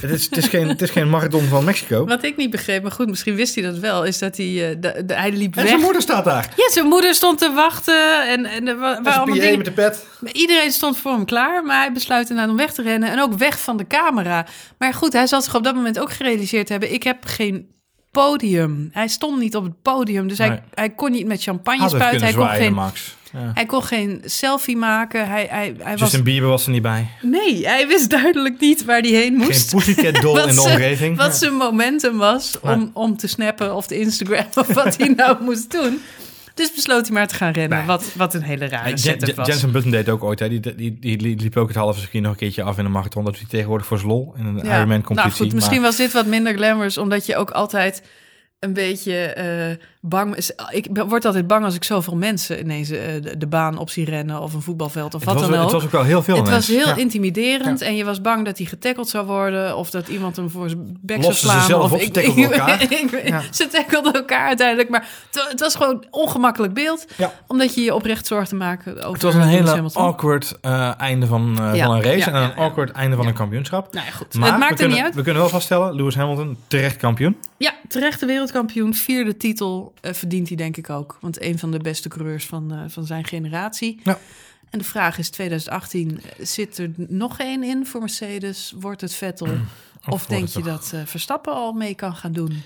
Het 0.00 0.10
is, 0.10 0.24
het, 0.24 0.36
is 0.36 0.46
geen, 0.48 0.68
het 0.68 0.82
is 0.82 0.90
geen 0.90 1.10
marathon 1.10 1.42
van 1.44 1.64
Mexico. 1.64 2.04
wat 2.06 2.24
ik 2.24 2.36
niet 2.36 2.50
begreep, 2.50 2.82
maar 2.82 2.92
goed, 2.92 3.08
misschien 3.08 3.34
wist 3.34 3.54
hij 3.54 3.64
dat 3.64 3.78
wel, 3.78 4.04
is 4.04 4.18
dat 4.18 4.36
hij, 4.36 4.46
eh, 4.70 4.76
de, 4.80 5.02
de, 5.06 5.14
hij 5.14 5.32
liep 5.32 5.54
En 5.56 5.60
weg. 5.60 5.68
zijn 5.68 5.80
moeder 5.80 6.02
staat 6.02 6.24
daar. 6.24 6.52
Ja, 6.56 6.70
zijn 6.70 6.86
moeder 6.86 7.14
stond 7.14 7.38
te 7.38 7.52
wachten 7.52 8.28
en, 8.28 8.44
en 8.46 8.68
er 8.68 8.78
waren 8.78 9.04
allemaal 9.04 9.34
dingen. 9.34 9.56
met 9.56 9.66
de 9.66 9.72
pet. 9.72 10.06
Iedereen 10.32 10.70
stond 10.72 10.96
voor 10.98 11.12
hem 11.12 11.24
klaar, 11.24 11.64
maar 11.64 11.78
hij 11.80 11.92
besluit 11.92 12.28
inderdaad 12.30 12.52
om 12.52 12.58
weg 12.58 12.72
te 12.72 12.82
rennen 12.82 13.10
en 13.10 13.20
ook 13.20 13.34
weg 13.34 13.60
van 13.60 13.76
de 13.76 13.86
camera. 13.86 14.46
Maar 14.78 14.94
goed, 14.94 15.12
hij 15.12 15.26
zal 15.26 15.42
zich 15.42 15.54
op 15.54 15.64
dat 15.64 15.74
moment 15.74 15.98
ook 15.98 16.12
gerealiseerd 16.12 16.68
hebben: 16.68 16.92
ik 16.92 17.02
heb 17.02 17.24
geen 17.24 17.68
podium. 18.10 18.88
Hij 18.92 19.08
stond 19.08 19.38
niet 19.38 19.56
op 19.56 19.64
het 19.64 19.82
podium, 19.82 20.28
dus 20.28 20.38
Nee. 20.38 20.48
hij, 20.48 20.62
hij 20.74 20.90
kon 20.90 21.10
niet 21.10 21.26
met 21.26 21.42
champagne 21.42 21.88
spuiten. 21.88 22.22
Hij 22.22 22.32
kon, 22.32 22.42
zwaaien, 22.42 22.62
geen, 22.62 22.74
Max. 22.74 23.16
Ja. 23.34 23.50
hij 23.54 23.66
kon 23.66 23.82
geen 23.82 24.22
selfie 24.24 24.76
maken. 24.76 25.28
Hij, 25.28 25.46
hij, 25.50 25.74
hij 25.78 25.96
was, 25.96 26.22
Bieber 26.22 26.48
was 26.48 26.64
er 26.64 26.70
niet 26.70 26.82
bij. 26.82 27.08
nee, 27.22 27.66
hij 27.66 27.86
wist 27.88 28.10
duidelijk 28.10 28.60
niet 28.60 28.84
waar 28.84 29.00
hij 29.00 29.10
heen 29.10 29.22
Geen 29.22 29.34
moest. 29.36 29.70
pussycat 29.74 30.14
doll 30.22 30.34
Wat 30.40 30.48
in 30.48 30.54
de 30.54 30.60
omgeving. 30.62 31.16
Wat 31.16 31.36
zijn 31.36 31.54
momentum 31.54 32.16
was 32.16 32.60
om, 32.60 32.90
om 32.92 33.16
te 33.16 33.26
snappen 33.26 33.74
of 33.74 33.86
te 33.86 33.98
Instagram 34.00 34.46
of 34.54 34.66
wat 34.74 34.96
hij 34.96 35.08
nou 35.16 35.42
moest 35.42 35.70
doen. 35.70 36.00
Dus 36.54 36.72
besloot 36.74 37.04
hij 37.06 37.14
maar 37.14 37.26
te 37.28 37.34
gaan 37.34 37.52
rennen, 37.52 37.78
Nee. 37.78 37.86
wat, 37.86 38.04
wat 38.14 38.34
een 38.34 38.42
hele 38.42 38.66
rare 38.68 38.96
setup 38.98 39.36
was. 39.36 39.46
Jensen 39.46 39.72
Button 39.72 39.90
deed 39.90 40.08
ook 40.08 40.24
ooit. 40.24 40.38
Hè. 40.38 40.48
Die, 40.48 40.60
die, 40.60 40.74
die, 40.98 41.16
die 41.16 41.36
liep 41.36 41.56
ook 41.56 41.68
het 41.68 41.76
halve 41.76 42.00
circuit 42.00 42.22
nog 42.22 42.32
een 42.32 42.38
keertje 42.38 42.62
af 42.62 42.78
in 42.78 42.84
een 42.84 42.90
marathon. 42.90 43.24
Dat 43.24 43.36
hij 43.36 43.46
tegenwoordig 43.48 43.86
voor 43.86 43.96
zijn 43.98 44.08
lol 44.10 44.34
in 44.36 44.44
een 44.46 44.56
Ja. 44.64 44.76
Ironman 44.76 45.02
competitie. 45.02 45.14
Nou 45.16 45.30
goed, 45.32 45.52
misschien 45.54 45.80
maar, 45.80 45.88
was 45.88 45.96
dit 45.96 46.12
wat 46.12 46.26
minder 46.26 46.54
glamorous, 46.54 46.98
omdat 46.98 47.26
je 47.26 47.36
ook 47.36 47.50
altijd 47.50 48.02
een 48.58 48.72
beetje 48.72 49.16
eh, 49.16 49.86
bang... 50.08 50.36
Ik 50.70 50.92
ben- 50.92 51.08
word 51.08 51.24
altijd 51.24 51.46
bang 51.46 51.64
als 51.64 51.74
ik 51.74 51.84
zoveel 51.84 52.16
mensen 52.16 52.60
ineens 52.60 52.90
eh, 52.90 52.98
de, 53.22 53.36
de 53.38 53.46
baan 53.46 53.78
op 53.78 53.90
zie 53.90 54.04
rennen... 54.04 54.40
of 54.40 54.52
een 54.54 54.62
voetbalveld 54.62 55.14
of 55.14 55.20
het, 55.20 55.28
wat 55.30 55.40
was, 55.40 55.48
dan 55.50 55.56
ook. 55.58 55.62
het 55.64 55.72
was 55.72 55.84
ook 55.84 55.90
wel 55.90 56.02
heel 56.02 56.22
veel 56.22 56.36
Het 56.36 56.50
was 56.50 56.66
heel 56.66 56.86
Ja. 56.86 56.96
intimiderend 56.96 57.80
en 57.80 57.96
je 57.96 58.04
was 58.04 58.20
bang 58.20 58.44
dat 58.44 58.58
hij 58.58 58.66
getackled 58.66 59.08
zou 59.08 59.26
worden... 59.26 59.76
of 59.76 59.90
dat 59.90 60.08
iemand 60.08 60.36
hem 60.36 60.50
voor 60.50 60.68
zijn 60.68 60.98
bek 61.00 61.16
zou 61.16 61.26
Losten 61.32 61.48
ze 61.48 61.54
slaan. 61.54 61.66
zelf 61.68 61.82
of 61.84 61.92
op, 61.92 62.00
ze 62.00 62.10
tackelden 62.20 62.52
elkaar. 62.52 62.82
ik 63.02 63.08
weet- 63.10 63.28
Ja. 63.28 63.42
Ze 63.50 63.66
tackelden 63.66 64.12
elkaar 64.12 64.46
uiteindelijk, 64.46 64.88
maar 64.88 65.08
het, 65.30 65.46
het 65.50 65.60
was 65.60 65.74
gewoon 65.74 65.94
een 65.94 66.06
ongemakkelijk 66.10 66.74
beeld... 66.74 67.04
Ja. 67.16 67.32
omdat 67.46 67.74
je 67.74 67.80
je 67.80 67.94
oprecht 67.94 68.26
zorgen 68.26 68.56
maakte 68.56 68.90
over 68.90 69.12
Het 69.12 69.22
was 69.22 69.34
een 69.34 69.42
hele 69.42 69.90
awkward 69.92 70.58
eh, 70.60 71.00
einde 71.00 71.26
van, 71.26 71.58
Ja, 71.74 71.84
van 71.86 71.94
een 71.94 72.02
race 72.02 72.18
ja, 72.18 72.26
en 72.26 72.34
een 72.34 72.40
ja, 72.42 72.52
ja. 72.56 72.62
awkward 72.62 72.90
einde 72.90 73.16
van 73.16 73.26
een 73.26 73.34
kampioenschap. 73.34 73.92
Nou 73.92 74.06
ja, 74.06 74.12
goed. 74.12 74.34
Maar 74.34 74.48
het 74.50 74.58
maakt 74.58 74.64
we 74.64 74.68
er 74.70 74.76
kunnen, 74.76 74.96
niet 74.96 75.04
uit. 75.06 75.14
We 75.14 75.22
kunnen 75.22 75.40
wel 75.40 75.50
vaststellen, 75.50 75.94
Lewis 75.94 76.14
Hamilton 76.14 76.56
terecht 76.66 76.96
kampioen. 76.96 77.36
Ja, 77.56 77.72
terechte 77.88 78.26
wereldkampioen. 78.26 78.94
Vierde 78.94 79.36
titel 79.36 79.92
verdient 80.00 80.48
hij 80.48 80.56
denk 80.56 80.76
ik 80.76 80.90
ook. 80.90 81.18
Want 81.20 81.42
een 81.42 81.58
van 81.58 81.70
de 81.70 81.78
beste 81.78 82.08
coureurs 82.08 82.46
van, 82.46 82.72
eh, 82.72 82.78
van 82.88 83.06
zijn 83.06 83.24
generatie. 83.24 84.00
Ja. 84.04 84.18
En 84.70 84.78
de 84.78 84.84
vraag 84.84 85.18
is 85.18 85.30
2018, 85.30 86.20
eh, 86.20 86.46
zit 86.46 86.78
er 86.78 86.90
nog 86.96 87.38
één 87.38 87.62
in 87.62 87.86
voor 87.86 88.00
Mercedes? 88.00 88.74
Wordt 88.80 89.00
het 89.00 89.14
Vettel? 89.14 89.46
Of, 89.46 90.04
wordt 90.04 90.28
denk 90.28 90.48
je 90.48 90.62
dat 90.62 90.90
eh, 90.94 91.00
Verstappen 91.04 91.52
al 91.52 91.72
mee 91.72 91.94
kan 91.94 92.14
gaan 92.14 92.32
doen? 92.32 92.62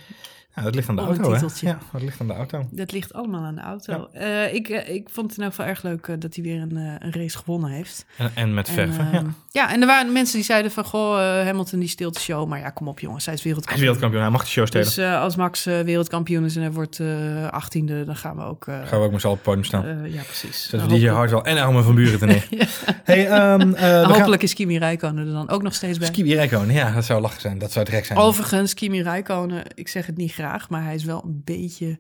Ja, 0.59 0.65
dat 0.65 0.75
ligt 0.75 0.89
aan 0.89 0.97
de 0.97 1.03
auto, 1.03 1.33
hè? 1.33 1.39
Ja, 1.61 1.79
dat 1.93 2.03
ligt 2.03 2.21
aan 2.21 2.27
de 2.27 2.33
auto. 2.35 2.67
Dat 2.71 2.93
ligt 2.93 3.13
allemaal 3.13 3.45
aan 3.45 3.55
de 3.55 3.61
auto. 3.61 4.09
Eh, 4.13 4.55
ik, 4.55 4.69
eh, 4.69 4.95
ik 4.95 5.09
vond 5.13 5.29
het 5.29 5.37
in 5.39 5.45
elk 5.45 5.55
geval 5.55 5.71
erg 5.71 5.83
leuk 5.83 6.07
eh, 6.09 6.15
dat 6.19 6.35
hij 6.35 6.45
weer 6.45 6.61
een, 6.63 6.77
een 6.77 7.13
race 7.13 7.39
gewonnen 7.39 7.71
heeft. 7.71 8.05
En, 8.17 8.31
en 8.35 8.55
met 8.55 8.69
En, 8.69 8.75
verven, 8.75 9.09
ja. 9.13 9.23
ja, 9.51 9.73
en 9.73 9.81
er 9.81 9.87
waren 9.87 10.13
mensen 10.13 10.37
die 10.37 10.45
zeiden 10.45 10.71
van... 10.71 10.85
Goh, 10.85 11.17
Hamilton 11.45 11.79
die 11.79 11.89
steelt 11.89 12.15
de 12.15 12.21
show. 12.21 12.49
Maar 12.49 12.59
ja, 12.59 12.71
kom 12.71 12.89
op 12.89 13.01
jongens, 13.01 13.25
hij 13.25 13.35
is 13.35 13.43
Hij 13.43 13.51
is 13.53 13.57
wereldkampioen. 13.57 13.81
wereldkampioen, 13.81 14.23
hij 14.23 14.31
mag 14.33 14.43
de 14.43 14.49
show 14.51 14.67
stelen. 14.67 14.87
Dus 14.87 14.99
als 15.23 15.37
Max 15.37 15.65
wereldkampioen 15.65 16.45
is 16.45 16.57
en 16.57 16.63
hij 16.63 16.73
wordt 16.73 17.01
eh 17.01 17.07
achttiende... 17.51 18.05
dan 18.05 18.17
gaan 18.17 18.37
we 18.37 18.43
ook... 18.43 18.65
Gaan 18.65 19.01
we 19.01 19.07
ook 19.07 19.13
met 19.13 19.21
z'n 19.21 19.27
allen 19.27 19.39
op 19.39 19.45
het 19.45 19.55
podium 19.55 19.65
staan. 19.65 20.11
ja, 20.11 20.23
precies. 20.23 20.61
Zetten 20.61 20.79
Dan 20.79 20.89
we 20.89 20.95
DJ 20.95 21.07
hopelijk- 21.09 21.33
Hardwell 21.33 21.53
en 21.55 21.63
Armin 21.63 21.83
van 21.83 21.95
Buren 21.95 22.29
neer. 22.29 22.49
hey, 23.05 23.29
ehm, 23.29 23.73
eh, 23.75 23.81
gaan- 24.03 24.13
Hopelijk 24.13 24.43
is 24.43 24.55
Kimi 24.55 24.79
Räikkönen 24.79 25.27
er 25.27 25.33
dan 25.33 25.49
ook 25.49 25.63
nog 25.63 25.75
steeds 25.75 25.99
bij. 25.99 26.11
Kimi 26.11 26.35
Räikkönen, 26.35 26.75
ja, 26.75 26.91
dat 26.91 27.05
zou 27.05 27.21
lachen 27.21 27.41
zijn. 27.41 27.59
Dat 27.59 27.73
zou 27.73 27.85
direct 27.85 28.07
zijn. 28.07 28.19
Overigens, 28.19 28.75
Kimi 28.75 29.03
Räikkönen, 29.03 29.63
ik 29.75 29.89
zeg 29.89 30.07
het 30.07 30.17
niet 30.17 30.33
graag... 30.33 30.48
maar 30.69 30.83
hij 30.83 30.95
is 30.95 31.05
wel 31.05 31.25
een 31.25 31.43
beetje 31.45 31.99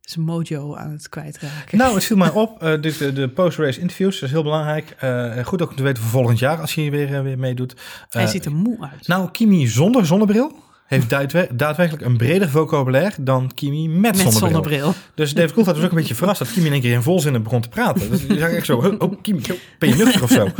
zijn 0.00 0.24
mojo 0.24 0.74
aan 0.76 0.90
het 0.90 1.08
kwijtraken. 1.08 1.78
Nou, 1.78 1.94
het 1.94 2.04
viel 2.04 2.16
mij 2.16 2.30
op. 2.30 2.62
eh, 2.62 2.80
dus 2.80 2.98
de, 2.98 3.12
de 3.12 3.28
post-race 3.28 3.80
interviews, 3.80 4.14
dat 4.14 4.22
is 4.28 4.34
heel 4.34 4.42
belangrijk. 4.42 4.90
Eh, 4.98 5.44
goed 5.44 5.62
ook 5.62 5.70
om 5.70 5.76
te 5.76 5.82
weten 5.82 6.02
voor 6.02 6.10
volgend 6.12 6.38
jaar, 6.38 6.60
als 6.60 6.74
hij 6.74 6.90
weer, 6.90 7.14
eh, 7.14 7.22
weer 7.22 7.38
meedoet. 7.38 7.74
hij 8.10 8.22
Eh, 8.22 8.28
ziet 8.28 8.44
er 8.44 8.52
moe 8.54 8.88
uit. 8.92 9.06
Nou, 9.08 9.30
Kimi 9.30 9.66
zonder 9.66 10.06
zonnebril 10.06 10.56
heeft 10.92 11.10
daadwer- 11.10 11.48
daadwerkelijk 11.56 12.04
een 12.04 12.16
breder 12.16 12.48
vocabulaire 12.50 13.14
dan 13.20 13.50
Kimi 13.54 13.88
met, 13.88 14.00
Met 14.00 14.16
zonnebril. 14.16 14.40
zonnebril. 14.50 14.94
Dus 15.14 15.34
David 15.34 15.52
Coulthard 15.52 15.76
was 15.76 15.86
ook 15.86 15.92
een 15.92 15.98
beetje 15.98 16.14
verrast 16.14 16.38
dat 16.38 16.52
Kimi 16.52 16.66
in 16.66 16.72
één 16.72 16.80
keer 16.80 16.92
in 16.92 17.02
volzinnen 17.02 17.42
begon 17.42 17.60
te 17.60 17.68
praten. 17.68 18.10
Dus 18.10 18.20
je 18.28 18.38
zag 18.38 18.50
echt 18.50 18.66
zo, 18.66 18.96
oh, 18.98 19.12
Kimi, 19.22 19.40
ben 19.78 19.88
je 19.88 19.94
nuchter 19.94 20.22
of 20.22 20.30
zo? 20.30 20.48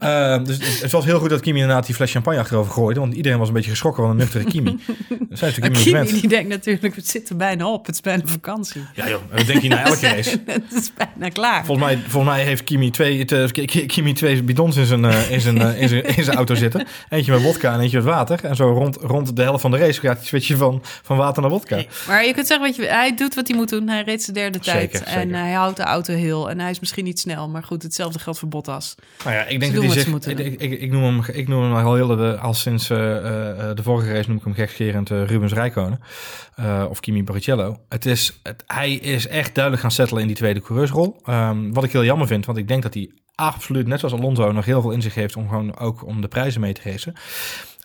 Eh, 0.00 0.44
dus 0.44 0.80
het- 0.80 0.90
was 0.92 1.04
heel 1.04 1.18
goed 1.18 1.30
dat 1.30 1.40
Kimi 1.40 1.60
inderdaad 1.60 1.86
die 1.86 1.94
fles 1.94 2.10
champagne 2.12 2.38
achterover 2.40 2.72
gooide, 2.72 3.00
want 3.00 3.14
iedereen 3.14 3.38
was 3.38 3.48
een 3.48 3.54
beetje 3.54 3.70
geschrokken 3.70 4.02
van 4.02 4.10
een 4.12 4.16
nuchtere 4.18 4.44
Kimi. 4.44 4.70
Niet 5.60 5.82
Kimi 5.82 6.10
die 6.20 6.28
denkt 6.28 6.48
natuurlijk, 6.48 6.96
het 6.96 7.08
zit 7.08 7.28
er 7.28 7.36
bijna 7.36 7.66
op. 7.72 7.86
Het 7.86 7.94
is 7.94 8.00
bijna 8.00 8.22
vakantie. 8.24 8.82
Ja 8.94 9.08
joh, 9.08 9.20
dat 9.36 9.46
denk 9.46 9.62
je 9.62 9.68
na 9.68 9.84
elke 9.84 10.06
race. 10.14 10.40
het 10.46 10.62
is 10.72 10.92
bijna 10.96 11.28
klaar. 11.32 11.64
Volgens 11.64 11.86
mij, 11.86 11.98
volgens 12.06 12.34
mij 12.34 12.44
heeft 12.44 12.64
Kimi 12.64 12.90
twee, 12.90 13.24
te- 13.24 13.48
Ki- 13.52 13.86
Kimi 13.86 14.12
twee 14.12 14.42
bidons 14.42 14.76
in 14.76 14.86
zijn, 14.86 15.04
eh, 15.04 15.30
in, 15.30 15.40
zijn, 15.40 15.60
eh, 15.62 15.80
in, 15.82 15.88
zijn, 15.88 16.04
in 16.16 16.24
zijn 16.24 16.36
auto 16.36 16.54
zitten. 16.54 16.86
Eentje 17.08 17.32
met 17.32 17.42
wodka 17.42 17.72
en 17.74 17.80
eentje 17.80 17.96
met 17.96 18.06
water. 18.06 18.44
En 18.44 18.56
zo 18.56 18.68
rond, 18.72 18.96
rond 19.00 19.36
de 19.36 19.42
helft 19.42 19.64
van 19.70 19.78
de 19.78 19.84
race 19.84 20.00
gaat 20.00 20.16
hij 20.16 20.26
switchen 20.26 20.56
van, 20.56 20.82
van 21.02 21.16
water 21.16 21.42
naar 21.42 21.50
wodka. 21.50 21.76
Nee, 21.76 21.88
Maar 22.06 22.26
je 22.26 22.32
kunt 22.32 22.46
zeggen, 22.46 22.66
weet 22.66 22.76
je, 22.76 22.86
hij 22.86 23.16
doet 23.16 23.34
wat 23.34 23.48
hij 23.48 23.56
moet 23.56 23.68
doen. 23.68 23.88
Hij 23.88 24.02
reed 24.02 24.22
zijn 24.22 24.36
derde 24.36 24.58
tijd. 24.58 24.92
Zeker, 24.92 25.06
En 25.06 25.22
zeker. 25.22 25.38
hij 25.38 25.52
houdt 25.52 25.76
de 25.76 25.82
auto 25.82 26.14
heel. 26.14 26.50
En 26.50 26.60
hij 26.60 26.70
is 26.70 26.80
misschien 26.80 27.04
niet 27.04 27.18
snel. 27.18 27.48
Maar 27.48 27.62
goed, 27.62 27.82
hetzelfde 27.82 28.18
geldt 28.18 28.38
voor 28.38 28.48
Bottas. 28.48 28.94
Nou 29.24 29.36
ja, 29.36 29.44
ik 29.44 29.60
denk 29.60 29.72
dat 29.72 29.82
hij 29.82 30.10
wat 30.10 30.24
zich... 30.24 30.38
Ik, 30.38 30.60
ik, 30.60 30.80
ik, 30.80 30.90
noem 30.90 31.02
hem, 31.02 31.20
ik 31.32 31.48
noem 31.48 31.62
hem 31.62 31.74
al 31.74 31.94
heel 31.94 32.06
de, 32.06 32.38
al 32.38 32.54
sinds 32.54 32.90
eh, 32.90 33.16
eh, 33.16 33.76
de 33.76 33.82
vorige 33.82 34.12
race 34.12 34.28
noem 34.28 34.38
ik 34.38 34.44
hem 34.44 34.54
gekscherend 34.54 35.10
eh, 35.10 35.24
Rubens 35.24 35.52
Rijkonen. 35.52 36.00
Eh, 36.54 36.84
of 36.88 37.00
Kimi 37.00 37.24
Barrichello. 37.24 37.80
Het 37.88 38.06
is, 38.06 38.40
het, 38.42 38.64
hij 38.66 38.92
is 38.92 39.26
echt 39.26 39.54
duidelijk 39.54 39.82
gaan 39.82 39.92
settelen 39.92 40.22
in 40.22 40.28
die 40.28 40.36
tweede 40.36 40.60
coureursrol. 40.60 41.20
Ehm, 41.24 41.72
wat 41.72 41.84
ik 41.84 41.92
heel 41.92 42.04
jammer 42.04 42.26
vind, 42.26 42.46
want 42.46 42.58
ik 42.58 42.68
denk 42.68 42.82
dat 42.82 42.94
hij 42.94 43.10
absoluut, 43.34 43.86
net 43.86 44.00
zoals 44.00 44.14
Alonso, 44.14 44.52
nog 44.52 44.64
heel 44.64 44.80
veel 44.80 44.90
in 44.90 45.02
zich 45.02 45.14
heeft 45.14 45.36
om 45.36 45.48
gewoon 45.48 45.78
ook 45.78 46.06
om 46.06 46.20
de 46.20 46.28
prijzen 46.28 46.60
mee 46.60 46.72
te 46.72 46.80
racen. 46.84 47.14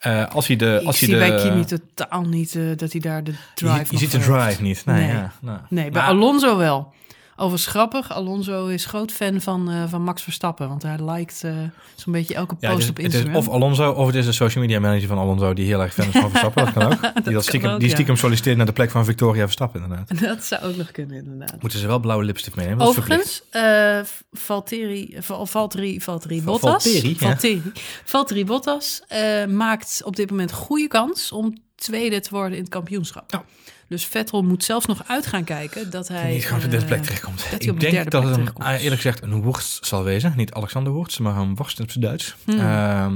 Eh, 0.02 0.28
als 0.28 0.48
hij 0.48 0.56
de... 0.56 0.78
ik 0.82 0.88
als 0.88 0.98
zie 0.98 1.16
hij 1.16 1.30
de, 1.30 1.34
bij 1.36 1.44
Kimi 1.44 1.66
totaal 1.66 2.22
niet 2.22 2.56
eh, 2.56 2.62
dat 2.76 2.92
hij 2.92 3.02
daar 3.02 3.24
de 3.24 3.32
Je, 3.32 3.38
drive 3.56 3.74
je 3.86 3.86
nog 3.92 4.00
ziet 4.02 4.12
de 4.12 4.18
heeft. 4.18 4.30
drive 4.30 4.62
niet. 4.62 4.86
Nee, 4.86 4.96
Nee. 5.06 5.08
Ja, 5.16 5.32
nou. 5.42 5.60
Nee, 5.70 5.90
bij 5.92 6.02
Maar- 6.02 6.10
Alonso 6.12 6.58
wel. 6.58 6.94
Overigens 7.42 7.72
grappig, 7.72 8.12
Alonso 8.12 8.68
is 8.68 8.86
groot 8.86 9.12
fan 9.12 9.42
van, 9.42 9.70
eh, 9.70 9.84
van 9.88 10.02
Max 10.04 10.22
Verstappen. 10.22 10.68
Want 10.68 10.84
hij 10.84 11.10
liked 11.12 11.42
eh, 11.44 11.52
zo'n 11.96 12.14
beetje 12.14 12.34
elke 12.36 12.56
post 12.56 12.90
op 12.90 13.00
is, 13.00 13.06
is 13.06 13.14
Instagram. 13.14 13.36
of 13.36 13.50
Alonso 13.50 13.92
of 13.92 14.06
het 14.08 14.16
is 14.16 14.26
de 14.26 14.32
social 14.32 14.64
media 14.64 14.80
manager 14.80 15.08
van 15.08 15.18
Alonso 15.18 15.54
die 15.54 15.66
heel 15.66 15.82
erg 15.82 15.94
fan 15.94 16.06
is 16.06 16.12
van 16.12 16.30
Verstappen. 16.32 16.66
Dat 16.66 16.74
kan 16.74 16.86
ook. 16.94 17.24
die, 17.24 17.34
dat 17.34 17.44
stiekem, 17.44 17.72
ook, 17.72 17.80
die 17.80 17.90
stiekem 17.90 18.16
solliciteert 18.16 18.58
naar 18.58 18.66
de 18.66 18.72
plek 18.72 18.92
van 18.92 19.06
Victoria 19.06 19.44
Verstappen 19.44 19.82
inderdaad. 19.82 20.20
Dat 20.28 20.44
zou 20.44 20.64
ook 20.64 20.76
nog 20.76 20.92
kunnen, 20.92 21.18
inderdaad. 21.18 21.62
Moeten 21.62 21.80
ze 21.80 21.88
wel 21.88 22.00
blauwe 22.00 22.26
is 22.34 22.42
verplicht. 22.44 22.82
Overigens, 22.82 23.44
eh 23.50 24.00
Valtteri, 24.32 25.16
Val- 25.20 25.46
Valtteri, 25.46 26.02
Valtteri 26.02 26.42
Val- 26.42 26.60
Bottas, 26.60 26.84
Valtteri, 26.84 27.10
ja. 27.20 27.28
Valtteri, 27.28 27.62
Valtteri 28.06 28.46
Bottas 28.46 29.02
maakt 29.50 30.02
op 30.06 30.16
dit 30.16 30.30
moment 30.30 30.52
goede 30.52 30.88
kans 30.88 31.32
om 31.32 31.58
tweede 31.76 32.20
te 32.20 32.30
worden 32.30 32.58
in 32.58 32.64
het 32.64 32.72
kampioenschap. 32.72 33.32
Ja. 33.32 33.44
Dus 33.92 34.06
Vettel 34.06 34.42
moet 34.42 34.64
zelfs 34.64 34.86
nog 34.86 35.04
uit 35.08 35.26
gaan 35.26 35.44
kijken 35.44 35.90
dat 35.90 36.08
hij... 36.08 36.34
niet 36.34 36.46
gewoon 36.46 36.64
op 36.64 36.70
de 36.70 36.78
eh, 36.78 36.80
derde 36.80 36.86
plek 36.86 37.04
terechtkomt. 37.04 37.38
dat 37.38 37.62
hij 37.62 37.70
op 37.70 37.76
Ik 37.76 37.80
de 37.82 37.90
denk 37.90 38.12
dat 38.12 38.24
het 38.24 38.32
een, 38.32 38.38
terechtkomt. 38.38 38.68
eerlijk 38.68 39.02
gezegd 39.02 39.22
een 39.22 39.42
worst 39.42 39.86
zal 39.86 40.04
wezen. 40.04 40.34
Niet 40.36 40.54
Alexander 40.54 40.94
Worst, 40.94 41.20
maar 41.20 41.38
een 41.38 41.56
worst 41.56 41.80
op 41.80 41.92
zijn 41.92 42.04
Duits. 42.04 42.36
Hmm. 42.46 42.60
Ehm, 42.60 43.14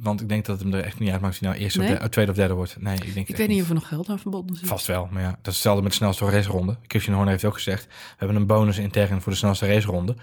want 0.00 0.20
ik 0.20 0.28
denk 0.28 0.46
dat 0.46 0.58
het 0.58 0.64
hem 0.70 0.74
er 0.78 0.84
echt 0.84 0.98
niet 0.98 1.10
uitmaakt 1.10 1.34
of 1.34 1.40
hij 1.40 1.48
nou 1.48 1.60
eerst 1.62 1.78
of 1.78 1.86
de- 1.86 2.08
tweede 2.08 2.30
of 2.30 2.36
derde 2.36 2.54
wordt. 2.54 2.76
Nee, 2.80 2.94
ik 2.94 3.00
denk 3.02 3.16
het 3.16 3.28
Ik 3.28 3.36
weet 3.36 3.48
niet 3.48 3.62
of 3.62 3.68
er 3.68 3.74
nog 3.74 3.88
geld 3.88 4.08
aan 4.08 4.18
verbonden 4.18 4.56
is. 4.62 4.68
Vast 4.68 4.86
wel, 4.86 5.08
maar 5.10 5.22
ja, 5.22 5.28
dat 5.28 5.38
is 5.46 5.52
hetzelfde 5.52 5.82
met 5.82 5.90
de 5.90 5.96
snelste 5.96 6.24
raceronde. 6.24 6.76
Christian 6.86 7.14
Horner 7.14 7.32
heeft 7.32 7.44
ook 7.44 7.54
gezegd, 7.54 7.84
we 7.86 7.92
hebben 8.16 8.36
een 8.36 8.46
bonus 8.46 8.78
intern 8.78 9.20
voor 9.20 9.32
de 9.32 9.38
snelste 9.38 9.66
raceronde. 9.66 10.14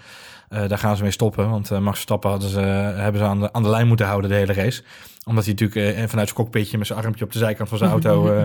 Eh 0.48 0.68
daar 0.68 0.78
gaan 0.78 0.96
ze 0.96 1.02
mee 1.02 1.10
stoppen, 1.12 1.50
want 1.50 1.70
eh, 1.70 1.78
Max 1.78 1.94
Verstappen 1.94 2.30
hadden 2.30 2.48
ze, 2.48 2.60
hebben 2.60 3.20
ze 3.20 3.26
aan 3.26 3.40
de, 3.40 3.52
aan 3.52 3.62
de 3.62 3.68
lijn 3.68 3.86
moeten 3.86 4.06
houden 4.06 4.30
de 4.30 4.36
hele 4.36 4.52
race. 4.52 4.82
Omdat 5.28 5.44
hij 5.44 5.52
natuurlijk 5.52 5.96
eh, 5.96 6.08
vanuit 6.08 6.28
zijn 6.28 6.40
cockpitje 6.40 6.78
met 6.78 6.86
zijn 6.86 6.98
armpje 6.98 7.24
op 7.24 7.32
de 7.32 7.38
zijkant 7.38 7.68
van 7.68 7.78
zijn 7.78 7.90
auto 7.90 8.28
eh, 8.32 8.42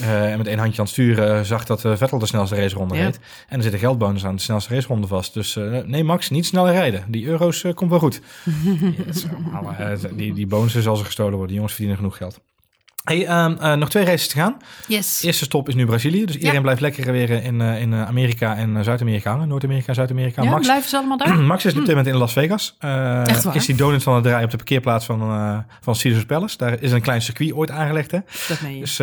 eh, 0.00 0.32
en 0.32 0.38
met 0.38 0.46
één 0.48 0.58
handje 0.58 0.78
aan 0.78 0.84
het 0.84 0.92
sturen 0.94 1.38
eh, 1.38 1.42
zag 1.44 1.64
dat 1.64 1.84
eh, 1.84 1.96
Vettel 1.96 2.18
de 2.18 2.26
snelste 2.26 2.54
raceronde 2.56 2.94
Ja. 2.96 3.04
reed. 3.04 3.18
En 3.48 3.56
er 3.56 3.62
zit 3.62 3.72
een 3.72 3.78
geldbonus 3.78 4.24
aan 4.24 4.34
de 4.36 4.42
snelste 4.42 4.74
raceronde 4.74 5.06
vast. 5.06 5.34
Dus 5.34 5.56
eh, 5.56 5.78
nee 5.84 6.04
Max, 6.04 6.30
niet 6.30 6.46
sneller 6.46 6.72
rijden. 6.72 7.04
Die 7.08 7.26
euro's 7.26 7.64
komt 7.74 7.90
wel 7.90 7.98
goed. 7.98 8.20
Allemaal, 9.52 9.74
eh, 9.74 9.98
die, 10.14 10.32
die 10.34 10.46
bonussen 10.46 10.82
zal 10.82 10.96
ze 10.96 11.04
gestolen 11.04 11.30
worden. 11.32 11.46
Die 11.48 11.56
jongens 11.56 11.74
verdienen 11.74 11.96
genoeg 12.00 12.16
geld. 12.16 12.40
Hey, 13.04 13.26
ehm, 13.26 13.54
eh, 13.60 13.74
nog 13.74 13.88
twee 13.90 14.04
races 14.04 14.28
te 14.28 14.34
gaan. 14.34 14.56
Yes. 14.86 15.22
Eerste 15.22 15.44
stop 15.44 15.68
is 15.68 15.74
nu 15.74 15.86
Brazilië. 15.86 16.24
Dus 16.24 16.34
iedereen 16.34 16.54
Ja. 16.54 16.60
blijft 16.60 16.80
lekker 16.80 17.12
weer 17.12 17.30
in, 17.30 17.60
eh, 17.60 17.80
in 17.80 17.92
eh, 17.92 18.06
Amerika 18.06 18.56
en 18.56 18.84
Zuid-Amerika 18.84 19.30
hangen. 19.30 19.48
Noord-Amerika, 19.48 19.94
Zuid-Amerika. 19.94 20.42
ja, 20.42 20.50
Max, 20.50 20.66
blijven 20.66 20.88
ze 20.90 20.96
allemaal 20.96 21.16
daar? 21.18 21.38
Max 21.52 21.64
is 21.64 21.72
op 21.72 21.78
dit 21.78 21.88
moment 21.88 22.06
in 22.06 22.16
Las 22.16 22.32
Vegas. 22.32 22.76
Echt 22.78 23.44
waar? 23.44 23.56
Is 23.56 23.66
die 23.66 23.74
donut 23.76 24.02
van 24.02 24.14
het 24.14 24.22
draaien 24.24 24.44
op 24.44 24.50
de 24.50 24.56
parkeerplaats 24.56 25.04
van, 25.04 25.18
van 25.80 25.94
Caesars 25.98 26.24
Palace. 26.24 26.56
Daar 26.56 26.82
is 26.82 26.92
een 26.92 27.00
klein 27.00 27.22
circuit 27.22 27.52
ooit 27.52 27.70
aangelegd. 27.70 28.10
Hè? 28.10 28.18
Dat 28.48 28.60
meen 28.60 28.74
je. 28.74 28.80
Dus 28.80 28.96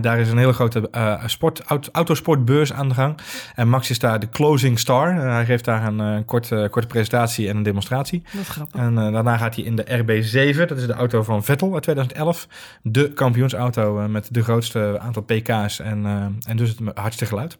daar 0.00 0.18
is 0.18 0.30
een 0.30 0.38
hele 0.38 0.52
grote 0.52 0.90
sport, 1.26 1.60
aut- 1.66 1.88
autosportbeurs 1.92 2.72
aan 2.72 2.88
de 2.88 2.94
gang. 2.94 3.18
En 3.54 3.68
Max 3.68 3.90
is 3.90 3.98
daar 3.98 4.20
de 4.20 4.28
closing 4.28 4.78
star. 4.78 5.14
Hij 5.14 5.44
geeft 5.44 5.64
daar 5.64 5.86
een 5.86 6.24
korte, 6.24 6.68
korte 6.70 6.86
presentatie 6.88 7.48
en 7.48 7.56
een 7.56 7.62
demonstratie. 7.62 8.22
Wat 8.32 8.46
grappig. 8.46 8.80
En 8.80 8.94
daarna 8.94 9.36
gaat 9.36 9.54
hij 9.54 9.64
in 9.64 9.76
de 9.76 9.84
RB7, 9.84 10.66
dat 10.68 10.78
is 10.78 10.86
de 10.86 10.92
auto 10.92 11.22
van 11.22 11.44
Vettel 11.44 11.74
uit 11.74 11.82
2011. 11.82 12.46
De 12.82 13.12
kampioensauto 13.50 14.00
eh, 14.00 14.06
met 14.06 14.34
de 14.34 14.42
grootste 14.42 14.98
aantal 15.00 15.22
pk's 15.22 15.78
en, 15.78 16.06
eh, 16.06 16.50
en 16.50 16.56
dus 16.56 16.68
het 16.68 16.78
hardste 16.94 17.26
geluid. 17.26 17.58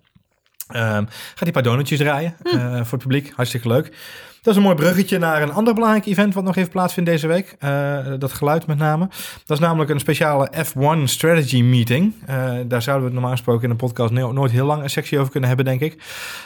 Ehm, 0.66 1.04
gaat 1.34 1.46
een 1.46 1.52
paar 1.52 1.62
donutjes 1.62 1.98
draaien 1.98 2.36
eh, 2.42 2.74
voor 2.74 2.98
het 2.98 3.02
publiek. 3.02 3.32
Hartstikke 3.36 3.68
leuk. 3.68 3.96
Dat 4.46 4.54
is 4.54 4.60
een 4.60 4.66
mooi 4.66 4.82
bruggetje 4.82 5.18
naar 5.18 5.42
een 5.42 5.52
ander 5.52 5.74
belangrijk 5.74 6.06
event 6.06 6.34
wat 6.34 6.44
nog 6.44 6.56
even 6.56 6.70
plaatsvindt 6.70 7.10
deze 7.10 7.26
week. 7.26 7.56
Eh, 7.58 7.98
dat 8.18 8.32
geluid 8.32 8.66
met 8.66 8.78
name. 8.78 9.08
Dat 9.44 9.56
is 9.56 9.64
namelijk 9.64 9.90
een 9.90 10.00
speciale 10.00 10.50
F1 10.64 11.02
Strategy 11.04 11.62
Meeting. 11.62 12.14
Eh, 12.26 12.52
daar 12.66 12.82
zouden 12.82 13.06
we 13.06 13.12
normaal 13.12 13.30
gesproken 13.30 13.64
in 13.64 13.70
een 13.70 13.76
podcast 13.76 14.12
no- 14.12 14.32
nooit 14.32 14.50
heel 14.50 14.66
lang 14.66 14.82
een 14.82 14.90
sectie 14.90 15.18
over 15.18 15.30
kunnen 15.30 15.48
hebben, 15.48 15.66
denk 15.66 15.80
ik. 15.80 16.02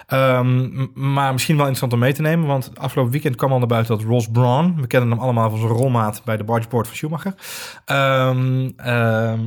Ehm, 0.06 0.86
maar 0.94 1.32
misschien 1.32 1.56
wel 1.56 1.66
interessant 1.66 1.92
om 1.92 1.98
mee 1.98 2.12
te 2.12 2.22
nemen. 2.22 2.46
Want 2.46 2.70
afgelopen 2.74 3.12
weekend 3.12 3.36
kwam 3.36 3.52
al 3.52 3.58
naar 3.58 3.66
buiten 3.66 3.96
dat 3.96 4.06
Ross 4.06 4.28
Brawn... 4.32 4.74
we 4.80 4.86
kennen 4.86 5.10
hem 5.10 5.18
allemaal 5.18 5.50
van 5.50 5.58
zijn 5.58 5.72
rolmaat 5.72 6.22
bij 6.24 6.36
de 6.36 6.44
bargeboard 6.44 6.86
van 6.86 6.96
Schumacher... 6.96 7.34
Ehm, 7.84 8.70
ehm, 8.76 9.40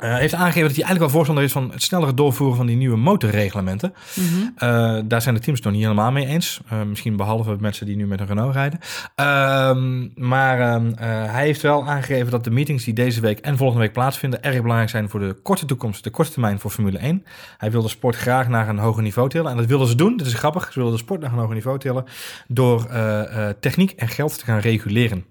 eh, 0.00 0.14
heeft 0.14 0.34
aangegeven 0.34 0.68
dat 0.68 0.76
hij 0.76 0.84
eigenlijk 0.84 0.98
wel 0.98 1.08
voorstander 1.08 1.44
is 1.44 1.52
van 1.52 1.70
het 1.70 1.82
snellere 1.82 2.14
doorvoeren 2.14 2.56
van 2.56 2.66
die 2.66 2.76
nieuwe 2.76 2.96
motorreglementen. 2.96 3.94
Mhm. 4.14 4.50
Eh, 4.56 5.00
daar 5.04 5.22
zijn 5.22 5.34
de 5.34 5.40
teams 5.40 5.58
het 5.58 5.64
nog 5.64 5.72
niet 5.72 5.82
helemaal 5.82 6.12
mee 6.12 6.26
eens. 6.26 6.60
Eh, 6.68 6.82
misschien 6.82 7.16
behalve 7.16 7.56
mensen 7.60 7.86
die 7.86 7.96
nu 7.96 8.06
met 8.06 8.20
een 8.20 8.26
Renault 8.26 8.54
rijden. 8.54 8.78
Ehm, 9.14 10.08
maar 10.14 10.60
ehm, 10.60 10.92
eh, 10.92 11.32
hij 11.32 11.44
heeft 11.44 11.60
wel 11.60 11.86
aangegeven 11.86 12.30
dat 12.30 12.44
de 12.44 12.50
meetings 12.50 12.84
die 12.84 12.94
deze 12.94 13.20
week 13.20 13.38
en 13.38 13.56
volgende 13.56 13.82
week 13.82 13.92
plaatsvinden 13.92 14.42
erg 14.42 14.60
belangrijk 14.60 14.90
zijn 14.90 15.08
voor 15.08 15.20
de 15.20 15.36
korte 15.42 15.64
toekomst, 15.64 16.04
de 16.04 16.10
korte 16.10 16.30
termijn 16.30 16.60
voor 16.60 16.70
Formule 16.70 16.98
1. 16.98 17.24
Hij 17.58 17.70
wil 17.70 17.82
de 17.82 17.88
sport 17.88 18.16
graag 18.16 18.48
naar 18.48 18.68
een 18.68 18.78
hoger 18.78 19.02
niveau 19.02 19.28
tillen. 19.28 19.50
En 19.50 19.56
dat 19.56 19.66
willen 19.66 19.86
ze 19.86 19.94
doen. 19.94 20.16
Dit 20.16 20.26
is 20.26 20.34
grappig. 20.34 20.72
Ze 20.72 20.78
willen 20.78 20.94
de 20.94 20.98
sport 20.98 21.20
naar 21.20 21.32
een 21.32 21.38
hoger 21.38 21.54
niveau 21.54 21.78
tillen 21.78 22.04
door 22.48 22.88
techniek 23.60 23.90
en 23.90 24.08
geld 24.08 24.38
te 24.38 24.44
gaan 24.44 24.58
reguleren. 24.58 25.24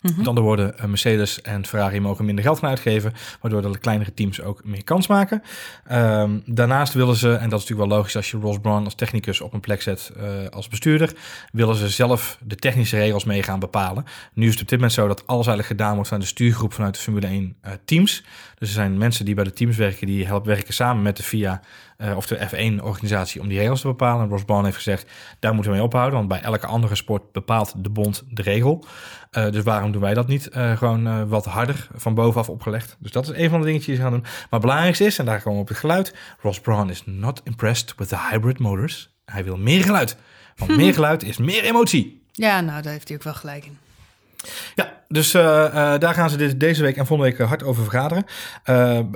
Mhm. 0.00 0.22
Dan 0.22 0.38
worden 0.38 0.78
eh, 0.78 0.84
Mercedes 0.84 1.42
en 1.42 1.66
Ferrari 1.66 2.00
mogen 2.00 2.24
minder 2.24 2.44
geld 2.44 2.58
gaan 2.58 2.68
uitgeven, 2.68 3.12
waardoor 3.40 3.72
de 3.72 3.78
kleinere 3.78 4.14
teams 4.14 4.40
ook 4.40 4.64
meer 4.64 4.84
kans 4.84 5.06
maken. 5.06 5.42
Ehm, 5.86 6.38
daarnaast 6.44 6.94
willen 6.94 7.16
ze, 7.16 7.28
en 7.28 7.48
dat 7.48 7.58
is 7.58 7.68
natuurlijk 7.68 7.88
wel 7.88 7.98
logisch 7.98 8.16
als 8.16 8.30
je 8.30 8.38
Ross 8.38 8.58
Brawn 8.58 8.84
als 8.84 8.94
technicus 8.94 9.40
op 9.40 9.52
een 9.52 9.60
plek 9.60 9.82
zet 9.82 10.12
eh, 10.16 10.24
als 10.50 10.68
bestuurder, 10.68 11.12
willen 11.52 11.76
ze 11.76 11.88
zelf 11.88 12.38
de 12.42 12.56
technische 12.56 12.96
regels 12.96 13.24
mee 13.24 13.42
gaan 13.42 13.58
bepalen. 13.58 14.04
Nu 14.32 14.46
is 14.46 14.52
het 14.52 14.62
op 14.62 14.68
dit 14.68 14.78
moment 14.78 14.92
zo 14.92 15.06
dat 15.06 15.26
alles 15.26 15.46
eigenlijk 15.46 15.78
gedaan 15.78 15.94
wordt 15.94 16.08
van 16.08 16.20
de 16.20 16.26
stuurgroep 16.26 16.72
vanuit 16.72 16.94
de 16.94 17.00
Formule 17.00 17.26
1 17.26 17.56
eh, 17.60 17.72
teams. 17.84 18.24
Dus 18.58 18.68
er 18.68 18.74
zijn 18.74 18.98
mensen 18.98 19.24
die 19.24 19.34
bij 19.34 19.44
de 19.44 19.52
teams 19.52 19.76
werken, 19.76 20.06
die 20.06 20.26
helpen 20.26 20.48
werken 20.48 20.74
samen 20.74 21.02
met 21.02 21.16
de 21.16 21.22
FIA 21.22 21.60
eh, 21.98 22.16
of 22.16 22.26
de 22.26 22.38
F1-organisatie 22.38 23.40
om 23.40 23.48
die 23.48 23.58
regels 23.58 23.80
te 23.80 23.86
bepalen. 23.86 24.24
En 24.24 24.30
Ross 24.30 24.44
Brawn 24.44 24.64
heeft 24.64 24.76
gezegd, 24.76 25.10
daar 25.38 25.54
moeten 25.54 25.72
we 25.72 25.78
mee 25.78 25.86
ophouden, 25.86 26.18
want 26.18 26.28
bij 26.28 26.40
elke 26.40 26.66
andere 26.66 26.94
sport 26.94 27.32
bepaalt 27.32 27.74
de 27.76 27.90
bond 27.90 28.22
de 28.30 28.42
regel. 28.42 28.84
Eh, 29.30 29.50
dus 29.50 29.62
waarom 29.62 29.92
doen 29.92 30.00
wij 30.00 30.14
dat 30.14 30.26
niet 30.26 30.48
eh, 30.48 30.76
gewoon 30.76 31.28
wat 31.28 31.44
harder 31.44 31.88
van 31.94 32.14
bovenaf 32.14 32.48
opgelegd? 32.48 32.96
Dus 32.98 33.12
dat 33.12 33.28
is 33.28 33.36
een 33.36 33.50
van 33.50 33.60
de 33.60 33.66
dingetjes 33.66 33.86
die 33.86 33.96
ze 33.96 34.02
gaan 34.02 34.12
doen. 34.12 34.22
Maar 34.22 34.46
het 34.50 34.60
belangrijkste 34.60 35.04
is, 35.04 35.18
en 35.18 35.24
daar 35.24 35.42
komen 35.42 35.54
we 35.54 35.62
op 35.64 35.68
het 35.68 35.78
geluid, 35.78 36.14
Ross 36.40 36.60
Brawn 36.60 36.88
is 36.88 37.02
not 37.06 37.40
impressed 37.44 37.94
with 37.96 38.08
the 38.08 38.18
hybrid 38.30 38.58
motors. 38.58 39.16
Hij 39.24 39.44
wil 39.44 39.56
meer 39.56 39.82
geluid. 39.82 40.16
Want 40.56 40.76
meer 40.80 40.94
geluid 40.94 41.22
is 41.22 41.36
meer 41.36 41.64
emotie. 41.64 42.22
Ja, 42.32 42.60
nou, 42.60 42.82
daar 42.82 42.92
heeft 42.92 43.08
hij 43.08 43.16
ook 43.16 43.22
wel 43.22 43.34
gelijk 43.34 43.64
in. 43.64 43.78
Ja, 44.74 44.96
dus 45.08 45.34
eh, 45.34 45.64
eh, 45.66 46.00
daar 46.00 46.14
gaan 46.14 46.30
ze 46.30 46.36
dit, 46.36 46.60
deze 46.60 46.82
week 46.82 46.96
en 46.96 47.06
volgende 47.06 47.30
week 47.30 47.40
eh, 47.40 47.48
hard 47.48 47.62
over 47.62 47.82
vergaderen. 47.82 48.24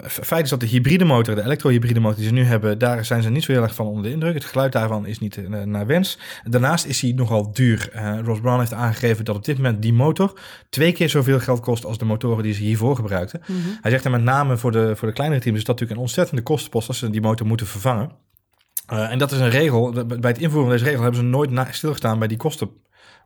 F- 0.08 0.20
feit 0.22 0.44
is 0.44 0.50
dat 0.50 0.60
de 0.60 0.66
hybride 0.66 1.04
motor, 1.04 1.34
de 1.34 1.44
elektrohybride 1.44 2.00
motor 2.00 2.16
die 2.16 2.26
ze 2.26 2.32
nu 2.32 2.44
hebben, 2.44 2.78
daar 2.78 3.04
zijn 3.04 3.22
ze 3.22 3.30
niet 3.30 3.44
zo 3.44 3.52
heel 3.52 3.62
erg 3.62 3.74
van 3.74 3.86
onder 3.86 4.02
de 4.02 4.10
indruk. 4.10 4.34
Het 4.34 4.44
geluid 4.44 4.72
daarvan 4.72 5.06
is 5.06 5.18
niet 5.18 5.48
naar 5.64 5.86
wens. 5.86 6.18
Daarnaast 6.44 6.84
is 6.84 7.00
hij 7.00 7.12
nogal 7.12 7.52
duur. 7.52 7.90
Ross 8.24 8.40
Brown 8.40 8.58
heeft 8.58 8.72
aangegeven 8.72 9.24
dat 9.24 9.36
op 9.36 9.44
dit 9.44 9.56
moment 9.56 9.82
die 9.82 9.92
motor 9.92 10.38
twee 10.70 10.92
keer 10.92 11.08
zoveel 11.08 11.40
geld 11.40 11.60
kost 11.60 11.84
als 11.84 11.98
de 11.98 12.04
motoren 12.04 12.42
die 12.42 12.54
ze 12.54 12.62
hiervoor 12.62 12.96
gebruikten. 12.96 13.40
Hij 13.80 13.90
zegt 13.90 14.04
er 14.04 14.10
met 14.10 14.22
name 14.22 14.56
voor 14.56 14.72
de, 14.72 14.96
voor 14.96 15.08
de 15.08 15.14
kleinere 15.14 15.40
teams 15.40 15.58
is 15.58 15.64
dat 15.64 15.74
natuurlijk 15.74 16.00
een 16.00 16.06
ontzettende 16.06 16.42
kostenpost 16.42 16.88
als 16.88 16.98
ze 16.98 17.10
die 17.10 17.20
motor 17.20 17.46
moeten 17.46 17.66
vervangen. 17.66 18.10
En 18.86 19.18
dat 19.18 19.32
is 19.32 19.38
een 19.38 19.50
regel. 19.50 19.92
Bij 20.06 20.30
het 20.30 20.38
invoeren 20.38 20.68
van 20.68 20.70
deze 20.70 20.84
regel 20.84 21.02
hebben 21.02 21.20
ze 21.20 21.26
nooit 21.26 21.74
stilgestaan 21.74 22.18
bij 22.18 22.28
die 22.28 22.36
kosten 22.36 22.70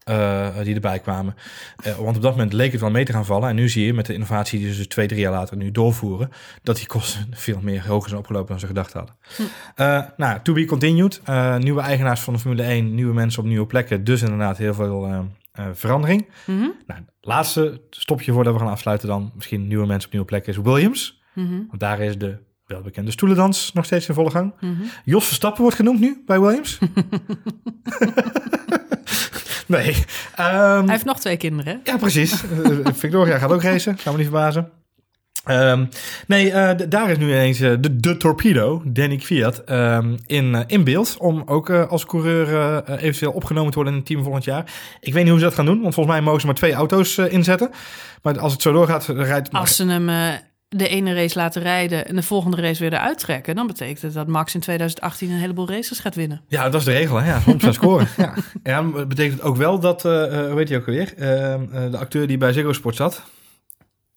eh, 0.06 0.62
die 0.62 0.74
erbij 0.74 0.98
kwamen. 0.98 1.34
Eh, 1.76 1.96
want 1.96 2.16
op 2.16 2.22
dat 2.22 2.30
moment 2.30 2.52
leek 2.52 2.72
het 2.72 2.80
wel 2.80 2.90
mee 2.90 3.04
te 3.04 3.12
gaan 3.12 3.24
vallen. 3.24 3.48
En 3.48 3.54
nu 3.54 3.68
zie 3.68 3.86
je 3.86 3.94
met 3.94 4.06
de 4.06 4.12
innovatie 4.12 4.58
die 4.58 4.70
ze 4.70 4.76
dus 4.76 4.86
twee, 4.86 5.06
drie 5.06 5.20
jaar 5.20 5.32
later 5.32 5.56
nu 5.56 5.70
doorvoeren, 5.70 6.30
dat 6.62 6.76
die 6.76 6.86
kosten 6.86 7.26
veel 7.46 7.58
meer 7.62 7.86
hoger 7.86 8.08
zijn 8.08 8.20
opgelopen 8.20 8.48
dan 8.48 8.58
ze 8.60 8.66
gedacht 8.66 8.92
hadden. 8.92 9.14
Eh, 9.74 10.02
nou, 10.16 10.40
to 10.42 10.52
be 10.52 10.64
continued. 10.64 11.20
Nieuwe 11.58 11.80
eigenaars 11.80 12.20
van 12.20 12.32
de 12.32 12.38
Formule 12.38 12.62
1, 12.62 12.94
nieuwe 12.94 13.14
mensen 13.14 13.42
op 13.42 13.48
nieuwe 13.48 13.66
plekken. 13.66 14.04
Dus 14.04 14.22
inderdaad 14.22 14.58
heel 14.58 14.74
veel 14.74 15.28
verandering. 15.72 16.28
Mhm. 16.46 16.68
Nou, 16.86 17.00
laatste 17.20 17.80
stopje 17.90 18.32
voordat 18.32 18.52
we 18.52 18.58
gaan 18.58 18.68
afsluiten 18.68 19.08
dan. 19.08 19.32
Misschien 19.34 19.66
nieuwe 19.66 19.86
mensen 19.86 20.06
op 20.06 20.12
nieuwe 20.12 20.28
plekken 20.28 20.52
is 20.52 20.58
Williams. 20.58 21.22
Mhm. 21.34 21.56
Want 21.68 21.80
daar 21.80 22.00
is 22.00 22.18
de 22.18 22.38
welbekende 22.66 23.10
stoelendans 23.10 23.72
nog 23.72 23.84
steeds 23.84 24.08
in 24.08 24.14
volle 24.14 24.30
gang. 24.30 24.54
Mhm. 24.60 24.82
Jos 25.04 25.26
Verstappen 25.26 25.60
wordt 25.60 25.76
genoemd 25.76 26.00
nu 26.00 26.22
bij 26.26 26.40
Williams. 26.40 26.78
nee. 29.76 29.94
ehm, 30.36 30.82
Hij 30.82 30.84
heeft 30.86 31.04
nog 31.04 31.20
twee 31.20 31.36
kinderen, 31.36 31.80
hè? 31.84 31.90
ja, 31.90 31.96
precies. 31.98 32.42
Eh, 32.64 32.92
Victoria 32.94 33.38
gaat 33.38 33.52
ook 33.52 33.62
racen, 33.62 33.96
zou 33.98 34.16
me 34.16 34.22
niet 34.22 34.30
verbazen. 34.30 34.70
Ehm, 35.44 35.84
nee, 36.26 36.50
eh, 36.52 36.88
daar 36.88 37.10
is 37.10 37.18
nu 37.18 37.26
ineens 37.28 37.60
eh, 37.60 37.72
de, 37.80 37.96
de 37.96 38.16
torpedo, 38.16 38.82
Danny 38.84 39.16
Kvyat, 39.16 39.64
ehm, 39.64 40.16
in, 40.26 40.64
in 40.66 40.84
beeld. 40.84 41.16
Om 41.18 41.42
ook 41.46 41.70
als 41.70 42.06
coureur 42.06 42.82
eventueel 42.98 43.32
opgenomen 43.32 43.70
te 43.70 43.74
worden 43.74 43.92
in 43.92 43.98
het 43.98 44.08
team 44.08 44.22
volgend 44.22 44.44
jaar. 44.44 44.72
Ik 45.00 45.12
weet 45.12 45.22
niet 45.22 45.30
hoe 45.30 45.40
ze 45.40 45.44
dat 45.44 45.54
gaan 45.54 45.66
doen, 45.66 45.80
want 45.80 45.94
volgens 45.94 46.16
mij 46.16 46.24
mogen 46.24 46.40
ze 46.40 46.46
maar 46.46 46.54
twee 46.54 46.72
auto's 46.72 47.18
inzetten. 47.18 47.70
Maar 48.22 48.38
als 48.38 48.52
het 48.52 48.62
zo 48.62 48.72
doorgaat, 48.72 49.06
rijdt... 49.06 49.52
Als 49.52 49.76
ze 49.76 49.86
hem 49.86 50.10
de 50.68 50.88
ene 50.88 51.14
race 51.14 51.38
laten 51.38 51.62
rijden 51.62 52.06
en 52.08 52.14
de 52.16 52.22
volgende 52.22 52.56
race 52.60 52.80
weer 52.82 52.92
eruit 52.92 53.18
trekken, 53.18 53.54
dan 53.54 53.66
betekent 53.66 54.02
het 54.02 54.12
dat 54.14 54.26
Max 54.26 54.54
in 54.54 54.60
2018 54.60 55.30
een 55.30 55.38
heleboel 55.38 55.68
races 55.68 55.98
gaat 55.98 56.14
winnen. 56.14 56.40
Ja, 56.48 56.68
dat 56.68 56.80
is 56.80 56.86
de 56.86 56.92
regel, 56.92 57.16
hè? 57.20 57.28
Ja, 57.30 57.40
100% 57.42 57.68
scoren. 57.70 58.08
ja. 58.16 58.34
ja, 58.62 58.82
maar 58.82 58.98
het 58.98 59.08
betekent 59.08 59.42
ook 59.42 59.56
wel 59.56 59.78
dat, 59.80 60.04
eh 60.04 60.40
eh, 60.40 60.48
hoe 60.50 60.58
heet 60.58 60.68
je 60.68 60.76
ook 60.76 60.86
alweer? 60.86 61.14
Ehm, 61.16 61.62
eh, 61.72 61.90
de 61.90 61.98
acteur 61.98 62.26
die 62.26 62.38
bij 62.38 62.52
Ziggo 62.52 62.72
Sport 62.72 62.96
zat. 62.96 63.22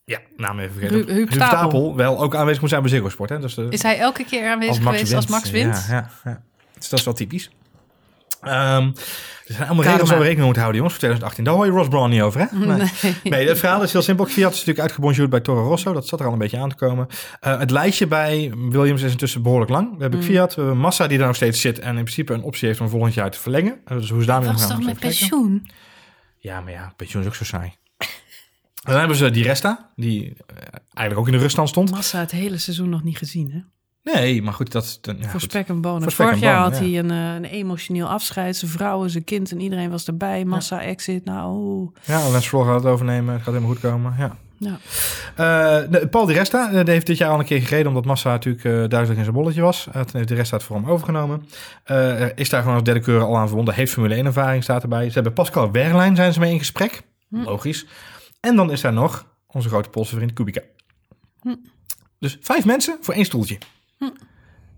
Ja, 0.06 0.20
naam 0.38 0.60
even 0.60 0.74
vergeten. 0.74 1.08
Hu- 1.08 1.14
Huub 1.14 1.32
Stapel. 1.32 1.96
wel 1.96 2.20
ook 2.22 2.36
aanwezig 2.36 2.62
moet 2.62 2.70
zijn 2.70 2.82
bij 2.82 2.90
Ziggo 2.92 3.10
Sport. 3.10 3.30
Hè? 3.30 3.40
Dus, 3.40 3.58
eh, 3.58 3.66
Is 3.70 3.82
hij 3.84 3.98
elke 4.00 4.24
keer 4.26 4.50
aanwezig 4.50 4.84
geweest 4.84 5.14
als 5.16 5.28
Max 5.28 5.50
wint? 5.52 5.86
Ja, 5.90 5.94
ja, 5.96 6.10
ja. 6.24 6.42
Dus 6.78 6.90
dat 6.90 7.00
is 7.00 7.06
wel 7.06 7.14
typisch. 7.14 7.50
Ehm, 8.42 8.86
er 9.46 9.56
zijn 9.56 9.68
allemaal 9.68 9.86
regels 9.86 10.10
waar 10.10 10.18
we 10.18 10.24
rekening 10.24 10.46
moeten 10.46 10.62
houden, 10.62 10.82
jongens, 10.82 11.00
voor 11.00 11.08
2018. 11.10 11.44
Daar 11.44 11.54
hoor 11.54 11.66
je 11.66 11.72
Ross 11.72 11.88
Brawn 11.90 12.10
niet 12.10 12.22
over, 12.22 12.40
hè? 12.40 12.46
Nee. 12.76 12.90
Nee, 13.24 13.48
het 13.48 13.60
verhaal 13.60 13.84
is 13.84 13.92
heel 13.92 14.02
simpel. 14.02 14.26
Fiat 14.26 14.52
is 14.52 14.58
natuurlijk 14.58 14.80
uitgebonjourd 14.80 15.30
bij 15.30 15.40
Toro 15.40 15.64
Rosso. 15.68 15.94
Dat 15.94 16.08
zat 16.08 16.20
er 16.20 16.26
al 16.26 16.32
een 16.34 16.38
beetje 16.40 16.58
aan 16.58 16.70
te 16.70 16.76
komen. 16.76 17.08
Eh, 17.40 17.60
het 17.60 17.72
lijstje 17.72 18.08
bij 18.08 18.52
Williams 18.70 19.02
is 19.02 19.12
intussen 19.12 19.42
behoorlijk 19.42 19.72
lang. 19.72 19.96
We 19.96 20.02
hebben 20.02 20.20
Mm. 20.20 20.26
Fiat, 20.26 20.56
we 20.56 20.62
hebben 20.62 20.80
Massa 20.80 21.08
die 21.08 21.18
daar 21.18 21.28
nog 21.28 21.36
steeds 21.36 21.62
zit... 21.62 21.80
en 21.80 21.90
in 21.98 22.04
principe 22.04 22.34
een 22.34 22.44
optie 22.44 22.68
heeft 22.68 22.82
om 22.82 22.90
volgend 22.90 23.14
jaar 23.14 23.32
te 23.32 23.40
verlengen. 23.40 23.80
Eh, 23.86 23.98
dus 23.98 24.10
hoe 24.10 24.20
ze 24.22 24.28
daarmee 24.28 24.50
omgaan, 24.50 24.68
toch 24.68 24.78
moeten 24.78 24.94
met 24.96 25.04
we 25.04 25.10
even 25.10 25.28
kijken. 25.30 25.40
pensioen? 25.40 25.72
Ja, 26.38 26.62
maar 26.62 26.72
ja, 26.74 26.94
pensioen 26.96 27.22
is 27.22 27.28
ook 27.28 27.36
zo 27.36 27.44
saai. 27.44 27.74
En 28.84 28.92
dan 28.92 29.00
hebben 29.00 29.18
ze 29.18 29.30
die 29.32 29.44
Resta, 29.44 29.90
die 29.96 30.24
eh, 30.48 30.56
eigenlijk 30.94 31.20
ook 31.20 31.26
in 31.28 31.32
de 31.38 31.44
ruststand 31.44 31.70
stond. 31.70 31.92
Massa 31.92 32.20
het 32.20 32.32
hele 32.32 32.58
seizoen 32.58 32.90
nog 32.90 33.04
niet 33.04 33.18
gezien, 33.18 33.52
hè? 33.52 33.60
Nee, 34.04 34.42
maar 34.42 34.54
goed, 34.54 34.72
dat 34.72 34.84
is... 34.84 35.00
Ja, 35.02 35.14
voor 35.14 35.30
goed. 35.30 35.42
spek 35.42 35.68
en 35.68 35.82
bonen. 35.82 36.02
Voor 36.02 36.12
spek 36.12 36.26
Vorig 36.26 36.42
en 36.42 36.48
jaar 36.48 36.64
bonen, 36.64 36.78
had 36.78 36.88
ja. 36.88 36.90
hij 36.90 37.00
een, 37.00 37.12
eh, 37.12 37.34
een 37.34 37.58
emotioneel 37.58 38.08
afscheid. 38.08 38.56
Zijn 38.56 38.72
vrouw, 38.72 39.08
zijn 39.08 39.24
kind 39.24 39.52
en 39.52 39.62
iedereen 39.62 39.90
was 39.90 40.08
erbij. 40.08 40.46
Massa 40.46 40.82
exit. 40.82 41.26
Nou. 41.26 41.90
Ja, 42.04 42.30
Lens 42.30 42.46
Stroll 42.46 42.66
gaat 42.66 42.84
het 42.84 42.92
overnemen. 42.92 43.34
Het 43.34 43.44
gaat 43.44 43.54
helemaal 43.54 43.74
goed 43.74 43.82
komen, 43.82 44.16
ja. 44.18 44.36
ja. 44.58 44.78
Eh, 45.36 46.06
Paul 46.10 46.26
Di 46.26 46.34
Resta 46.34 46.72
eh, 46.72 46.84
die 46.84 46.94
heeft 46.94 47.06
dit 47.06 47.18
jaar 47.18 47.32
al 47.32 47.40
een 47.40 47.46
keer 47.46 47.62
gereden... 47.62 47.88
omdat 47.88 48.06
Massa 48.06 48.30
natuurlijk 48.30 48.90
duizelig 48.90 49.18
in 49.18 49.24
zijn 49.24 49.36
bolletje 49.36 49.62
was. 49.62 49.88
Uh, 49.88 49.94
toen 49.94 50.06
heeft 50.12 50.28
Di 50.28 50.36
Resta 50.36 50.56
het 50.56 50.66
voor 50.66 50.76
hem 50.76 50.90
overgenomen. 50.90 51.48
Is 52.36 52.50
daar 52.50 52.62
gewoon 52.62 52.76
als 52.76 52.84
derde 52.84 53.00
keur 53.00 53.22
al 53.22 53.38
aan 53.38 53.48
verbonden. 53.48 53.74
Heeft 53.74 53.92
Formule 53.92 54.16
1 54.16 54.26
ervaring, 54.26 54.64
staat 54.64 54.84
erbij. 54.84 55.08
Ze 55.08 55.14
hebben 55.14 55.34
Pascal 55.34 55.72
Wehrlein 55.72 56.16
zijn 56.16 56.34
ze 56.34 56.40
mee 56.40 56.52
in 56.52 56.60
gesprek. 56.60 57.02
Hm. 57.30 57.44
Logisch. 57.44 57.86
En 58.40 58.56
dan 58.56 58.72
is 58.72 58.82
daar 58.82 58.94
nog 58.94 59.26
onze 59.48 59.70
grote 59.70 59.90
Poolse 59.90 60.16
vriend 60.16 60.34
Kubica. 60.34 60.62
Hm. 61.42 61.56
Dus 62.20 62.38
vijf 62.42 62.66
mensen 62.66 62.98
voor 63.02 63.14
één 63.14 63.26
stoeltje. 63.26 63.58
Hm. 64.00 64.06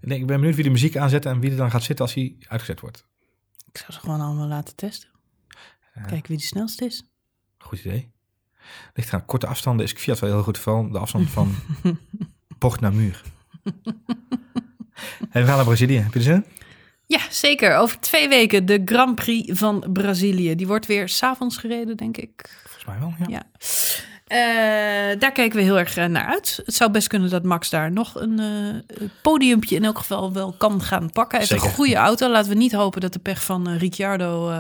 Ik, 0.01 0.25
ben 0.25 0.39
benieuwd 0.39 0.55
wie 0.55 0.63
de 0.63 0.69
muziek 0.69 0.97
aanzet... 0.97 1.25
en 1.25 1.39
wie 1.39 1.51
er 1.51 1.57
dan 1.57 1.71
gaat 1.71 1.83
zitten 1.83 2.05
als 2.05 2.13
hij 2.13 2.35
uitgezet 2.47 2.79
wordt. 2.79 3.05
Ik 3.71 3.77
zou 3.77 3.91
ze 3.91 3.99
gewoon 3.99 4.21
allemaal 4.21 4.47
laten 4.47 4.75
testen. 4.75 5.09
Kijken 5.93 6.27
wie 6.27 6.37
de 6.37 6.43
snelste 6.43 6.85
is. 6.85 7.03
Goed 7.57 7.79
idee. 7.79 8.11
Ligt 8.93 9.13
aan 9.13 9.25
korte 9.25 9.47
afstanden 9.47 9.85
is 9.85 9.91
Fiat 9.91 10.19
wel 10.19 10.29
heel 10.29 10.43
goed. 10.43 10.57
Vooral 10.57 10.91
de 10.91 10.99
afstand 10.99 11.29
van 11.29 11.55
bocht 12.59 12.79
naar 12.79 12.93
muur. 12.93 13.21
Hey, 15.29 15.41
we 15.41 15.47
gaan 15.47 15.55
naar 15.55 15.65
Brazilië. 15.65 15.97
Heb 15.97 16.13
je 16.13 16.19
er 16.19 16.25
zin 16.25 16.33
in? 16.35 16.45
Ja, 17.05 17.19
zeker. 17.29 17.75
Over 17.75 17.99
twee 17.99 18.29
weken 18.29 18.65
de 18.65 18.81
Grand 18.85 19.15
Prix 19.15 19.59
van 19.59 19.85
Brazilië. 19.93 20.55
Die 20.55 20.67
wordt 20.67 20.85
weer 20.85 21.09
s'avonds 21.09 21.57
gereden, 21.57 21.97
denk 21.97 22.17
ik. 22.17 22.61
Volgens 22.63 22.85
mij 22.85 22.99
wel, 22.99 23.13
ja. 23.19 23.25
Ja. 23.27 23.43
Eh, 24.31 25.19
daar 25.19 25.31
kijken 25.31 25.57
we 25.57 25.63
heel 25.63 25.79
erg 25.79 25.95
eh, 25.97 26.05
naar 26.05 26.25
uit. 26.25 26.61
Het 26.65 26.75
zou 26.75 26.91
best 26.91 27.07
kunnen 27.07 27.29
dat 27.29 27.43
Max 27.43 27.69
daar 27.69 27.91
nog 27.91 28.15
een 28.15 28.39
eh 28.39 29.07
podiumpje 29.21 29.75
in 29.75 29.83
elk 29.83 29.97
geval 29.97 30.33
wel 30.33 30.55
kan 30.57 30.81
gaan 30.81 31.11
pakken. 31.11 31.37
Hij 31.37 31.47
heeft 31.47 31.49
Zeker. 31.51 31.65
een 31.65 31.73
goede 31.73 31.95
auto. 31.95 32.29
Laten 32.29 32.49
we 32.51 32.57
niet 32.57 32.71
hopen 32.71 33.01
dat 33.01 33.13
de 33.13 33.19
pech 33.19 33.43
van 33.43 33.67
eh, 33.69 33.79
Ricciardo 33.79 34.51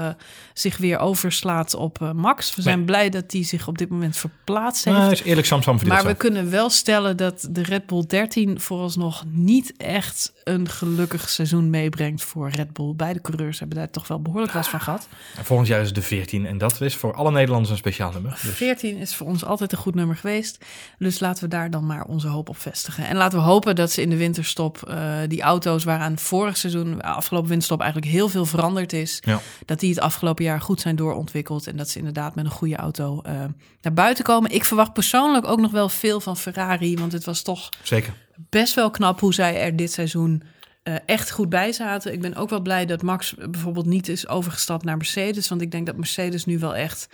zich 0.53 0.77
weer 0.77 0.97
overslaat 0.99 1.73
op 1.75 2.11
Max. 2.15 2.55
We 2.55 2.61
zijn 2.61 2.77
Nee. 2.77 2.85
blij 2.85 3.09
dat 3.09 3.31
hij 3.31 3.43
zich 3.43 3.67
op 3.67 3.77
dit 3.77 3.89
moment 3.89 4.17
verplaatst 4.17 4.85
heeft. 4.85 4.97
Nou, 4.97 5.11
is 5.11 5.23
eerlijk 5.23 5.47
verdient 5.47 5.87
Maar 5.87 6.01
we 6.03 6.07
het 6.09 6.17
kunnen 6.17 6.49
wel 6.49 6.69
stellen 6.69 7.17
dat 7.17 7.47
de 7.51 7.63
Red 7.63 7.85
Bull 7.85 8.03
13 8.07 8.59
vooralsnog 8.59 9.23
niet 9.27 9.73
echt 9.77 10.33
een 10.43 10.69
gelukkig 10.69 11.29
seizoen 11.29 11.69
meebrengt 11.69 12.23
voor 12.23 12.49
Red 12.49 12.73
Bull. 12.73 12.93
Beide 12.95 13.21
coureurs 13.21 13.59
hebben 13.59 13.77
daar 13.77 13.89
toch 13.89 14.07
wel 14.07 14.21
behoorlijk 14.21 14.53
last 14.53 14.69
van 14.69 14.81
gehad. 14.81 15.07
En 15.37 15.45
volgend 15.45 15.67
jaar 15.67 15.81
is 15.81 15.93
de 15.93 16.01
14 16.01 16.45
en 16.45 16.57
dat 16.57 16.81
is 16.81 16.95
voor 16.95 17.13
alle 17.13 17.31
Nederlanders 17.31 17.69
een 17.71 17.77
speciaal 17.77 18.11
nummer. 18.11 18.31
Dus 18.31 18.55
14 18.55 18.97
is 18.97 19.15
voor 19.15 19.27
ons 19.27 19.45
altijd 19.45 19.71
een 19.71 19.77
goed 19.77 19.95
nummer 19.95 20.15
geweest. 20.15 20.65
Dus 20.97 21.19
laten 21.19 21.43
we 21.43 21.49
daar 21.49 21.69
dan 21.69 21.85
maar 21.85 22.05
onze 22.05 22.27
hoop 22.27 22.49
op 22.49 22.57
vestigen. 22.57 23.07
En 23.07 23.15
laten 23.15 23.39
we 23.39 23.45
hopen 23.45 23.75
dat 23.75 23.91
ze 23.91 24.01
in 24.01 24.09
de 24.09 24.17
winterstop 24.17 24.83
eh, 24.83 25.13
die 25.27 25.41
auto's 25.41 25.83
waaraan 25.83 26.17
vorig 26.17 26.57
seizoen, 26.57 27.01
afgelopen 27.01 27.49
winterstop 27.49 27.81
eigenlijk 27.81 28.11
heel 28.11 28.29
veel 28.29 28.45
veranderd 28.45 28.93
is. 28.93 29.19
Ja. 29.25 29.39
Dat 29.65 29.79
die 29.79 29.89
het 29.89 29.99
afgelopen 29.99 30.43
jaar 30.43 30.61
goed 30.61 30.81
zijn 30.81 30.95
doorontwikkeld. 30.95 31.67
En 31.67 31.77
dat 31.77 31.89
ze 31.89 31.97
inderdaad 31.97 32.35
met 32.35 32.45
een 32.45 32.51
goede 32.51 32.75
auto 32.75 33.21
eh, 33.21 33.33
naar 33.81 33.93
buiten 33.93 34.23
komen. 34.23 34.51
Ik 34.51 34.65
verwacht 34.65 34.93
persoonlijk 34.93 35.47
ook 35.47 35.59
nog 35.59 35.71
wel 35.71 35.89
veel 35.89 36.19
van 36.19 36.37
Ferrari. 36.37 36.95
Want 36.95 37.11
het 37.11 37.25
was 37.25 37.41
toch 37.41 37.69
zeker. 37.83 38.13
Best 38.49 38.73
wel 38.73 38.91
knap 38.91 39.19
hoe 39.19 39.33
zij 39.33 39.61
er 39.61 39.75
dit 39.75 39.91
seizoen 39.91 40.43
eh, 40.83 40.95
echt 41.05 41.31
goed 41.31 41.49
bij 41.49 41.71
zaten. 41.71 42.13
Ik 42.13 42.21
ben 42.21 42.35
ook 42.35 42.49
wel 42.49 42.61
blij 42.61 42.85
dat 42.85 43.01
Max 43.01 43.33
bijvoorbeeld 43.33 43.85
niet 43.85 44.07
is 44.07 44.27
overgestapt 44.27 44.83
naar 44.83 44.97
Mercedes. 44.97 45.49
Want 45.49 45.61
ik 45.61 45.71
denk 45.71 45.85
dat 45.85 45.97
Mercedes 45.97 46.45
nu 46.45 46.59
wel 46.59 46.75
echt 46.75 47.07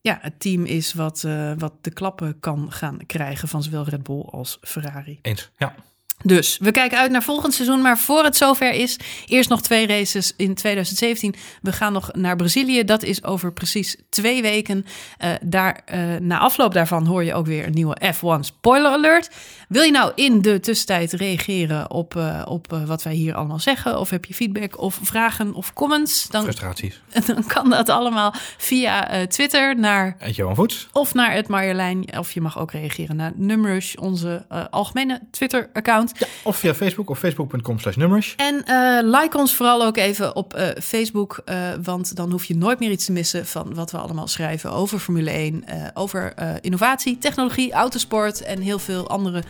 ja, 0.00 0.18
het 0.20 0.40
team 0.40 0.64
is 0.64 0.92
wat, 0.92 1.24
eh, 1.24 1.52
wat 1.58 1.72
de 1.80 1.92
klappen 1.92 2.40
kan 2.40 2.72
gaan 2.72 2.98
krijgen 3.06 3.48
van 3.48 3.62
zowel 3.62 3.84
Red 3.84 4.02
Bull 4.02 4.20
als 4.20 4.58
Ferrari. 4.60 5.18
Eens, 5.22 5.50
ja. 5.56 5.74
Dus 6.22 6.58
we 6.60 6.70
kijken 6.70 6.98
uit 6.98 7.10
naar 7.10 7.22
volgend 7.22 7.54
seizoen. 7.54 7.80
Maar 7.80 7.98
voor 7.98 8.24
het 8.24 8.36
zover 8.36 8.72
is, 8.72 8.96
eerst 9.26 9.48
nog 9.48 9.62
twee 9.62 9.86
races 9.86 10.32
in 10.36 10.54
2017. 10.54 11.34
We 11.62 11.72
gaan 11.72 11.92
nog 11.92 12.10
naar 12.12 12.36
Brazilië. 12.36 12.84
Dat 12.84 13.02
is 13.02 13.24
over 13.24 13.52
precies 13.52 13.96
twee 14.08 14.42
weken. 14.42 14.86
Eh, 15.18 15.30
daar, 15.42 15.82
eh, 15.84 16.00
na 16.20 16.38
afloop 16.38 16.74
daarvan 16.74 17.06
hoor 17.06 17.24
je 17.24 17.34
ook 17.34 17.46
weer 17.46 17.66
een 17.66 17.72
nieuwe 17.72 17.96
F1 18.14 18.44
spoiler 18.44 18.90
alert. 18.90 19.30
Wil 19.68 19.82
je 19.82 19.90
nou 19.90 20.12
in 20.14 20.42
de 20.42 20.60
tussentijd 20.60 21.12
reageren 21.12 21.90
op, 21.90 22.16
eh, 22.16 22.42
op 22.44 22.80
wat 22.86 23.02
wij 23.02 23.14
hier 23.14 23.34
allemaal 23.34 23.58
zeggen? 23.58 23.98
Of 23.98 24.10
heb 24.10 24.24
je 24.24 24.34
feedback 24.34 24.80
of 24.80 24.98
vragen 25.02 25.54
of 25.54 25.72
comments? 25.72 26.28
Dan, 26.28 26.42
Frustraties. 26.42 27.00
dan 27.26 27.46
kan 27.46 27.70
dat 27.70 27.88
allemaal 27.88 28.34
via 28.58 29.26
Twitter 29.26 29.78
naar 29.78 30.16
Johan 30.30 30.54
Voets. 30.54 30.88
of 30.92 31.14
naar 31.14 31.32
het 31.32 31.48
Marjolein. 31.48 32.18
Of 32.18 32.32
je 32.32 32.40
mag 32.40 32.58
ook 32.58 32.72
reageren 32.72 33.16
naar 33.16 33.32
Numrush, 33.34 33.94
onze 33.94 34.46
algemene 34.70 35.20
Twitter-account. 35.30 36.11
Bedankt. 36.12 36.34
Of 36.42 36.56
via 36.56 36.74
Facebook 36.74 37.10
of 37.10 37.18
facebook.com 37.18 37.78
slash 37.78 37.96
nummers. 37.96 38.34
En 38.36 38.64
eh, 38.64 38.98
like 39.02 39.38
ons 39.38 39.54
vooral 39.54 39.84
ook 39.84 39.96
even 39.96 40.36
op 40.36 40.54
eh, 40.54 40.68
Facebook, 40.82 41.42
eh, 41.44 41.56
want 41.82 42.16
dan 42.16 42.30
hoef 42.30 42.44
je 42.44 42.56
nooit 42.56 42.78
meer 42.78 42.90
iets 42.90 43.04
te 43.04 43.12
missen 43.12 43.46
van 43.46 43.74
wat 43.74 43.90
we 43.90 43.98
allemaal 43.98 44.28
schrijven 44.28 44.72
over 44.72 44.98
Formule 44.98 45.30
1, 45.30 45.64
eh, 45.64 45.86
over 45.94 46.34
innovatie, 46.60 47.18
technologie, 47.18 47.72
autosport 47.72 48.42
en 48.42 48.60
heel 48.60 48.78
veel 48.78 49.08
andere 49.08 49.42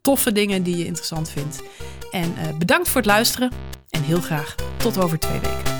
toffe 0.00 0.32
dingen 0.32 0.62
die 0.62 0.76
je 0.76 0.86
interessant 0.86 1.30
vindt. 1.30 1.62
En 2.10 2.34
bedankt 2.58 2.88
voor 2.88 3.00
het 3.00 3.10
luisteren 3.10 3.50
en 3.90 4.02
heel 4.02 4.20
graag 4.20 4.54
tot 4.76 5.02
over 5.02 5.18
twee 5.18 5.40
weken. 5.40 5.73